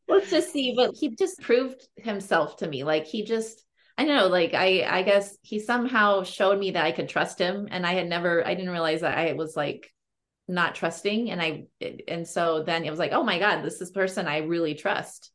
let's 0.07 0.31
just 0.31 0.53
see. 0.53 0.75
But 0.77 0.95
he 0.95 1.17
just 1.17 1.41
proved 1.41 1.81
himself 1.97 2.59
to 2.59 2.69
me. 2.69 2.85
Like 2.85 3.07
he 3.07 3.25
just 3.25 3.65
i 4.01 4.05
don't 4.05 4.17
know 4.17 4.29
like 4.29 4.55
i 4.55 4.87
i 4.89 5.03
guess 5.03 5.37
he 5.43 5.59
somehow 5.59 6.23
showed 6.23 6.59
me 6.59 6.71
that 6.71 6.87
i 6.87 6.93
could 6.93 7.09
trust 7.09 7.39
him 7.39 7.69
and 7.71 7.87
i 7.87 7.93
had 7.93 8.09
never 8.09 8.47
i 8.47 8.55
didn't 8.55 8.71
realize 8.71 9.03
that 9.03 9.19
i 9.19 9.33
was 9.35 9.57
like 9.57 9.93
not 10.49 10.75
trusting 10.75 11.31
and 11.31 11.41
i 11.41 11.65
and 12.09 12.27
so 12.27 12.63
then 12.63 12.85
it 12.85 12.91
was 12.91 12.99
like 12.99 13.13
oh 13.13 13.23
my 13.23 13.39
god 13.39 13.63
this 13.63 13.81
is 13.81 13.91
person 13.91 14.27
i 14.27 14.39
really 14.39 14.75
trust. 14.75 15.31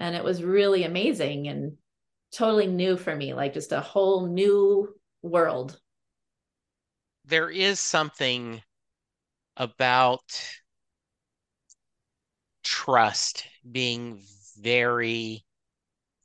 And 0.00 0.14
it 0.14 0.22
was 0.22 0.44
really 0.44 0.84
amazing 0.84 1.48
and 1.48 1.72
totally 2.32 2.68
new 2.68 2.96
for 2.96 3.14
me 3.14 3.34
like 3.34 3.52
just 3.52 3.72
a 3.72 3.80
whole 3.80 4.28
new 4.28 4.94
world 5.22 5.76
There 7.28 7.50
is 7.50 7.78
something 7.78 8.62
about 9.58 10.22
trust 12.64 13.44
being 13.70 14.22
very, 14.58 15.44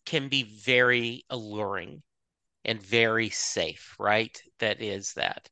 can 0.06 0.30
be 0.30 0.44
very 0.44 1.26
alluring 1.30 2.04
and 2.64 2.82
very 2.82 3.30
safe, 3.30 3.96
right? 4.00 4.42
That 4.60 4.82
is 4.82 5.12
that. 5.16 5.50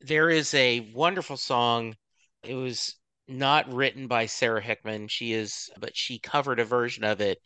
There 0.00 0.30
is 0.30 0.52
a 0.54 0.90
wonderful 0.92 1.36
song. 1.36 1.94
It 2.42 2.54
was 2.54 2.96
not 3.28 3.72
written 3.72 4.08
by 4.08 4.26
Sara 4.26 4.60
Hickman. 4.60 5.06
She 5.06 5.32
is, 5.32 5.70
but 5.78 5.96
she 5.96 6.18
covered 6.18 6.58
a 6.58 6.64
version 6.64 7.04
of 7.04 7.20
it. 7.20 7.38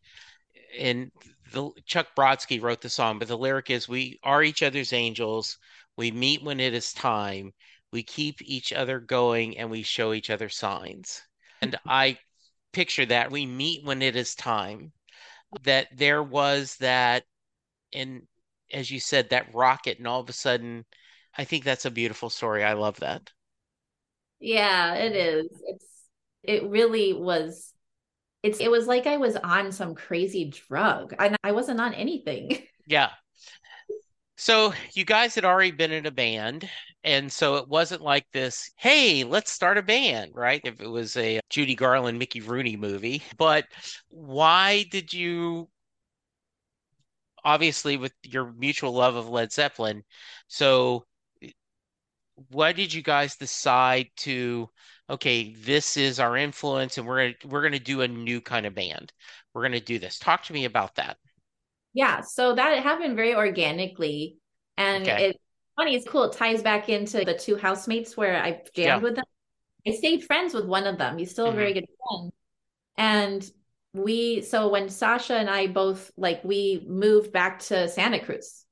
And 0.78 1.12
the 1.52 1.70
Chuck 1.84 2.08
Brodsky 2.16 2.62
wrote 2.62 2.80
the 2.80 2.88
song, 2.88 3.18
but 3.18 3.28
the 3.28 3.36
lyric 3.36 3.68
is, 3.68 3.88
"We 3.88 4.18
are 4.22 4.42
each 4.42 4.62
other's 4.62 4.94
angels. 4.94 5.58
We 5.96 6.10
meet 6.10 6.42
when 6.42 6.60
it 6.60 6.74
is 6.74 6.92
time. 6.92 7.52
We 7.92 8.02
keep 8.02 8.42
each 8.42 8.72
other 8.72 9.00
going, 9.00 9.58
and 9.58 9.70
we 9.70 9.82
show 9.82 10.12
each 10.12 10.30
other 10.30 10.48
signs." 10.48 11.22
And 11.62 11.78
I 11.88 12.18
picture 12.72 13.06
that 13.06 13.30
we 13.32 13.46
meet 13.46 13.84
when 13.84 14.02
it 14.02 14.16
is 14.16 14.34
time. 14.34 14.92
That 15.64 15.88
there 15.96 16.22
was 16.22 16.76
that, 16.78 17.26
and 17.92 18.28
as 18.72 18.90
you 18.90 19.00
said, 19.00 19.30
that 19.30 19.54
rocket, 19.54 19.98
and 19.98 20.06
all 20.08 20.20
of 20.20 20.30
a 20.30 20.34
sudden, 20.34 20.86
I 21.36 21.44
think 21.44 21.64
that's 21.64 21.86
a 21.86 21.90
beautiful 21.92 22.30
story. 22.30 22.64
I 22.64 22.74
love 22.74 23.00
that. 23.00 23.32
yeah 24.40 24.94
it 24.94 25.14
is 25.14 25.46
it's 25.66 25.86
it 26.42 26.64
really 26.68 27.12
was 27.12 27.72
it's 28.42 28.60
it 28.60 28.70
was 28.70 28.86
like 28.86 29.06
i 29.06 29.18
was 29.18 29.36
on 29.36 29.72
some 29.72 29.94
crazy 29.94 30.50
drug 30.68 31.14
and 31.18 31.36
i 31.44 31.52
wasn't 31.52 31.80
on 31.80 31.94
anything 31.94 32.58
Yeah. 32.86 33.10
So 34.42 34.74
you 34.94 35.04
guys 35.04 35.36
had 35.36 35.44
already 35.44 35.70
been 35.70 35.92
in 35.92 36.04
a 36.04 36.10
band. 36.10 36.68
And 37.04 37.32
so 37.32 37.56
it 37.58 37.68
wasn't 37.68 38.02
like 38.02 38.26
this, 38.32 38.72
hey, 38.76 39.22
let's 39.22 39.52
start 39.52 39.78
a 39.78 39.82
band, 39.82 40.32
right? 40.34 40.60
If 40.64 40.80
it 40.80 40.88
was 40.88 41.16
a 41.16 41.38
Judy 41.48 41.76
Garland, 41.76 42.18
Mickey 42.18 42.40
Rooney 42.40 42.76
movie. 42.76 43.22
But 43.38 43.66
why 44.08 44.84
did 44.90 45.12
you, 45.12 45.68
obviously, 47.44 47.96
with 47.96 48.14
your 48.24 48.52
mutual 48.52 48.92
love 48.92 49.14
of 49.14 49.28
Led 49.28 49.52
Zeppelin, 49.52 50.02
so 50.48 51.06
why 52.50 52.72
did 52.72 52.92
you 52.92 53.02
guys 53.02 53.36
decide 53.36 54.08
to, 54.16 54.68
okay, 55.08 55.54
this 55.54 55.96
is 55.96 56.18
our 56.20 56.36
influence 56.36 56.98
and 56.98 57.06
we're 57.06 57.34
we're 57.44 57.60
going 57.60 57.72
to 57.72 57.78
do 57.78 58.00
a 58.00 58.08
new 58.08 58.40
kind 58.40 58.66
of 58.66 58.74
band? 58.74 59.12
We're 59.54 59.62
going 59.62 59.72
to 59.72 59.80
do 59.80 59.98
this. 59.98 60.18
Talk 60.18 60.44
to 60.44 60.52
me 60.52 60.64
about 60.64 60.94
that. 60.96 61.18
Yeah, 61.94 62.20
so 62.22 62.54
that 62.54 62.82
happened 62.82 63.16
very 63.16 63.34
organically. 63.34 64.38
And 64.76 65.02
okay. 65.02 65.28
it's 65.28 65.38
funny, 65.76 65.94
it's 65.94 66.08
cool. 66.08 66.24
It 66.24 66.32
ties 66.32 66.62
back 66.62 66.88
into 66.88 67.24
the 67.24 67.34
two 67.34 67.56
housemates 67.56 68.16
where 68.16 68.42
I 68.42 68.62
jammed 68.74 68.76
yeah. 68.76 68.96
with 68.96 69.16
them. 69.16 69.24
I 69.86 69.92
stayed 69.92 70.24
friends 70.24 70.54
with 70.54 70.64
one 70.64 70.86
of 70.86 70.98
them. 70.98 71.18
He's 71.18 71.30
still 71.30 71.46
mm-hmm. 71.46 71.54
a 71.54 71.60
very 71.60 71.72
good 71.74 71.86
friend. 72.08 72.32
And 72.96 73.50
we, 73.94 74.42
so 74.42 74.68
when 74.68 74.88
Sasha 74.88 75.34
and 75.34 75.50
I 75.50 75.66
both, 75.66 76.10
like, 76.16 76.42
we 76.44 76.84
moved 76.88 77.32
back 77.32 77.58
to 77.60 77.88
Santa 77.88 78.20
Cruz. 78.20 78.64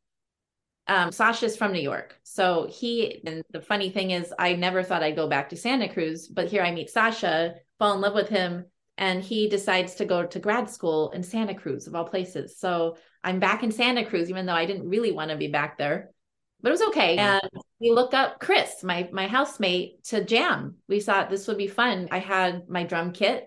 Um, 0.87 1.12
Sasha's 1.12 1.57
from 1.57 1.73
New 1.73 1.81
York. 1.81 2.18
So 2.23 2.68
he, 2.71 3.23
and 3.27 3.45
the 3.51 3.61
funny 3.61 3.91
thing 3.91 4.12
is, 4.12 4.33
I 4.39 4.55
never 4.55 4.83
thought 4.83 5.03
I'd 5.03 5.16
go 5.16 5.29
back 5.29 5.51
to 5.51 5.57
Santa 5.57 5.89
Cruz, 5.89 6.27
but 6.27 6.49
here 6.49 6.62
I 6.62 6.73
meet 6.73 6.91
Sasha, 6.91 7.55
fall 7.79 7.95
in 7.95 8.01
love 8.01 8.14
with 8.14 8.29
him, 8.29 8.64
and 8.97 9.23
he 9.23 9.49
decides 9.49 9.95
to 9.97 10.05
go 10.05 10.27
to 10.27 10.39
grad 10.39 10.68
school 10.68 11.11
in 11.12 11.23
Santa 11.23 11.55
Cruz, 11.55 11.87
of 11.87 11.95
all 11.95 12.07
places. 12.07 12.59
So 12.59 12.97
I'm 13.23 13.41
back 13.41 13.62
in 13.62 13.73
Santa 13.73 14.05
Cruz, 14.05 14.31
even 14.31 14.47
though 14.47 14.55
I 14.55 14.66
didn't 14.66 14.89
really 14.89 15.12
want 15.12 15.31
to 15.31 15.37
be 15.37 15.49
back 15.49 15.79
there. 15.79 16.11
But 16.62 16.71
it 16.71 16.73
was 16.73 16.89
okay. 16.89 17.16
And 17.16 17.41
we 17.81 17.91
looked 17.91 18.14
up 18.14 18.41
Chris, 18.41 18.83
my 18.83 19.09
my 19.12 19.27
housemate, 19.27 20.05
to 20.05 20.25
jam. 20.25 20.77
We 20.89 21.01
thought 21.01 21.31
this 21.31 21.47
would 21.49 21.59
be 21.59 21.68
fun. 21.68 22.09
I 22.11 22.18
had 22.18 22.68
my 22.68 22.85
drum 22.85 23.12
kit, 23.12 23.47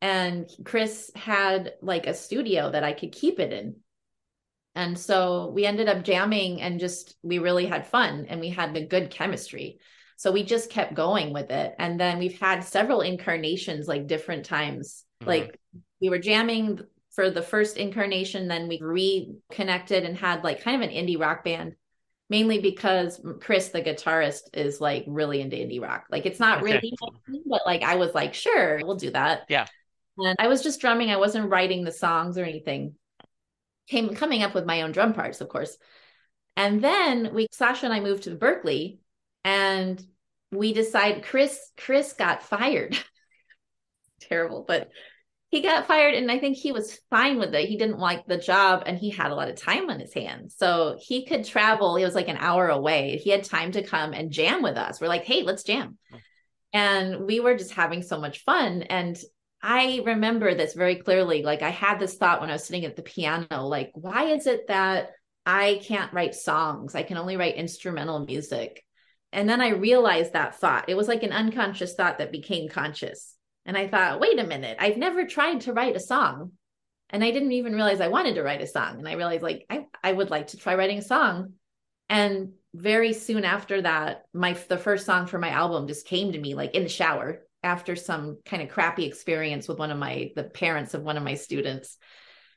and 0.00 0.48
Chris 0.64 1.10
had 1.14 1.72
like 1.80 2.06
a 2.06 2.14
studio 2.14 2.70
that 2.70 2.84
I 2.84 2.92
could 2.92 3.12
keep 3.12 3.40
it 3.40 3.52
in. 3.52 3.76
And 4.74 4.98
so 4.98 5.50
we 5.54 5.66
ended 5.66 5.88
up 5.88 6.04
jamming 6.04 6.62
and 6.62 6.80
just 6.80 7.16
we 7.22 7.38
really 7.38 7.66
had 7.66 7.86
fun 7.86 8.26
and 8.28 8.40
we 8.40 8.48
had 8.48 8.74
the 8.74 8.86
good 8.86 9.10
chemistry. 9.10 9.78
So 10.16 10.32
we 10.32 10.44
just 10.44 10.70
kept 10.70 10.94
going 10.94 11.32
with 11.32 11.50
it. 11.50 11.74
And 11.78 12.00
then 12.00 12.18
we've 12.18 12.40
had 12.40 12.64
several 12.64 13.00
incarnations 13.00 13.86
like 13.86 14.06
different 14.06 14.46
times. 14.46 15.04
Mm-hmm. 15.20 15.28
Like 15.28 15.60
we 16.00 16.08
were 16.08 16.18
jamming 16.18 16.80
for 17.12 17.30
the 17.30 17.42
first 17.42 17.76
incarnation. 17.76 18.48
Then 18.48 18.68
we 18.68 18.80
reconnected 18.80 20.04
and 20.04 20.16
had 20.16 20.44
like 20.44 20.62
kind 20.62 20.82
of 20.82 20.88
an 20.88 20.94
indie 20.94 21.20
rock 21.20 21.44
band, 21.44 21.74
mainly 22.28 22.60
because 22.60 23.20
Chris, 23.40 23.68
the 23.68 23.82
guitarist, 23.82 24.54
is 24.54 24.80
like 24.80 25.04
really 25.06 25.40
into 25.40 25.56
indie 25.56 25.80
rock. 25.80 26.06
Like 26.10 26.26
it's 26.26 26.40
not 26.40 26.62
okay. 26.62 26.74
really, 26.74 26.92
but 27.46 27.62
like 27.66 27.82
I 27.82 27.96
was 27.96 28.14
like, 28.14 28.34
sure, 28.34 28.80
we'll 28.82 28.96
do 28.96 29.10
that. 29.10 29.42
Yeah. 29.48 29.66
And 30.18 30.36
I 30.38 30.48
was 30.48 30.62
just 30.62 30.80
drumming. 30.80 31.10
I 31.10 31.16
wasn't 31.16 31.50
writing 31.50 31.84
the 31.84 31.92
songs 31.92 32.36
or 32.36 32.44
anything. 32.44 32.94
Came 33.88 34.14
coming 34.14 34.42
up 34.42 34.54
with 34.54 34.66
my 34.66 34.82
own 34.82 34.92
drum 34.92 35.12
parts, 35.12 35.40
of 35.40 35.48
course. 35.48 35.76
And 36.56 36.82
then 36.82 37.34
we 37.34 37.48
Sasha 37.52 37.86
and 37.86 37.94
I 37.94 38.00
moved 38.00 38.24
to 38.24 38.34
Berkeley 38.34 39.00
and 39.44 40.02
we 40.50 40.72
decided 40.72 41.24
Chris 41.24 41.58
Chris 41.76 42.12
got 42.12 42.42
fired. 42.42 42.96
Terrible, 44.20 44.64
but 44.66 44.90
he 45.52 45.60
got 45.60 45.86
fired 45.86 46.14
and 46.14 46.30
I 46.30 46.38
think 46.38 46.56
he 46.56 46.72
was 46.72 46.98
fine 47.10 47.38
with 47.38 47.54
it. 47.54 47.68
He 47.68 47.76
didn't 47.76 47.98
like 47.98 48.26
the 48.26 48.38
job 48.38 48.84
and 48.86 48.96
he 48.96 49.10
had 49.10 49.30
a 49.30 49.34
lot 49.34 49.50
of 49.50 49.60
time 49.60 49.90
on 49.90 50.00
his 50.00 50.14
hands. 50.14 50.54
So 50.56 50.96
he 50.98 51.26
could 51.26 51.44
travel. 51.44 51.94
He 51.94 52.06
was 52.06 52.14
like 52.14 52.28
an 52.28 52.38
hour 52.38 52.70
away. 52.70 53.20
He 53.22 53.28
had 53.28 53.44
time 53.44 53.70
to 53.72 53.82
come 53.82 54.14
and 54.14 54.32
jam 54.32 54.62
with 54.62 54.78
us. 54.78 54.98
We're 54.98 55.08
like, 55.08 55.24
hey, 55.24 55.42
let's 55.42 55.62
jam. 55.62 55.98
And 56.72 57.26
we 57.26 57.38
were 57.40 57.54
just 57.54 57.74
having 57.74 58.00
so 58.00 58.18
much 58.18 58.44
fun. 58.44 58.80
And 58.80 59.20
I 59.62 60.00
remember 60.06 60.54
this 60.54 60.72
very 60.72 60.96
clearly. 60.96 61.42
Like 61.42 61.60
I 61.60 61.68
had 61.68 62.00
this 62.00 62.14
thought 62.14 62.40
when 62.40 62.48
I 62.48 62.54
was 62.54 62.64
sitting 62.64 62.86
at 62.86 62.96
the 62.96 63.02
piano, 63.02 63.66
like, 63.66 63.90
why 63.92 64.28
is 64.28 64.46
it 64.46 64.68
that 64.68 65.10
I 65.44 65.82
can't 65.84 66.14
write 66.14 66.34
songs? 66.34 66.94
I 66.94 67.02
can 67.02 67.18
only 67.18 67.36
write 67.36 67.56
instrumental 67.56 68.24
music. 68.24 68.82
And 69.34 69.46
then 69.46 69.60
I 69.60 69.68
realized 69.72 70.32
that 70.32 70.58
thought. 70.58 70.88
It 70.88 70.96
was 70.96 71.08
like 71.08 71.24
an 71.24 71.32
unconscious 71.32 71.92
thought 71.92 72.16
that 72.18 72.32
became 72.32 72.70
conscious 72.70 73.31
and 73.64 73.76
I 73.76 73.86
thought, 73.86 74.20
wait 74.20 74.38
a 74.38 74.46
minute, 74.46 74.76
I've 74.80 74.96
never 74.96 75.26
tried 75.26 75.62
to 75.62 75.72
write 75.72 75.96
a 75.96 76.00
song. 76.00 76.52
And 77.10 77.22
I 77.22 77.30
didn't 77.30 77.52
even 77.52 77.74
realize 77.74 78.00
I 78.00 78.08
wanted 78.08 78.34
to 78.36 78.42
write 78.42 78.62
a 78.62 78.66
song. 78.66 78.98
And 78.98 79.08
I 79.08 79.12
realized 79.12 79.42
like 79.42 79.66
I, 79.70 79.86
I 80.02 80.12
would 80.12 80.30
like 80.30 80.48
to 80.48 80.56
try 80.56 80.74
writing 80.74 80.98
a 80.98 81.02
song. 81.02 81.52
And 82.08 82.52
very 82.74 83.12
soon 83.12 83.44
after 83.44 83.82
that, 83.82 84.24
my 84.32 84.54
the 84.68 84.78
first 84.78 85.06
song 85.06 85.26
for 85.26 85.38
my 85.38 85.50
album 85.50 85.86
just 85.86 86.06
came 86.06 86.32
to 86.32 86.40
me 86.40 86.54
like 86.54 86.74
in 86.74 86.82
the 86.82 86.88
shower 86.88 87.42
after 87.62 87.94
some 87.94 88.38
kind 88.44 88.62
of 88.62 88.70
crappy 88.70 89.04
experience 89.04 89.68
with 89.68 89.78
one 89.78 89.90
of 89.90 89.98
my 89.98 90.30
the 90.34 90.44
parents 90.44 90.94
of 90.94 91.02
one 91.02 91.16
of 91.16 91.22
my 91.22 91.34
students. 91.34 91.98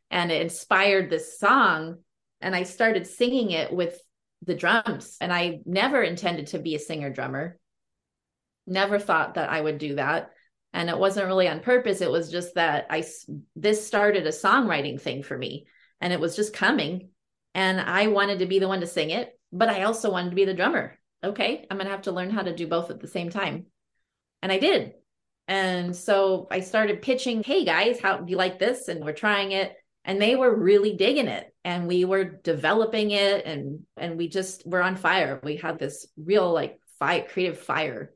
And 0.10 0.32
it 0.32 0.42
inspired 0.42 1.10
this 1.10 1.38
song. 1.38 1.98
And 2.42 2.56
I 2.56 2.64
started 2.64 3.08
singing 3.08 3.52
it 3.52 3.74
with 3.74 4.00
the 4.42 4.56
drums. 4.56 5.18
And 5.20 5.34
I 5.34 5.60
never 5.66 6.02
intended 6.02 6.48
to 6.48 6.60
be 6.60 6.76
a 6.76 6.80
singer 6.80 7.10
drummer. 7.10 7.58
Never 8.66 9.00
thought 9.00 9.36
that 9.36 9.50
I 9.50 9.60
would 9.60 9.78
do 9.78 9.96
that 9.96 10.32
and 10.76 10.90
it 10.90 11.00
wasn't 11.00 11.26
really 11.26 11.48
on 11.48 11.62
purpose. 11.62 12.02
It 12.02 12.12
was 12.12 12.30
just 12.30 12.56
that 12.56 12.86
i 12.90 13.04
this 13.56 13.88
started 13.88 14.28
a 14.28 14.32
songwriting 14.32 15.02
thing 15.02 15.24
for 15.24 15.36
me 15.36 15.66
and 16.02 16.14
it 16.14 16.20
was 16.20 16.36
just 16.36 16.54
coming. 16.54 17.10
And 17.56 17.80
i 17.80 18.08
wanted 18.08 18.40
to 18.40 18.46
be 18.46 18.60
the 18.60 18.68
one 18.68 18.82
to 18.82 18.88
sing 18.88 19.10
it 19.10 19.32
but 19.52 19.70
i 19.70 19.84
also 19.84 20.12
wanted 20.12 20.32
to 20.32 20.36
be 20.36 20.46
the 20.46 20.54
drummer. 20.54 21.00
Okay 21.24 21.66
i'm 21.72 21.78
going 21.78 21.88
to 21.88 21.92
have 21.92 22.04
to 22.04 22.12
learn 22.12 22.30
how 22.30 22.44
to 22.44 22.56
do 22.56 22.68
both 22.68 22.92
at 22.92 23.00
the 23.00 23.08
same 23.08 23.30
time. 23.30 23.66
And 24.44 24.52
i 24.52 24.60
did. 24.60 24.94
And 25.48 25.96
so 25.96 26.48
i 26.52 26.60
started 26.60 27.02
pitching 27.02 27.42
hey 27.42 27.64
guys 27.64 28.00
how 28.00 28.18
do 28.18 28.30
you 28.30 28.38
like 28.38 28.60
this? 28.60 28.90
And 28.90 29.04
we're 29.04 29.14
trying 29.14 29.54
it. 29.54 29.74
And 30.04 30.22
they 30.22 30.36
were 30.36 30.54
really 30.54 30.96
digging 30.98 31.30
it. 31.30 31.52
And 31.64 31.88
we 31.88 32.04
were 32.06 32.26
developing 32.26 33.12
it. 33.12 33.46
And 33.46 33.86
and 33.96 34.18
we 34.18 34.28
just 34.28 34.68
were 34.68 34.84
on 34.84 34.98
fire. 34.98 35.40
We 35.42 35.56
had 35.56 35.80
this 35.80 36.06
real 36.18 36.52
like 36.52 36.80
fire 37.00 37.26
creative 37.28 37.60
fire 37.60 38.14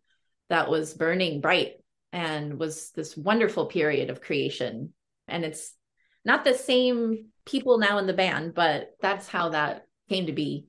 that 0.49 0.69
was 0.69 0.93
burning 0.93 1.39
bright 1.39 1.78
and 2.11 2.59
was 2.59 2.91
this 2.91 3.15
wonderful 3.15 3.67
period 3.67 4.09
of 4.09 4.21
creation. 4.21 4.93
And 5.27 5.45
it's 5.45 5.73
not 6.25 6.43
the 6.43 6.53
same 6.53 7.27
people 7.45 7.77
now 7.77 7.97
in 7.97 8.07
the 8.07 8.13
band, 8.13 8.53
but 8.53 8.95
that's 9.01 9.27
how 9.27 9.49
that 9.49 9.85
came 10.09 10.25
to 10.25 10.33
be. 10.33 10.65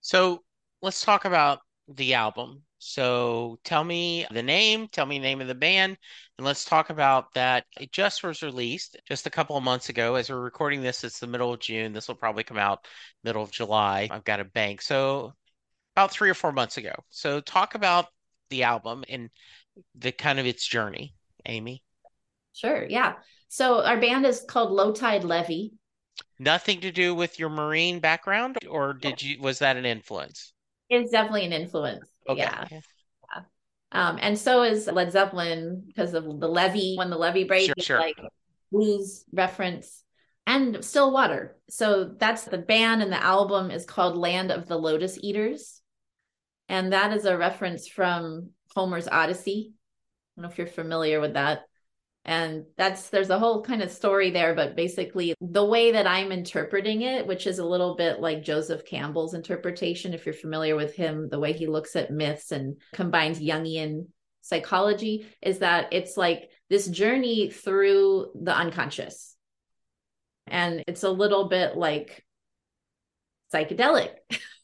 So 0.00 0.42
let's 0.82 1.04
talk 1.04 1.24
about 1.24 1.60
the 1.88 2.14
album. 2.14 2.62
So 2.78 3.58
tell 3.64 3.82
me 3.82 4.24
the 4.30 4.42
name, 4.42 4.88
tell 4.88 5.06
me 5.06 5.18
the 5.18 5.24
name 5.24 5.40
of 5.40 5.48
the 5.48 5.54
band, 5.54 5.96
and 6.36 6.46
let's 6.46 6.64
talk 6.64 6.90
about 6.90 7.34
that. 7.34 7.64
It 7.80 7.90
just 7.90 8.22
was 8.22 8.42
released 8.42 8.96
just 9.06 9.26
a 9.26 9.30
couple 9.30 9.56
of 9.56 9.64
months 9.64 9.88
ago. 9.88 10.14
As 10.14 10.30
we're 10.30 10.38
recording 10.38 10.80
this, 10.80 11.02
it's 11.02 11.18
the 11.18 11.26
middle 11.26 11.52
of 11.52 11.60
June. 11.60 11.92
This 11.92 12.06
will 12.06 12.14
probably 12.14 12.44
come 12.44 12.58
out 12.58 12.86
middle 13.24 13.42
of 13.42 13.50
July. 13.50 14.08
I've 14.10 14.24
got 14.24 14.38
a 14.38 14.44
bank. 14.44 14.82
So 14.82 15.34
about 15.96 16.12
three 16.12 16.30
or 16.30 16.34
four 16.34 16.52
months 16.52 16.76
ago. 16.76 16.92
So 17.10 17.40
talk 17.40 17.74
about 17.74 18.06
the 18.50 18.62
album 18.62 19.04
and 19.08 19.30
the 19.94 20.12
kind 20.12 20.38
of 20.38 20.46
its 20.46 20.66
journey, 20.66 21.14
Amy? 21.46 21.82
Sure. 22.54 22.86
Yeah. 22.86 23.14
So 23.48 23.84
our 23.84 24.00
band 24.00 24.26
is 24.26 24.44
called 24.46 24.70
Low 24.70 24.92
Tide 24.92 25.24
Levee. 25.24 25.72
Nothing 26.38 26.80
to 26.80 26.92
do 26.92 27.14
with 27.14 27.38
your 27.38 27.48
marine 27.48 28.00
background, 28.00 28.58
or 28.68 28.92
did 28.92 29.22
you? 29.22 29.40
Was 29.40 29.60
that 29.60 29.76
an 29.76 29.86
influence? 29.86 30.52
It's 30.88 31.10
definitely 31.10 31.44
an 31.44 31.52
influence. 31.52 32.08
Okay. 32.28 32.40
Yeah. 32.40 32.66
yeah. 32.70 32.80
Um, 33.92 34.18
and 34.20 34.38
so 34.38 34.62
is 34.62 34.86
Led 34.86 35.12
Zeppelin 35.12 35.82
because 35.86 36.14
of 36.14 36.24
the 36.24 36.48
levee 36.48 36.96
when 36.96 37.10
the 37.10 37.16
Levee 37.16 37.44
breaks, 37.44 37.66
sure, 37.66 37.74
sure. 37.78 38.00
like 38.00 38.18
blues 38.70 39.24
reference 39.32 40.04
and 40.46 40.84
still 40.84 41.12
water. 41.12 41.56
So 41.68 42.04
that's 42.04 42.44
the 42.44 42.58
band, 42.58 43.02
and 43.02 43.12
the 43.12 43.22
album 43.22 43.70
is 43.70 43.84
called 43.84 44.16
Land 44.16 44.50
of 44.50 44.66
the 44.66 44.78
Lotus 44.78 45.18
Eaters. 45.22 45.80
And 46.70 46.92
that 46.92 47.12
is 47.12 47.24
a 47.24 47.36
reference 47.36 47.86
from 47.86 48.50
Homer's 48.78 49.08
Odyssey. 49.08 49.72
I 49.72 50.40
don't 50.40 50.42
know 50.44 50.52
if 50.52 50.56
you're 50.56 50.68
familiar 50.68 51.20
with 51.20 51.34
that. 51.34 51.62
And 52.24 52.66
that's 52.76 53.10
there's 53.10 53.30
a 53.30 53.38
whole 53.40 53.64
kind 53.64 53.82
of 53.82 53.90
story 53.90 54.30
there, 54.30 54.54
but 54.54 54.76
basically 54.76 55.34
the 55.40 55.64
way 55.64 55.90
that 55.92 56.06
I'm 56.06 56.30
interpreting 56.30 57.02
it, 57.02 57.26
which 57.26 57.48
is 57.48 57.58
a 57.58 57.66
little 57.66 57.96
bit 57.96 58.20
like 58.20 58.44
Joseph 58.44 58.84
Campbell's 58.84 59.34
interpretation, 59.34 60.14
if 60.14 60.26
you're 60.26 60.32
familiar 60.32 60.76
with 60.76 60.94
him, 60.94 61.28
the 61.28 61.40
way 61.40 61.52
he 61.52 61.66
looks 61.66 61.96
at 61.96 62.12
myths 62.12 62.52
and 62.52 62.76
combines 62.92 63.40
Jungian 63.40 64.06
psychology, 64.42 65.26
is 65.42 65.58
that 65.58 65.88
it's 65.90 66.16
like 66.16 66.48
this 66.70 66.86
journey 66.86 67.50
through 67.50 68.30
the 68.40 68.54
unconscious. 68.54 69.34
And 70.46 70.84
it's 70.86 71.02
a 71.02 71.10
little 71.10 71.48
bit 71.48 71.76
like 71.76 72.24
psychedelic. 73.52 74.10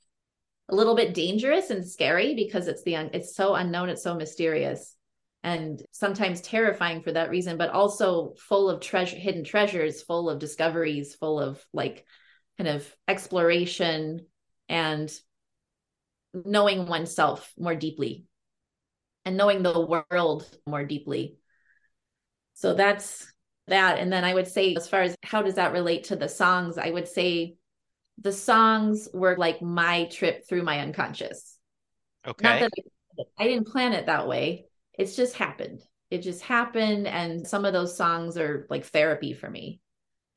a 0.68 0.74
little 0.74 0.94
bit 0.94 1.14
dangerous 1.14 1.70
and 1.70 1.86
scary 1.86 2.34
because 2.34 2.68
it's 2.68 2.82
the 2.84 2.96
un- 2.96 3.10
it's 3.12 3.34
so 3.34 3.54
unknown 3.54 3.88
it's 3.88 4.02
so 4.02 4.14
mysterious 4.14 4.96
and 5.42 5.82
sometimes 5.90 6.40
terrifying 6.40 7.02
for 7.02 7.12
that 7.12 7.30
reason 7.30 7.56
but 7.56 7.70
also 7.70 8.34
full 8.38 8.70
of 8.70 8.80
treasure 8.80 9.16
hidden 9.16 9.44
treasures 9.44 10.02
full 10.02 10.30
of 10.30 10.38
discoveries 10.38 11.14
full 11.14 11.38
of 11.38 11.62
like 11.72 12.06
kind 12.56 12.68
of 12.68 12.90
exploration 13.08 14.24
and 14.68 15.12
knowing 16.32 16.86
oneself 16.86 17.52
more 17.58 17.74
deeply 17.74 18.24
and 19.24 19.36
knowing 19.36 19.62
the 19.62 20.04
world 20.10 20.46
more 20.66 20.84
deeply. 20.84 21.38
So 22.54 22.74
that's 22.74 23.32
that. 23.68 23.98
And 23.98 24.12
then 24.12 24.24
I 24.24 24.34
would 24.34 24.48
say, 24.48 24.74
as 24.74 24.88
far 24.88 25.02
as 25.02 25.16
how 25.22 25.42
does 25.42 25.54
that 25.54 25.72
relate 25.72 26.04
to 26.04 26.16
the 26.16 26.28
songs, 26.28 26.78
I 26.78 26.90
would 26.90 27.08
say 27.08 27.56
the 28.18 28.32
songs 28.32 29.08
were 29.12 29.36
like 29.36 29.60
my 29.60 30.04
trip 30.06 30.46
through 30.48 30.62
my 30.62 30.80
unconscious. 30.80 31.58
Okay. 32.26 32.42
Not 32.42 32.60
that 32.60 32.70
I, 33.38 33.44
I 33.44 33.48
didn't 33.48 33.68
plan 33.68 33.92
it 33.92 34.06
that 34.06 34.28
way. 34.28 34.66
It's 34.98 35.16
just 35.16 35.34
happened. 35.34 35.82
It 36.10 36.22
just 36.22 36.42
happened. 36.42 37.06
And 37.06 37.46
some 37.46 37.64
of 37.64 37.72
those 37.72 37.96
songs 37.96 38.36
are 38.36 38.66
like 38.70 38.84
therapy 38.86 39.32
for 39.32 39.50
me 39.50 39.80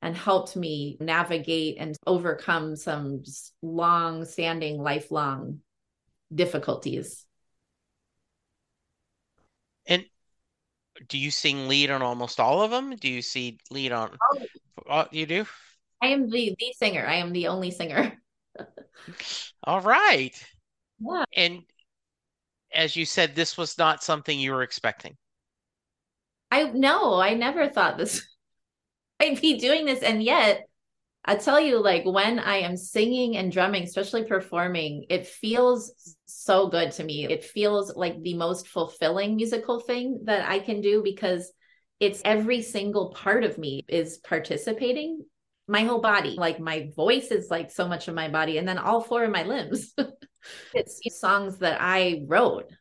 and 0.01 0.15
helped 0.15 0.55
me 0.55 0.97
navigate 0.99 1.77
and 1.79 1.95
overcome 2.05 2.75
some 2.75 3.23
long 3.61 4.25
standing, 4.25 4.81
lifelong 4.81 5.59
difficulties. 6.33 7.25
And 9.85 10.05
do 11.07 11.17
you 11.17 11.31
sing 11.31 11.67
lead 11.67 11.89
on 11.89 12.01
almost 12.01 12.39
all 12.39 12.61
of 12.61 12.71
them? 12.71 12.95
Do 12.95 13.07
you 13.07 13.21
see 13.21 13.59
lead 13.71 13.91
on? 13.91 14.17
Oh, 14.21 14.45
oh 14.89 15.05
you 15.11 15.25
do? 15.25 15.45
I 16.01 16.07
am 16.07 16.29
the 16.29 16.55
the 16.57 16.73
singer. 16.77 17.05
I 17.05 17.15
am 17.15 17.31
the 17.31 17.47
only 17.47 17.71
singer. 17.71 18.13
all 19.63 19.81
right. 19.81 20.33
Yeah. 20.99 21.23
And 21.35 21.63
as 22.73 22.95
you 22.95 23.05
said, 23.05 23.35
this 23.35 23.57
was 23.57 23.77
not 23.77 24.03
something 24.03 24.39
you 24.39 24.51
were 24.51 24.63
expecting. 24.63 25.15
I 26.51 26.63
no, 26.63 27.19
I 27.19 27.33
never 27.33 27.67
thought 27.67 27.97
this 27.97 28.25
I'd 29.19 29.41
be 29.41 29.59
doing 29.59 29.85
this. 29.85 30.03
And 30.03 30.21
yet 30.21 30.67
I 31.25 31.35
tell 31.35 31.59
you, 31.59 31.81
like 31.81 32.05
when 32.05 32.39
I 32.39 32.59
am 32.59 32.77
singing 32.77 33.35
and 33.35 33.51
drumming, 33.51 33.83
especially 33.83 34.23
performing, 34.23 35.05
it 35.09 35.27
feels 35.27 36.15
so 36.25 36.69
good 36.69 36.91
to 36.93 37.03
me. 37.03 37.27
It 37.27 37.43
feels 37.43 37.93
like 37.95 38.21
the 38.21 38.35
most 38.35 38.69
fulfilling 38.69 39.35
musical 39.35 39.81
thing 39.81 40.21
that 40.23 40.47
I 40.47 40.59
can 40.59 40.79
do 40.79 41.01
because 41.03 41.51
it's 41.99 42.21
every 42.23 42.61
single 42.61 43.09
part 43.09 43.43
of 43.43 43.57
me 43.57 43.83
is 43.89 44.19
participating. 44.19 45.25
My 45.67 45.83
whole 45.83 45.99
body, 45.99 46.35
like 46.37 46.59
my 46.59 46.91
voice 46.95 47.31
is 47.31 47.49
like 47.49 47.71
so 47.71 47.87
much 47.87 48.07
of 48.07 48.15
my 48.15 48.29
body, 48.29 48.57
and 48.57 48.67
then 48.67 48.77
all 48.77 49.01
four 49.01 49.23
of 49.23 49.31
my 49.31 49.43
limbs. 49.43 49.93
it's 50.73 51.01
songs 51.19 51.57
that 51.59 51.77
I 51.81 52.23
wrote. 52.27 52.71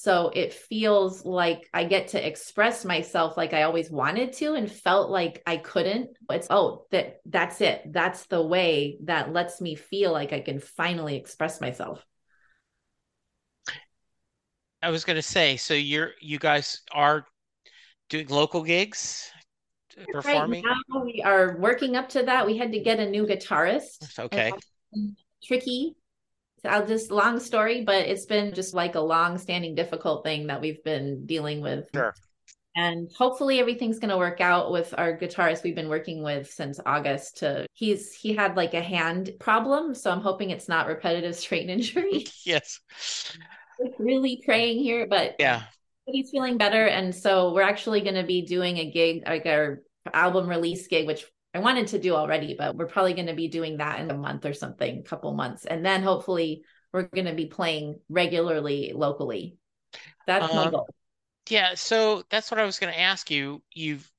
So 0.00 0.30
it 0.32 0.52
feels 0.52 1.24
like 1.24 1.68
I 1.74 1.82
get 1.82 2.08
to 2.08 2.24
express 2.24 2.84
myself 2.84 3.36
like 3.36 3.52
I 3.52 3.64
always 3.64 3.90
wanted 3.90 4.32
to 4.34 4.54
and 4.54 4.70
felt 4.70 5.10
like 5.10 5.42
I 5.44 5.56
couldn't. 5.56 6.10
It's 6.30 6.46
oh, 6.50 6.86
that 6.92 7.20
that's 7.26 7.60
it. 7.60 7.82
That's 7.92 8.26
the 8.26 8.40
way 8.40 8.98
that 9.04 9.32
lets 9.32 9.60
me 9.60 9.74
feel 9.74 10.12
like 10.12 10.32
I 10.32 10.38
can 10.38 10.60
finally 10.60 11.16
express 11.16 11.60
myself. 11.60 12.04
I 14.80 14.90
was 14.90 15.04
going 15.04 15.16
to 15.16 15.22
say, 15.22 15.56
so 15.56 15.74
you're 15.74 16.12
you 16.20 16.38
guys 16.38 16.82
are 16.92 17.26
doing 18.08 18.28
local 18.28 18.62
gigs, 18.62 19.32
performing. 20.12 20.64
Right 20.64 20.76
now 20.88 21.04
we 21.04 21.22
are 21.22 21.56
working 21.58 21.96
up 21.96 22.08
to 22.10 22.24
that. 22.24 22.46
We 22.46 22.56
had 22.56 22.72
to 22.72 22.78
get 22.80 23.00
a 23.00 23.08
new 23.08 23.26
guitarist. 23.26 24.18
Okay. 24.18 24.52
Tricky 25.44 25.96
I'll 26.64 26.86
just 26.86 27.10
long 27.10 27.40
story, 27.40 27.82
but 27.84 28.06
it's 28.06 28.26
been 28.26 28.54
just 28.54 28.74
like 28.74 28.94
a 28.94 29.00
long 29.00 29.38
standing 29.38 29.74
difficult 29.74 30.24
thing 30.24 30.48
that 30.48 30.60
we've 30.60 30.82
been 30.82 31.26
dealing 31.26 31.60
with. 31.60 31.88
Sure. 31.94 32.14
And 32.76 33.10
hopefully 33.16 33.58
everything's 33.58 33.98
going 33.98 34.10
to 34.10 34.16
work 34.16 34.40
out 34.40 34.70
with 34.70 34.94
our 34.96 35.16
guitarist 35.16 35.64
we've 35.64 35.74
been 35.74 35.88
working 35.88 36.22
with 36.22 36.48
since 36.50 36.78
August 36.84 37.38
to 37.38 37.66
he's 37.72 38.12
he 38.12 38.34
had 38.34 38.56
like 38.56 38.74
a 38.74 38.82
hand 38.82 39.32
problem, 39.40 39.94
so 39.94 40.10
I'm 40.10 40.20
hoping 40.20 40.50
it's 40.50 40.68
not 40.68 40.86
repetitive 40.86 41.34
strain 41.36 41.70
injury. 41.70 42.26
yes. 42.44 42.80
really 43.98 44.42
praying 44.44 44.78
here, 44.78 45.06
but 45.08 45.36
yeah. 45.38 45.62
He's 46.06 46.30
feeling 46.30 46.56
better 46.56 46.86
and 46.86 47.14
so 47.14 47.52
we're 47.52 47.60
actually 47.60 48.00
going 48.00 48.14
to 48.14 48.22
be 48.22 48.40
doing 48.40 48.78
a 48.78 48.90
gig 48.90 49.24
like 49.26 49.44
our 49.44 49.82
album 50.14 50.48
release 50.48 50.86
gig 50.86 51.06
which 51.06 51.24
I 51.54 51.60
wanted 51.60 51.88
to 51.88 51.98
do 51.98 52.14
already, 52.14 52.54
but 52.58 52.76
we're 52.76 52.86
probably 52.86 53.14
going 53.14 53.26
to 53.26 53.34
be 53.34 53.48
doing 53.48 53.78
that 53.78 54.00
in 54.00 54.10
a 54.10 54.16
month 54.16 54.44
or 54.44 54.52
something, 54.52 55.02
couple 55.02 55.32
months. 55.32 55.64
And 55.64 55.84
then 55.84 56.02
hopefully 56.02 56.62
we're 56.92 57.04
going 57.04 57.26
to 57.26 57.34
be 57.34 57.46
playing 57.46 57.98
regularly 58.08 58.92
locally. 58.94 59.56
That's 60.26 60.52
um, 60.52 60.56
my 60.56 60.70
goal. 60.70 60.88
Yeah, 61.48 61.74
so 61.74 62.22
that's 62.30 62.50
what 62.50 62.60
I 62.60 62.66
was 62.66 62.78
going 62.78 62.92
to 62.92 63.00
ask 63.00 63.30
you. 63.30 63.62
You've 63.72 64.10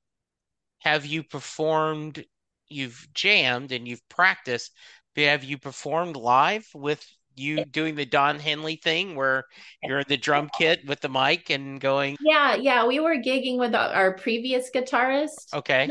have 0.80 1.06
you 1.06 1.22
performed, 1.22 2.24
you've 2.68 3.06
jammed 3.14 3.70
and 3.70 3.86
you've 3.86 4.06
practiced, 4.08 4.72
but 5.14 5.24
have 5.24 5.44
you 5.44 5.58
performed 5.58 6.16
live 6.16 6.66
with 6.74 7.06
you 7.36 7.64
doing 7.64 7.94
the 7.94 8.06
Don 8.06 8.38
Henley 8.38 8.76
thing 8.76 9.16
where 9.16 9.44
you're 9.82 10.04
the 10.04 10.16
drum 10.16 10.50
kit 10.56 10.86
with 10.86 11.00
the 11.00 11.08
mic 11.08 11.50
and 11.50 11.80
going? 11.80 12.16
Yeah, 12.20 12.54
yeah. 12.54 12.86
We 12.86 13.00
were 13.00 13.16
gigging 13.16 13.58
with 13.58 13.74
our 13.74 14.14
previous 14.14 14.70
guitarist. 14.74 15.54
Okay 15.54 15.90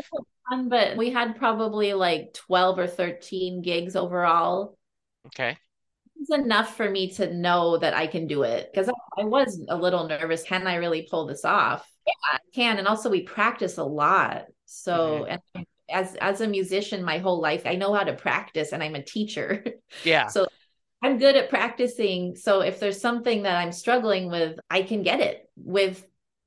fun, 0.49 0.69
but 0.69 0.97
we 0.97 1.09
had 1.09 1.35
probably 1.35 1.93
like 1.93 2.33
12 2.33 2.79
or 2.79 2.87
13 2.87 3.61
gigs 3.61 3.95
overall. 3.95 4.77
Okay. 5.27 5.57
It's 6.19 6.31
enough 6.31 6.75
for 6.75 6.89
me 6.89 7.11
to 7.13 7.33
know 7.33 7.77
that 7.77 7.93
I 7.93 8.07
can 8.07 8.27
do 8.27 8.43
it 8.43 8.69
because 8.71 8.89
I, 9.17 9.23
was 9.23 9.61
a 9.69 9.77
little 9.77 10.07
nervous. 10.07 10.43
Can 10.43 10.67
I 10.67 10.75
really 10.75 11.07
pull 11.09 11.25
this 11.25 11.45
off? 11.45 11.89
Yeah, 12.05 12.13
I 12.33 12.37
can. 12.53 12.77
And 12.77 12.87
also, 12.87 13.09
we 13.09 13.21
practice 13.21 13.77
a 13.77 13.83
lot. 13.83 14.45
So, 14.65 15.25
mm-hmm. 15.29 15.37
and 15.55 15.65
as 15.89 16.15
as 16.15 16.41
a 16.41 16.47
musician, 16.47 17.03
my 17.03 17.19
whole 17.19 17.39
life, 17.39 17.63
I 17.65 17.75
know 17.75 17.93
how 17.93 18.03
to 18.03 18.13
practice, 18.13 18.73
and 18.73 18.83
I'm 18.83 18.95
a 18.95 19.03
teacher. 19.03 19.63
Yeah. 20.03 20.27
so 20.27 20.47
I'm 21.01 21.17
good 21.17 21.35
at 21.35 21.49
practicing. 21.49 22.35
So 22.35 22.61
if 22.61 22.79
there's 22.79 22.99
something 22.99 23.43
that 23.43 23.57
I'm 23.57 23.71
struggling 23.71 24.29
with, 24.29 24.59
I 24.69 24.81
can 24.81 25.01
get 25.01 25.21
it 25.21 25.49
with 25.55 26.05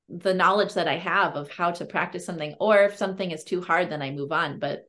the 0.09 0.35
knowledge 0.35 0.75
that 0.75 0.89
I 0.89 0.99
have 0.99 1.37
of 1.37 1.51
how 1.51 1.71
to 1.73 1.87
practice 1.87 2.27
something, 2.27 2.55
or 2.61 2.83
if 2.85 2.97
something 2.97 3.31
is 3.31 3.45
too 3.45 3.63
hard, 3.63 3.91
then 3.91 4.03
I 4.03 4.11
move 4.11 4.31
on. 4.31 4.59
But 4.59 4.85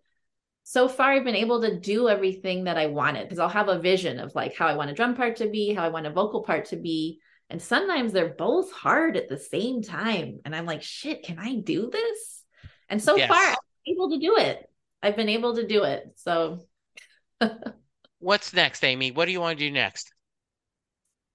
so 0.63 0.87
far, 0.87 1.11
I've 1.11 1.23
been 1.23 1.35
able 1.35 1.61
to 1.61 1.79
do 1.79 2.09
everything 2.09 2.65
that 2.65 2.77
I 2.77 2.87
wanted 2.87 3.23
because 3.23 3.39
I'll 3.39 3.49
have 3.49 3.69
a 3.69 3.79
vision 3.79 4.19
of 4.19 4.35
like 4.35 4.55
how 4.55 4.67
I 4.67 4.75
want 4.75 4.89
a 4.89 4.93
drum 4.93 5.15
part 5.15 5.37
to 5.37 5.49
be, 5.49 5.73
how 5.73 5.83
I 5.83 5.89
want 5.89 6.07
a 6.07 6.11
vocal 6.11 6.43
part 6.43 6.65
to 6.65 6.77
be. 6.77 7.19
And 7.49 7.61
sometimes 7.61 8.13
they're 8.13 8.33
both 8.33 8.71
hard 8.71 9.15
at 9.17 9.29
the 9.29 9.37
same 9.37 9.81
time. 9.81 10.39
And 10.43 10.55
I'm 10.55 10.65
like, 10.65 10.81
shit, 10.81 11.23
can 11.23 11.37
I 11.37 11.55
do 11.55 11.89
this? 11.89 12.43
And 12.89 13.01
so 13.01 13.15
yes. 13.15 13.27
far, 13.27 13.37
I've 13.37 13.57
been 13.85 13.95
able 13.95 14.09
to 14.11 14.19
do 14.19 14.37
it. 14.37 14.69
I've 15.01 15.15
been 15.15 15.29
able 15.29 15.55
to 15.55 15.67
do 15.67 15.83
it. 15.83 16.13
So, 16.15 16.65
what's 18.23 18.53
next, 18.53 18.83
Amy? 18.83 19.11
What 19.11 19.25
do 19.25 19.31
you 19.31 19.41
want 19.41 19.59
to 19.59 19.65
do 19.65 19.71
next? 19.71 20.11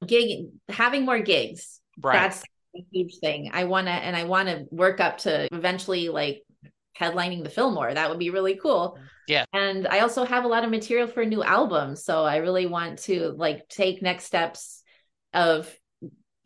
Gig, 0.06 0.48
having 0.68 1.04
more 1.04 1.18
gigs. 1.18 1.80
Right. 2.00 2.14
That's 2.14 2.42
a 2.76 2.84
huge 2.92 3.18
thing. 3.18 3.50
I 3.52 3.64
want 3.64 3.86
to, 3.86 3.92
and 3.92 4.16
I 4.16 4.24
want 4.24 4.48
to 4.48 4.66
work 4.70 5.00
up 5.00 5.18
to 5.18 5.48
eventually 5.52 6.08
like 6.08 6.42
headlining 6.98 7.44
the 7.44 7.50
Fillmore. 7.50 7.92
That 7.92 8.08
would 8.10 8.18
be 8.18 8.30
really 8.30 8.56
cool. 8.56 8.98
Yeah. 9.26 9.44
And 9.52 9.86
I 9.86 10.00
also 10.00 10.24
have 10.24 10.44
a 10.44 10.48
lot 10.48 10.64
of 10.64 10.70
material 10.70 11.06
for 11.06 11.20
a 11.20 11.26
new 11.26 11.42
album. 11.42 11.96
So 11.96 12.24
I 12.24 12.36
really 12.36 12.66
want 12.66 13.00
to 13.00 13.34
like 13.36 13.68
take 13.68 14.02
next 14.02 14.24
steps 14.24 14.82
of 15.34 15.72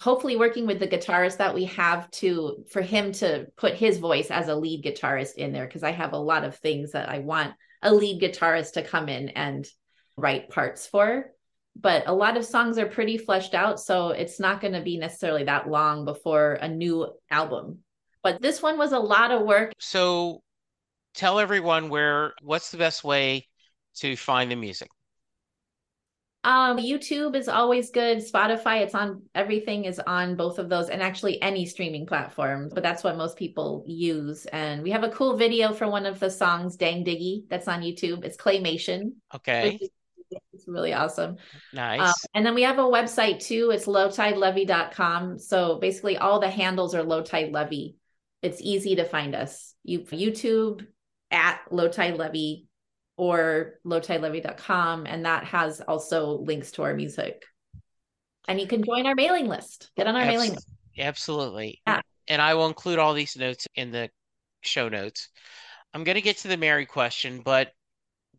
hopefully 0.01 0.37
working 0.37 0.67
with 0.67 0.81
the 0.81 0.89
guitarist 0.89 1.37
that 1.37 1.55
we 1.55 1.67
have 1.67 2.11
to 2.11 2.65
for 2.71 2.83
him 2.83 3.13
to 3.13 3.47
put 3.57 3.75
his 3.75 3.99
voice 3.99 4.33
as 4.33 4.49
a 4.49 4.57
lead 4.57 4.85
guitarist 4.85 5.35
in 5.35 5.53
there 5.53 5.65
because 5.65 5.85
I 5.85 5.93
have 5.93 6.13
a 6.13 6.19
lot 6.19 6.43
of 6.43 6.57
things 6.57 6.93
that 6.93 7.09
I 7.09 7.21
want 7.21 7.55
a 7.83 7.95
lead 7.95 8.21
guitarist 8.21 8.73
to 8.73 8.83
come 8.83 9.09
in 9.09 9.29
and 9.31 9.65
write 10.17 10.51
parts 10.51 10.87
for. 10.87 11.33
But 11.75 12.05
a 12.07 12.13
lot 12.13 12.37
of 12.37 12.45
songs 12.45 12.79
are 12.79 12.87
pretty 12.87 13.17
fleshed 13.17 13.55
out 13.55 13.81
so 13.81 14.11
it's 14.11 14.39
not 14.39 14.61
going 14.61 14.75
to 14.75 14.83
be 14.83 14.99
necessarily 14.99 15.45
that 15.45 15.69
long 15.69 16.05
before 16.05 16.55
a 16.55 16.69
new 16.69 17.09
album. 17.31 17.79
But 18.23 18.41
this 18.41 18.63
one 18.63 18.79
was 18.79 18.93
a 18.93 18.99
lot 18.99 19.31
of 19.31 19.43
work. 19.43 19.73
So 19.79 20.43
tell 21.15 21.39
everyone 21.39 21.89
where 21.89 22.35
what's 22.43 22.71
the 22.71 22.79
best 22.79 23.05
way 23.05 23.49
to 23.97 24.17
find 24.17 24.51
the 24.51 24.57
music? 24.57 24.89
Um 26.45 26.77
youtube 26.77 27.37
is 27.37 27.49
always 27.49 27.91
good. 27.91 28.19
Spotify 28.19 28.83
it's 28.83 28.95
on 28.95 29.23
everything 29.35 29.85
is 29.85 30.01
on 30.01 30.35
both 30.37 30.59
of 30.59 30.69
those 30.69 30.89
and 30.89 31.01
actually 31.01 31.41
any 31.41 31.65
streaming 31.67 32.05
platform 32.05 32.69
but 32.75 32.83
that's 32.83 33.05
what 33.05 33.17
most 33.17 33.37
people 33.37 33.85
use. 33.87 34.45
And 34.47 34.83
we 34.83 34.91
have 34.91 35.05
a 35.05 35.11
cool 35.11 35.37
video 35.37 35.73
for 35.73 35.89
one 35.89 36.05
of 36.05 36.21
the 36.21 36.31
songs 36.31 36.77
dang 36.77 37.05
diggy 37.05 37.49
that's 37.49 37.69
on 37.69 37.81
youtube. 37.81 38.25
It's 38.25 38.37
claymation. 38.37 39.13
Okay 39.35 39.79
it's 40.53 40.69
really 40.69 40.93
awesome. 40.93 41.37
Nice. 41.73 42.01
Um, 42.01 42.15
and 42.35 42.47
then 42.47 42.55
we 42.55 42.63
have 42.63 42.79
a 42.79 42.83
website 42.83 43.41
too. 43.41 43.71
It's 43.73 43.87
lowtidelevee.com. 43.87 45.39
So 45.39 45.79
basically 45.79 46.17
all 46.19 46.41
the 46.41 46.51
handles 46.51 46.95
are 46.95 47.03
low 47.03 47.23
tide 47.23 47.53
levee. 47.53 47.97
It's 48.43 48.61
easy 48.61 48.97
to 48.97 49.05
find 49.05 49.35
us. 49.35 49.75
You 49.85 50.01
YouTube 50.01 50.87
at 51.31 51.61
low 51.71 51.89
tide 51.89 52.17
levee 52.17 52.67
or 53.17 53.75
lowtidelevee.com. 53.87 55.07
And 55.07 55.25
that 55.25 55.45
has 55.45 55.81
also 55.81 56.39
links 56.39 56.73
to 56.73 56.83
our 56.83 56.95
music. 56.95 57.45
And 58.49 58.61
you 58.61 58.67
can 58.67 58.83
join 58.83 59.07
our 59.07 59.15
mailing 59.15 59.47
list. 59.47 59.91
Get 59.97 60.07
on 60.07 60.17
our 60.17 60.25
mailing 60.25 60.55
list. 60.55 60.69
Absolutely. 60.99 61.81
Yeah. 61.87 62.01
And 62.29 62.43
I 62.43 62.55
will 62.55 62.67
include 62.67 62.99
all 62.99 63.15
these 63.15 63.37
notes 63.37 63.67
in 63.77 63.93
the 63.93 64.11
show 64.63 64.89
notes. 64.89 65.29
I'm 65.95 66.05
going 66.05 66.17
to 66.17 66.23
get 66.23 66.39
to 66.39 66.49
the 66.49 66.57
Mary 66.57 66.87
question, 66.87 67.43
but 67.45 67.73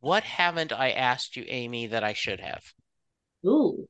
what 0.04 0.24
haven't 0.24 0.74
I 0.74 0.92
asked 0.92 1.38
you, 1.38 1.46
Amy, 1.48 1.88
that 1.88 2.04
I 2.04 2.12
should 2.12 2.42
have? 2.42 2.62
Ooh. 3.46 3.88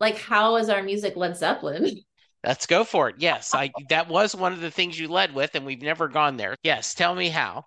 Like 0.00 0.16
how 0.16 0.56
is 0.56 0.70
our 0.70 0.82
music 0.82 1.16
Led 1.16 1.36
Zeppelin? 1.36 1.98
Let's 2.46 2.66
go 2.66 2.84
for 2.84 3.10
it. 3.10 3.16
Yes, 3.18 3.54
I 3.54 3.70
that 3.90 4.08
was 4.08 4.34
one 4.34 4.54
of 4.54 4.60
the 4.60 4.70
things 4.70 4.98
you 4.98 5.08
led 5.08 5.34
with, 5.34 5.54
and 5.54 5.66
we've 5.66 5.82
never 5.82 6.08
gone 6.08 6.36
there. 6.36 6.56
Yes, 6.62 6.94
tell 6.94 7.14
me 7.14 7.28
how. 7.28 7.64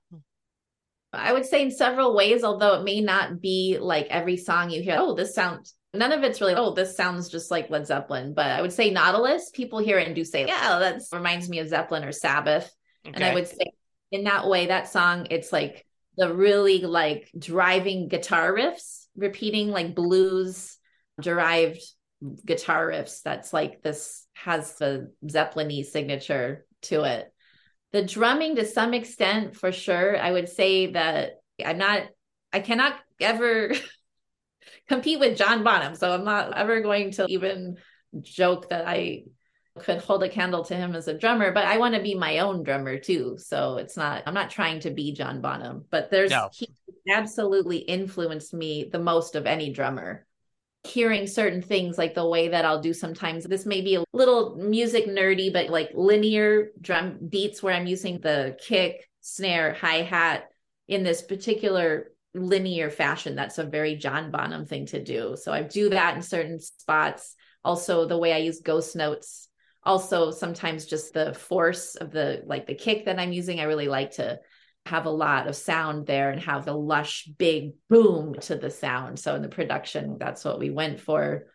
I 1.13 1.33
would 1.33 1.45
say 1.45 1.61
in 1.61 1.71
several 1.71 2.15
ways, 2.15 2.43
although 2.43 2.79
it 2.79 2.83
may 2.83 3.01
not 3.01 3.41
be 3.41 3.77
like 3.79 4.07
every 4.07 4.37
song 4.37 4.69
you 4.69 4.81
hear, 4.81 4.95
oh, 4.97 5.13
this 5.13 5.35
sounds 5.35 5.75
none 5.93 6.13
of 6.13 6.23
it's 6.23 6.41
really, 6.41 6.55
oh, 6.55 6.73
this 6.73 6.95
sounds 6.95 7.29
just 7.29 7.51
like 7.51 7.69
Led 7.69 7.85
Zeppelin. 7.85 8.33
But 8.33 8.47
I 8.47 8.61
would 8.61 8.73
say 8.73 8.89
Nautilus, 8.89 9.51
people 9.53 9.79
hear 9.79 9.99
it 9.99 10.07
and 10.07 10.15
do 10.15 10.23
say, 10.23 10.47
yeah, 10.47 10.79
that 10.79 11.01
reminds 11.11 11.49
me 11.49 11.59
of 11.59 11.67
Zeppelin 11.67 12.05
or 12.05 12.11
Sabbath. 12.11 12.73
Okay. 13.05 13.13
And 13.13 13.23
I 13.23 13.33
would 13.33 13.47
say 13.47 13.65
in 14.11 14.23
that 14.23 14.47
way, 14.47 14.67
that 14.67 14.89
song, 14.89 15.27
it's 15.29 15.51
like 15.51 15.85
the 16.21 16.31
really 16.31 16.81
like 16.81 17.31
driving 17.37 18.07
guitar 18.07 18.53
riffs, 18.53 19.07
repeating 19.15 19.71
like 19.71 19.95
blues 19.95 20.77
derived 21.19 21.81
guitar 22.45 22.89
riffs. 22.89 23.23
That's 23.23 23.51
like 23.51 23.81
this 23.81 24.27
has 24.33 24.75
the 24.75 25.11
Zeppelin 25.27 25.83
signature 25.83 26.63
to 26.83 27.05
it. 27.05 27.33
The 27.91 28.03
drumming 28.03 28.57
to 28.57 28.65
some 28.65 28.93
extent, 28.93 29.55
for 29.55 29.71
sure, 29.71 30.15
I 30.15 30.31
would 30.31 30.47
say 30.47 30.91
that 30.91 31.39
I'm 31.65 31.79
not, 31.79 32.03
I 32.53 32.59
cannot 32.59 32.93
ever 33.19 33.71
compete 34.87 35.19
with 35.19 35.39
John 35.39 35.63
Bonham. 35.63 35.95
So 35.95 36.13
I'm 36.13 36.23
not 36.23 36.55
ever 36.55 36.81
going 36.81 37.13
to 37.13 37.25
even 37.29 37.77
joke 38.21 38.69
that 38.69 38.87
I 38.87 39.23
could 39.79 39.99
hold 39.99 40.23
a 40.23 40.29
candle 40.29 40.63
to 40.65 40.75
him 40.75 40.95
as 40.95 41.07
a 41.07 41.17
drummer, 41.17 41.51
but 41.51 41.65
I 41.65 41.77
want 41.77 41.95
to 41.95 42.01
be 42.01 42.13
my 42.13 42.39
own 42.39 42.63
drummer 42.63 42.97
too. 42.97 43.37
So 43.37 43.77
it's 43.77 43.95
not, 43.95 44.23
I'm 44.25 44.33
not 44.33 44.49
trying 44.49 44.81
to 44.81 44.91
be 44.91 45.13
John 45.13 45.41
Bonham, 45.41 45.85
but 45.89 46.11
there's, 46.11 46.31
no. 46.31 46.49
he 46.51 46.69
absolutely 47.09 47.77
influenced 47.77 48.53
me 48.53 48.89
the 48.91 48.99
most 48.99 49.35
of 49.35 49.45
any 49.45 49.71
drummer. 49.71 50.25
Hearing 50.83 51.27
certain 51.27 51.61
things 51.61 51.97
like 51.97 52.15
the 52.15 52.27
way 52.27 52.49
that 52.49 52.65
I'll 52.65 52.81
do 52.81 52.93
sometimes, 52.93 53.45
this 53.45 53.65
may 53.65 53.81
be 53.81 53.95
a 53.95 54.03
little 54.13 54.55
music 54.55 55.05
nerdy, 55.07 55.53
but 55.53 55.69
like 55.69 55.91
linear 55.93 56.71
drum 56.81 57.19
beats 57.29 57.61
where 57.61 57.73
I'm 57.73 57.87
using 57.87 58.19
the 58.19 58.57
kick, 58.59 59.07
snare, 59.21 59.73
hi 59.73 60.01
hat 60.01 60.49
in 60.87 61.03
this 61.03 61.21
particular 61.21 62.11
linear 62.33 62.89
fashion. 62.89 63.35
That's 63.35 63.59
a 63.59 63.63
very 63.63 63.95
John 63.95 64.31
Bonham 64.31 64.65
thing 64.65 64.87
to 64.87 65.03
do. 65.03 65.37
So 65.39 65.53
I 65.53 65.61
do 65.61 65.89
that 65.89 66.15
in 66.15 66.23
certain 66.23 66.59
spots. 66.59 67.35
Also, 67.63 68.07
the 68.07 68.17
way 68.17 68.33
I 68.33 68.37
use 68.37 68.59
ghost 68.61 68.95
notes 68.95 69.49
also 69.83 70.31
sometimes 70.31 70.85
just 70.85 71.13
the 71.13 71.33
force 71.33 71.95
of 71.95 72.11
the 72.11 72.43
like 72.45 72.67
the 72.67 72.75
kick 72.75 73.05
that 73.05 73.19
i'm 73.19 73.31
using 73.31 73.59
i 73.59 73.63
really 73.63 73.87
like 73.87 74.11
to 74.11 74.39
have 74.85 75.05
a 75.05 75.11
lot 75.11 75.47
of 75.47 75.55
sound 75.55 76.07
there 76.07 76.31
and 76.31 76.41
have 76.41 76.65
the 76.65 76.73
lush 76.73 77.27
big 77.37 77.73
boom 77.87 78.33
to 78.41 78.55
the 78.55 78.71
sound. 78.71 79.19
So 79.19 79.35
in 79.35 79.41
the 79.41 79.49
production 79.49 80.17
that's 80.19 80.43
what 80.43 80.59
we 80.59 80.69
went 80.69 80.99
for. 80.99 81.45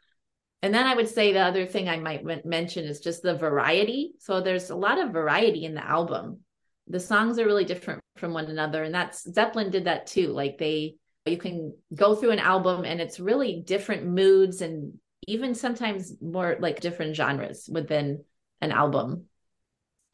And 0.62 0.74
then 0.74 0.86
i 0.86 0.94
would 0.94 1.08
say 1.08 1.32
the 1.32 1.40
other 1.40 1.66
thing 1.66 1.88
i 1.88 1.98
might 1.98 2.24
mention 2.44 2.84
is 2.84 3.00
just 3.00 3.22
the 3.22 3.36
variety. 3.36 4.12
So 4.20 4.40
there's 4.40 4.70
a 4.70 4.76
lot 4.76 4.98
of 4.98 5.12
variety 5.12 5.64
in 5.64 5.74
the 5.74 5.86
album. 5.86 6.40
The 6.88 7.00
songs 7.00 7.38
are 7.38 7.46
really 7.46 7.64
different 7.64 8.00
from 8.16 8.32
one 8.32 8.46
another 8.46 8.84
and 8.84 8.94
that's 8.94 9.30
zeppelin 9.32 9.70
did 9.70 9.84
that 9.84 10.06
too. 10.06 10.28
Like 10.28 10.58
they 10.58 10.96
you 11.26 11.38
can 11.38 11.74
go 11.92 12.14
through 12.14 12.30
an 12.30 12.38
album 12.38 12.84
and 12.84 13.00
it's 13.00 13.18
really 13.18 13.60
different 13.66 14.06
moods 14.06 14.60
and 14.60 14.94
even 15.26 15.54
sometimes 15.54 16.12
more 16.20 16.56
like 16.60 16.80
different 16.80 17.16
genres 17.16 17.68
within 17.70 18.24
an 18.60 18.72
album. 18.72 19.24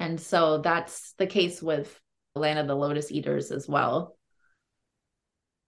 And 0.00 0.20
so 0.20 0.58
that's 0.58 1.12
the 1.18 1.26
case 1.26 1.62
with 1.62 2.00
Land 2.34 2.58
of 2.58 2.66
the 2.66 2.74
Lotus 2.74 3.12
Eaters 3.12 3.52
as 3.52 3.68
well. 3.68 4.16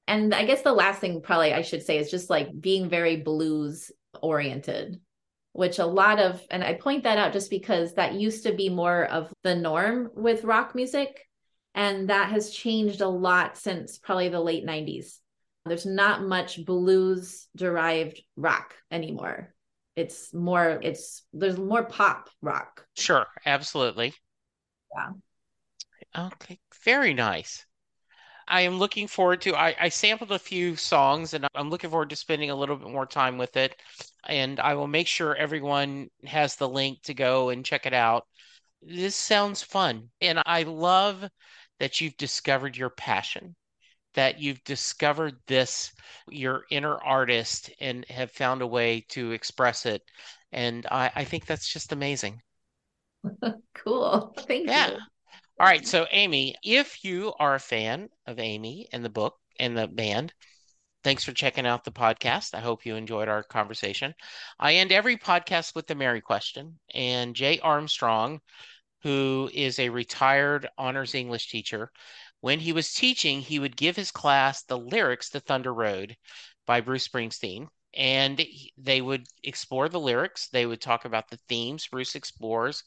And 0.06 0.34
I 0.34 0.44
guess 0.44 0.62
the 0.62 0.72
last 0.72 1.00
thing 1.00 1.22
probably 1.22 1.52
I 1.52 1.62
should 1.62 1.82
say 1.82 1.98
is 1.98 2.10
just 2.10 2.30
like 2.30 2.48
being 2.58 2.88
very 2.88 3.16
blues 3.16 3.90
oriented, 4.20 5.00
which 5.52 5.78
a 5.78 5.86
lot 5.86 6.18
of, 6.20 6.42
and 6.50 6.62
I 6.64 6.74
point 6.74 7.04
that 7.04 7.18
out 7.18 7.32
just 7.32 7.50
because 7.50 7.94
that 7.94 8.14
used 8.14 8.44
to 8.44 8.52
be 8.52 8.68
more 8.68 9.04
of 9.04 9.32
the 9.42 9.54
norm 9.54 10.10
with 10.14 10.44
rock 10.44 10.74
music. 10.74 11.26
And 11.74 12.08
that 12.08 12.30
has 12.30 12.50
changed 12.50 13.00
a 13.00 13.08
lot 13.08 13.56
since 13.56 13.98
probably 13.98 14.28
the 14.28 14.40
late 14.40 14.64
90s. 14.64 15.18
There's 15.66 15.86
not 15.86 16.22
much 16.22 16.64
blues 16.64 17.48
derived 17.56 18.20
rock 18.36 18.74
anymore. 18.90 19.54
It's 19.96 20.34
more, 20.34 20.78
it's, 20.82 21.22
there's 21.32 21.56
more 21.56 21.84
pop 21.84 22.28
rock. 22.42 22.86
Sure, 22.96 23.26
absolutely. 23.46 24.14
Yeah. 24.94 26.26
Okay, 26.26 26.58
very 26.84 27.14
nice. 27.14 27.64
I 28.46 28.62
am 28.62 28.78
looking 28.78 29.08
forward 29.08 29.40
to. 29.42 29.54
I, 29.54 29.74
I, 29.80 29.88
sampled 29.88 30.32
a 30.32 30.38
few 30.38 30.76
songs, 30.76 31.32
and 31.32 31.46
I'm 31.54 31.70
looking 31.70 31.88
forward 31.88 32.10
to 32.10 32.16
spending 32.16 32.50
a 32.50 32.54
little 32.54 32.76
bit 32.76 32.90
more 32.90 33.06
time 33.06 33.38
with 33.38 33.56
it. 33.56 33.80
And 34.28 34.60
I 34.60 34.74
will 34.74 34.86
make 34.86 35.06
sure 35.06 35.34
everyone 35.34 36.10
has 36.26 36.56
the 36.56 36.68
link 36.68 37.00
to 37.04 37.14
go 37.14 37.48
and 37.48 37.64
check 37.64 37.86
it 37.86 37.94
out. 37.94 38.26
This 38.82 39.16
sounds 39.16 39.62
fun, 39.62 40.10
and 40.20 40.42
I 40.44 40.64
love 40.64 41.26
that 41.80 42.02
you've 42.02 42.18
discovered 42.18 42.76
your 42.76 42.90
passion 42.90 43.56
that 44.14 44.40
you've 44.40 44.62
discovered 44.64 45.36
this, 45.46 45.92
your 46.28 46.64
inner 46.70 46.96
artist, 47.02 47.70
and 47.80 48.04
have 48.06 48.30
found 48.30 48.62
a 48.62 48.66
way 48.66 49.04
to 49.10 49.32
express 49.32 49.86
it. 49.86 50.02
And 50.52 50.86
I, 50.90 51.10
I 51.14 51.24
think 51.24 51.46
that's 51.46 51.72
just 51.72 51.92
amazing. 51.92 52.40
cool. 53.74 54.34
Thank 54.46 54.68
yeah. 54.68 54.90
you. 54.90 54.98
All 55.60 55.66
right. 55.66 55.86
So, 55.86 56.06
Amy, 56.10 56.56
if 56.64 57.04
you 57.04 57.32
are 57.38 57.54
a 57.54 57.60
fan 57.60 58.08
of 58.26 58.38
Amy 58.38 58.88
and 58.92 59.04
the 59.04 59.10
book 59.10 59.36
and 59.60 59.76
the 59.76 59.86
band, 59.86 60.32
thanks 61.04 61.22
for 61.22 61.32
checking 61.32 61.66
out 61.66 61.84
the 61.84 61.92
podcast. 61.92 62.54
I 62.54 62.60
hope 62.60 62.86
you 62.86 62.96
enjoyed 62.96 63.28
our 63.28 63.42
conversation. 63.42 64.14
I 64.58 64.74
end 64.74 64.90
every 64.90 65.16
podcast 65.16 65.74
with 65.74 65.86
the 65.86 65.94
Mary 65.94 66.20
question. 66.20 66.78
And 66.94 67.36
Jay 67.36 67.60
Armstrong, 67.60 68.40
who 69.02 69.50
is 69.52 69.78
a 69.78 69.90
retired 69.90 70.68
honors 70.78 71.14
English 71.14 71.50
teacher, 71.50 71.92
when 72.44 72.60
he 72.60 72.74
was 72.74 72.92
teaching, 72.92 73.40
he 73.40 73.58
would 73.58 73.74
give 73.74 73.96
his 73.96 74.10
class 74.10 74.64
the 74.64 74.76
lyrics 74.76 75.30
to 75.30 75.40
Thunder 75.40 75.72
Road 75.72 76.14
by 76.66 76.82
Bruce 76.82 77.08
Springsteen. 77.08 77.68
And 77.94 78.44
they 78.76 79.00
would 79.00 79.26
explore 79.42 79.88
the 79.88 79.98
lyrics. 79.98 80.48
They 80.48 80.66
would 80.66 80.82
talk 80.82 81.06
about 81.06 81.30
the 81.30 81.38
themes 81.48 81.86
Bruce 81.86 82.14
explores. 82.14 82.84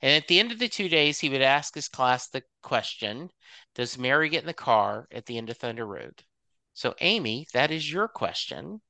And 0.00 0.12
at 0.12 0.28
the 0.28 0.38
end 0.38 0.52
of 0.52 0.60
the 0.60 0.68
two 0.68 0.88
days, 0.88 1.18
he 1.18 1.28
would 1.28 1.42
ask 1.42 1.74
his 1.74 1.88
class 1.88 2.28
the 2.28 2.44
question 2.62 3.30
Does 3.74 3.98
Mary 3.98 4.28
get 4.28 4.44
in 4.44 4.46
the 4.46 4.54
car 4.54 5.08
at 5.10 5.26
the 5.26 5.38
end 5.38 5.50
of 5.50 5.56
Thunder 5.56 5.86
Road? 5.86 6.22
So, 6.72 6.94
Amy, 7.00 7.48
that 7.52 7.72
is 7.72 7.90
your 7.90 8.06
question. 8.06 8.80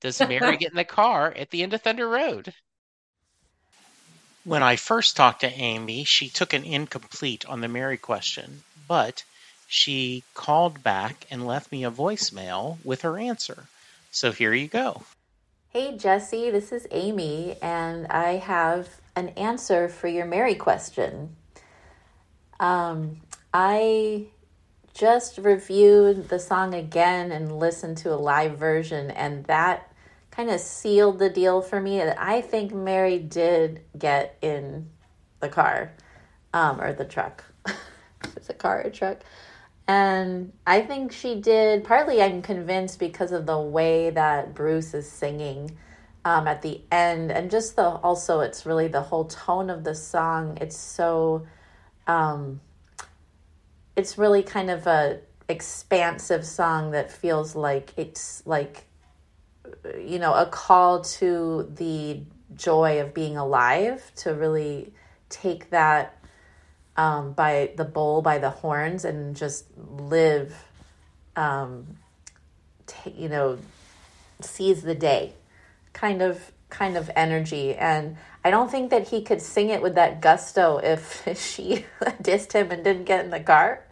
Does 0.00 0.18
Mary 0.18 0.56
get 0.56 0.72
in 0.72 0.76
the 0.78 0.84
car 0.84 1.32
at 1.32 1.50
the 1.50 1.62
end 1.62 1.74
of 1.74 1.82
Thunder 1.82 2.08
Road? 2.08 2.52
When 4.42 4.64
I 4.64 4.74
first 4.74 5.14
talked 5.14 5.42
to 5.42 5.52
Amy, 5.52 6.02
she 6.02 6.28
took 6.28 6.52
an 6.52 6.64
incomplete 6.64 7.44
on 7.46 7.60
the 7.60 7.68
Mary 7.68 7.98
question, 7.98 8.64
but 8.88 9.22
she 9.70 10.24
called 10.34 10.82
back 10.82 11.24
and 11.30 11.46
left 11.46 11.70
me 11.70 11.84
a 11.84 11.90
voicemail 11.92 12.76
with 12.84 13.02
her 13.02 13.16
answer. 13.16 13.66
So 14.10 14.32
here 14.32 14.52
you 14.52 14.66
go. 14.66 15.02
Hey, 15.68 15.96
Jesse, 15.96 16.50
this 16.50 16.72
is 16.72 16.88
Amy, 16.90 17.56
and 17.62 18.08
I 18.08 18.32
have 18.32 18.88
an 19.14 19.28
answer 19.30 19.88
for 19.88 20.08
your 20.08 20.26
Mary 20.26 20.56
question. 20.56 21.36
Um, 22.58 23.20
I 23.54 24.26
just 24.92 25.38
reviewed 25.38 26.28
the 26.28 26.40
song 26.40 26.74
again 26.74 27.30
and 27.30 27.56
listened 27.56 27.98
to 27.98 28.12
a 28.12 28.16
live 28.16 28.58
version, 28.58 29.12
and 29.12 29.44
that 29.44 29.92
kind 30.32 30.50
of 30.50 30.58
sealed 30.58 31.20
the 31.20 31.30
deal 31.30 31.62
for 31.62 31.80
me. 31.80 31.98
that 31.98 32.20
I 32.20 32.40
think 32.40 32.74
Mary 32.74 33.20
did 33.20 33.82
get 33.96 34.36
in 34.42 34.90
the 35.38 35.48
car 35.48 35.92
um, 36.52 36.80
or 36.80 36.92
the 36.92 37.04
truck. 37.04 37.44
it's 38.36 38.50
a 38.50 38.54
car 38.54 38.82
or 38.84 38.90
truck. 38.90 39.18
And 39.90 40.52
I 40.68 40.82
think 40.82 41.10
she 41.10 41.40
did, 41.40 41.82
partly 41.82 42.22
I'm 42.22 42.42
convinced 42.42 43.00
because 43.00 43.32
of 43.32 43.44
the 43.44 43.58
way 43.58 44.10
that 44.10 44.54
Bruce 44.54 44.94
is 44.94 45.10
singing 45.10 45.76
um, 46.24 46.46
at 46.46 46.62
the 46.62 46.80
end. 46.92 47.32
And 47.32 47.50
just 47.50 47.74
the, 47.74 47.82
also, 47.82 48.38
it's 48.38 48.64
really 48.64 48.86
the 48.86 49.00
whole 49.02 49.24
tone 49.24 49.68
of 49.68 49.82
the 49.82 49.96
song. 49.96 50.58
It's 50.60 50.76
so, 50.76 51.44
um, 52.06 52.60
it's 53.96 54.16
really 54.16 54.44
kind 54.44 54.70
of 54.70 54.86
a 54.86 55.22
expansive 55.48 56.46
song 56.46 56.92
that 56.92 57.10
feels 57.10 57.56
like 57.56 57.92
it's 57.96 58.46
like, 58.46 58.86
you 59.98 60.20
know, 60.20 60.34
a 60.34 60.46
call 60.46 61.00
to 61.00 61.68
the 61.74 62.22
joy 62.54 63.00
of 63.00 63.12
being 63.12 63.36
alive, 63.36 64.12
to 64.18 64.34
really 64.34 64.92
take 65.30 65.70
that 65.70 66.19
um, 67.00 67.32
by 67.32 67.70
the 67.76 67.84
bull 67.84 68.20
by 68.20 68.36
the 68.36 68.50
horns 68.50 69.06
and 69.06 69.34
just 69.34 69.64
live, 69.78 70.54
um, 71.34 71.96
t- 72.86 73.14
you 73.16 73.30
know, 73.30 73.58
seize 74.42 74.82
the 74.82 74.94
day 74.94 75.32
kind 75.94 76.20
of 76.20 76.52
kind 76.68 76.98
of 76.98 77.10
energy. 77.16 77.74
And 77.74 78.18
I 78.44 78.50
don't 78.50 78.70
think 78.70 78.90
that 78.90 79.08
he 79.08 79.22
could 79.22 79.40
sing 79.40 79.70
it 79.70 79.80
with 79.80 79.94
that 79.94 80.20
gusto 80.20 80.76
if 80.76 81.22
she 81.40 81.86
dissed 82.22 82.52
him 82.52 82.70
and 82.70 82.84
didn't 82.84 83.04
get 83.04 83.24
in 83.24 83.30
the 83.30 83.40
car. 83.40 83.82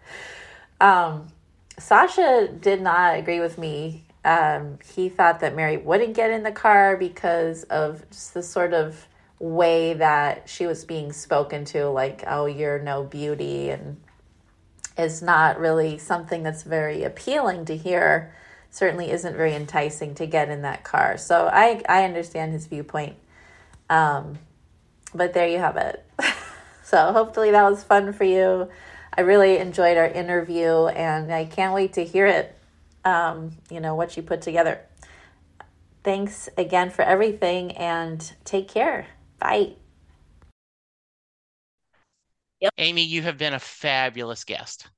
Um, 0.78 1.28
Sasha 1.78 2.48
did 2.60 2.82
not 2.82 3.16
agree 3.16 3.40
with 3.40 3.56
me. 3.56 4.04
Um, 4.22 4.80
he 4.94 5.08
thought 5.08 5.40
that 5.40 5.56
Mary 5.56 5.78
wouldn't 5.78 6.14
get 6.14 6.30
in 6.30 6.42
the 6.42 6.52
car 6.52 6.98
because 6.98 7.62
of 7.64 8.08
just 8.10 8.34
the 8.34 8.42
sort 8.42 8.74
of 8.74 9.07
way 9.38 9.94
that 9.94 10.48
she 10.48 10.66
was 10.66 10.84
being 10.84 11.12
spoken 11.12 11.64
to, 11.66 11.88
like, 11.88 12.24
oh, 12.26 12.46
you're 12.46 12.78
no 12.78 13.04
beauty, 13.04 13.70
and 13.70 13.98
is 14.98 15.22
not 15.22 15.60
really 15.60 15.96
something 15.96 16.42
that's 16.42 16.64
very 16.64 17.04
appealing 17.04 17.64
to 17.66 17.76
hear. 17.76 18.34
Certainly 18.70 19.12
isn't 19.12 19.36
very 19.36 19.54
enticing 19.54 20.14
to 20.16 20.26
get 20.26 20.50
in 20.50 20.62
that 20.62 20.82
car. 20.82 21.16
So 21.16 21.48
I, 21.50 21.82
I 21.88 22.04
understand 22.04 22.52
his 22.52 22.66
viewpoint. 22.66 23.16
Um, 23.88 24.38
but 25.14 25.32
there 25.32 25.48
you 25.48 25.58
have 25.58 25.76
it. 25.76 26.04
so 26.82 27.12
hopefully 27.12 27.52
that 27.52 27.70
was 27.70 27.82
fun 27.84 28.12
for 28.12 28.24
you. 28.24 28.68
I 29.16 29.22
really 29.22 29.58
enjoyed 29.58 29.96
our 29.96 30.06
interview 30.06 30.86
and 30.86 31.32
I 31.32 31.44
can't 31.44 31.74
wait 31.74 31.94
to 31.94 32.04
hear 32.04 32.26
it, 32.26 32.56
um, 33.04 33.52
you 33.70 33.80
know, 33.80 33.94
what 33.94 34.16
you 34.16 34.22
put 34.22 34.42
together. 34.42 34.80
Thanks 36.04 36.48
again 36.58 36.90
for 36.90 37.02
everything 37.02 37.72
and 37.72 38.32
take 38.44 38.68
care. 38.68 39.06
Bye. 39.38 39.76
Yep. 42.60 42.72
Amy, 42.78 43.02
you 43.02 43.22
have 43.22 43.38
been 43.38 43.54
a 43.54 43.58
fabulous 43.58 44.44
guest. 44.44 44.88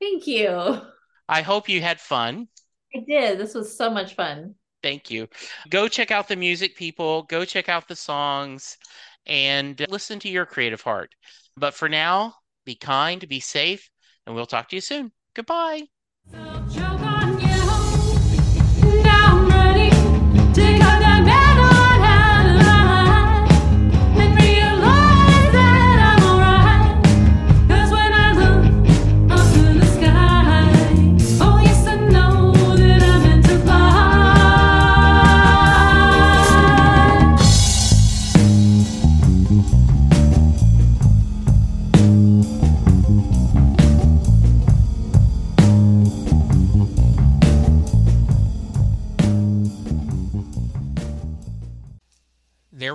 Thank 0.00 0.26
you. 0.26 0.80
I 1.28 1.42
hope 1.42 1.68
you 1.68 1.80
had 1.80 2.00
fun. 2.00 2.48
I 2.94 3.00
did. 3.08 3.38
This 3.38 3.54
was 3.54 3.76
so 3.76 3.90
much 3.90 4.14
fun. 4.14 4.54
Thank 4.82 5.10
you. 5.10 5.28
Go 5.70 5.88
check 5.88 6.10
out 6.10 6.28
the 6.28 6.36
music, 6.36 6.76
people. 6.76 7.22
Go 7.24 7.44
check 7.44 7.68
out 7.68 7.88
the 7.88 7.96
songs 7.96 8.76
and 9.26 9.84
listen 9.88 10.18
to 10.20 10.28
your 10.28 10.46
creative 10.46 10.82
heart. 10.82 11.14
But 11.56 11.74
for 11.74 11.88
now, 11.88 12.34
be 12.64 12.74
kind, 12.74 13.26
be 13.26 13.40
safe, 13.40 13.90
and 14.26 14.34
we'll 14.34 14.46
talk 14.46 14.68
to 14.68 14.76
you 14.76 14.82
soon. 14.82 15.10
Goodbye. 15.34 15.84
there 16.30 16.93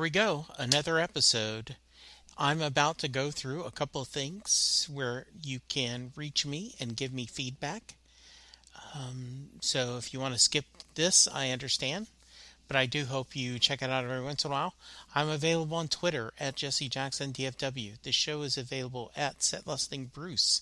we 0.10 0.14
go, 0.14 0.48
another 0.58 0.98
episode. 0.98 1.76
I'm 2.36 2.64
about 2.64 2.98
to 2.98 3.08
go 3.08 3.30
through 3.30 3.64
a 3.64 3.70
couple 3.70 4.02
of 4.02 4.08
things 4.08 4.90
where 4.92 5.28
you 5.44 5.60
can 5.68 6.14
reach 6.16 6.48
me 6.48 6.74
and 6.80 6.96
give 6.96 7.14
me 7.14 7.28
feedback. 7.28 7.94
Um, 8.96 9.50
so 9.62 9.98
if 9.98 10.12
you 10.12 10.20
want 10.20 10.34
to 10.34 10.40
skip 10.40 10.66
this, 10.96 11.28
I 11.32 11.52
understand. 11.52 12.08
But 12.68 12.76
I 12.76 12.88
do 12.88 13.06
hope 13.06 13.36
you 13.36 13.60
check 13.60 13.84
it 13.84 13.92
out 13.92 14.04
every 14.04 14.24
once 14.24 14.44
in 14.44 14.50
a 14.50 14.52
while. 14.52 14.74
I'm 15.14 15.30
available 15.30 15.78
on 15.78 15.90
Twitter 15.90 16.34
at 16.40 16.56
Jesse 16.56 16.90
Jackson 16.90 17.32
DFW. 17.32 18.02
The 18.02 18.12
show 18.12 18.42
is 18.42 18.58
available 18.58 19.12
at 19.16 19.42
setlistingbruce. 19.42 20.62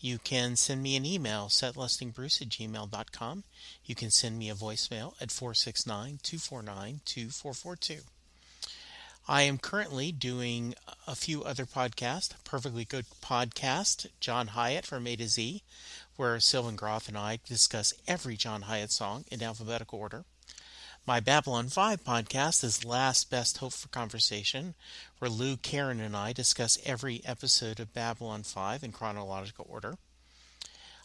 You 0.00 0.16
can 0.16 0.56
send 0.56 0.82
me 0.82 0.96
an 0.96 1.04
email, 1.04 1.48
setlistingbruce 1.48 2.40
at 2.40 2.48
gmail.com. 2.48 3.44
You 3.84 3.94
can 3.94 4.10
send 4.10 4.38
me 4.38 4.48
a 4.48 4.54
voicemail 4.54 5.20
at 5.20 5.30
469 5.30 6.20
249 6.22 7.00
2442. 7.04 8.04
I 9.30 9.42
am 9.42 9.58
currently 9.58 10.10
doing 10.10 10.74
a 11.06 11.14
few 11.14 11.44
other 11.44 11.64
podcasts. 11.64 12.34
Perfectly 12.42 12.84
Good 12.84 13.06
Podcast, 13.22 14.08
John 14.18 14.48
Hiatt 14.48 14.84
from 14.84 15.06
A 15.06 15.14
to 15.14 15.28
Z, 15.28 15.62
where 16.16 16.40
Sylvan 16.40 16.74
Groth 16.74 17.06
and 17.06 17.16
I 17.16 17.38
discuss 17.46 17.94
every 18.08 18.36
John 18.36 18.62
Hiatt 18.62 18.90
song 18.90 19.24
in 19.30 19.40
alphabetical 19.40 20.00
order. 20.00 20.24
My 21.06 21.20
Babylon 21.20 21.68
5 21.68 22.02
podcast 22.02 22.64
is 22.64 22.84
Last 22.84 23.30
Best 23.30 23.58
Hope 23.58 23.72
for 23.72 23.86
Conversation, 23.86 24.74
where 25.20 25.30
Lou, 25.30 25.56
Karen, 25.56 26.00
and 26.00 26.16
I 26.16 26.32
discuss 26.32 26.76
every 26.84 27.22
episode 27.24 27.78
of 27.78 27.94
Babylon 27.94 28.42
5 28.42 28.82
in 28.82 28.90
chronological 28.90 29.64
order. 29.70 29.96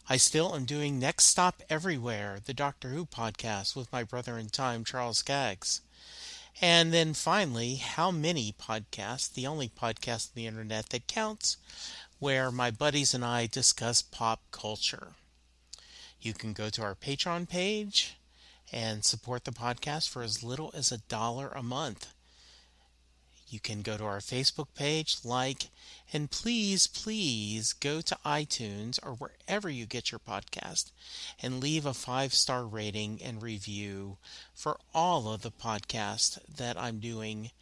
I 0.08 0.16
still 0.16 0.52
am 0.52 0.64
doing 0.64 0.98
Next 0.98 1.26
Stop 1.26 1.62
Everywhere, 1.70 2.40
the 2.44 2.54
Doctor 2.54 2.88
Who 2.88 3.06
podcast 3.06 3.76
with 3.76 3.92
my 3.92 4.02
brother 4.02 4.36
in 4.36 4.48
time, 4.48 4.82
Charles 4.82 5.18
Skaggs. 5.18 5.80
And 6.60 6.92
then 6.92 7.12
finally, 7.12 7.76
How 7.76 8.10
Many 8.10 8.52
Podcasts, 8.52 9.32
the 9.32 9.46
only 9.46 9.68
podcast 9.68 10.28
on 10.28 10.32
the 10.34 10.46
internet 10.46 10.88
that 10.88 11.06
counts, 11.06 11.58
where 12.18 12.50
my 12.50 12.70
buddies 12.70 13.12
and 13.12 13.24
I 13.24 13.46
discuss 13.46 14.00
pop 14.00 14.40
culture. 14.50 15.08
You 16.20 16.32
can 16.32 16.54
go 16.54 16.70
to 16.70 16.82
our 16.82 16.94
Patreon 16.94 17.48
page 17.48 18.16
and 18.72 19.04
support 19.04 19.44
the 19.44 19.52
podcast 19.52 20.08
for 20.08 20.22
as 20.22 20.42
little 20.42 20.70
as 20.74 20.90
a 20.90 20.98
dollar 20.98 21.48
a 21.50 21.62
month. 21.62 22.14
You 23.48 23.60
can 23.60 23.82
go 23.82 23.96
to 23.96 24.04
our 24.04 24.18
Facebook 24.18 24.68
page, 24.74 25.18
like, 25.24 25.68
and 26.12 26.30
please, 26.30 26.88
please 26.88 27.72
go 27.72 28.00
to 28.00 28.18
iTunes 28.24 28.98
or 29.04 29.14
wherever 29.14 29.70
you 29.70 29.86
get 29.86 30.10
your 30.10 30.18
podcast 30.18 30.90
and 31.40 31.60
leave 31.60 31.86
a 31.86 31.94
five 31.94 32.34
star 32.34 32.66
rating 32.66 33.20
and 33.22 33.42
review 33.42 34.18
for 34.52 34.78
all 34.92 35.32
of 35.32 35.42
the 35.42 35.52
podcasts 35.52 36.38
that 36.56 36.76
I'm 36.76 36.98
doing. 36.98 37.52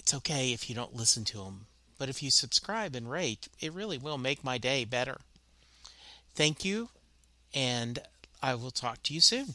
It's 0.00 0.14
okay 0.14 0.52
if 0.52 0.68
you 0.68 0.74
don't 0.74 0.96
listen 0.96 1.24
to 1.26 1.38
them, 1.44 1.66
but 1.96 2.08
if 2.08 2.22
you 2.22 2.30
subscribe 2.30 2.96
and 2.96 3.10
rate, 3.10 3.48
it 3.60 3.72
really 3.72 3.98
will 3.98 4.18
make 4.18 4.42
my 4.42 4.58
day 4.58 4.84
better. 4.84 5.20
Thank 6.34 6.64
you, 6.64 6.88
and 7.54 8.00
I 8.42 8.56
will 8.56 8.72
talk 8.72 9.02
to 9.04 9.14
you 9.14 9.20
soon. 9.20 9.54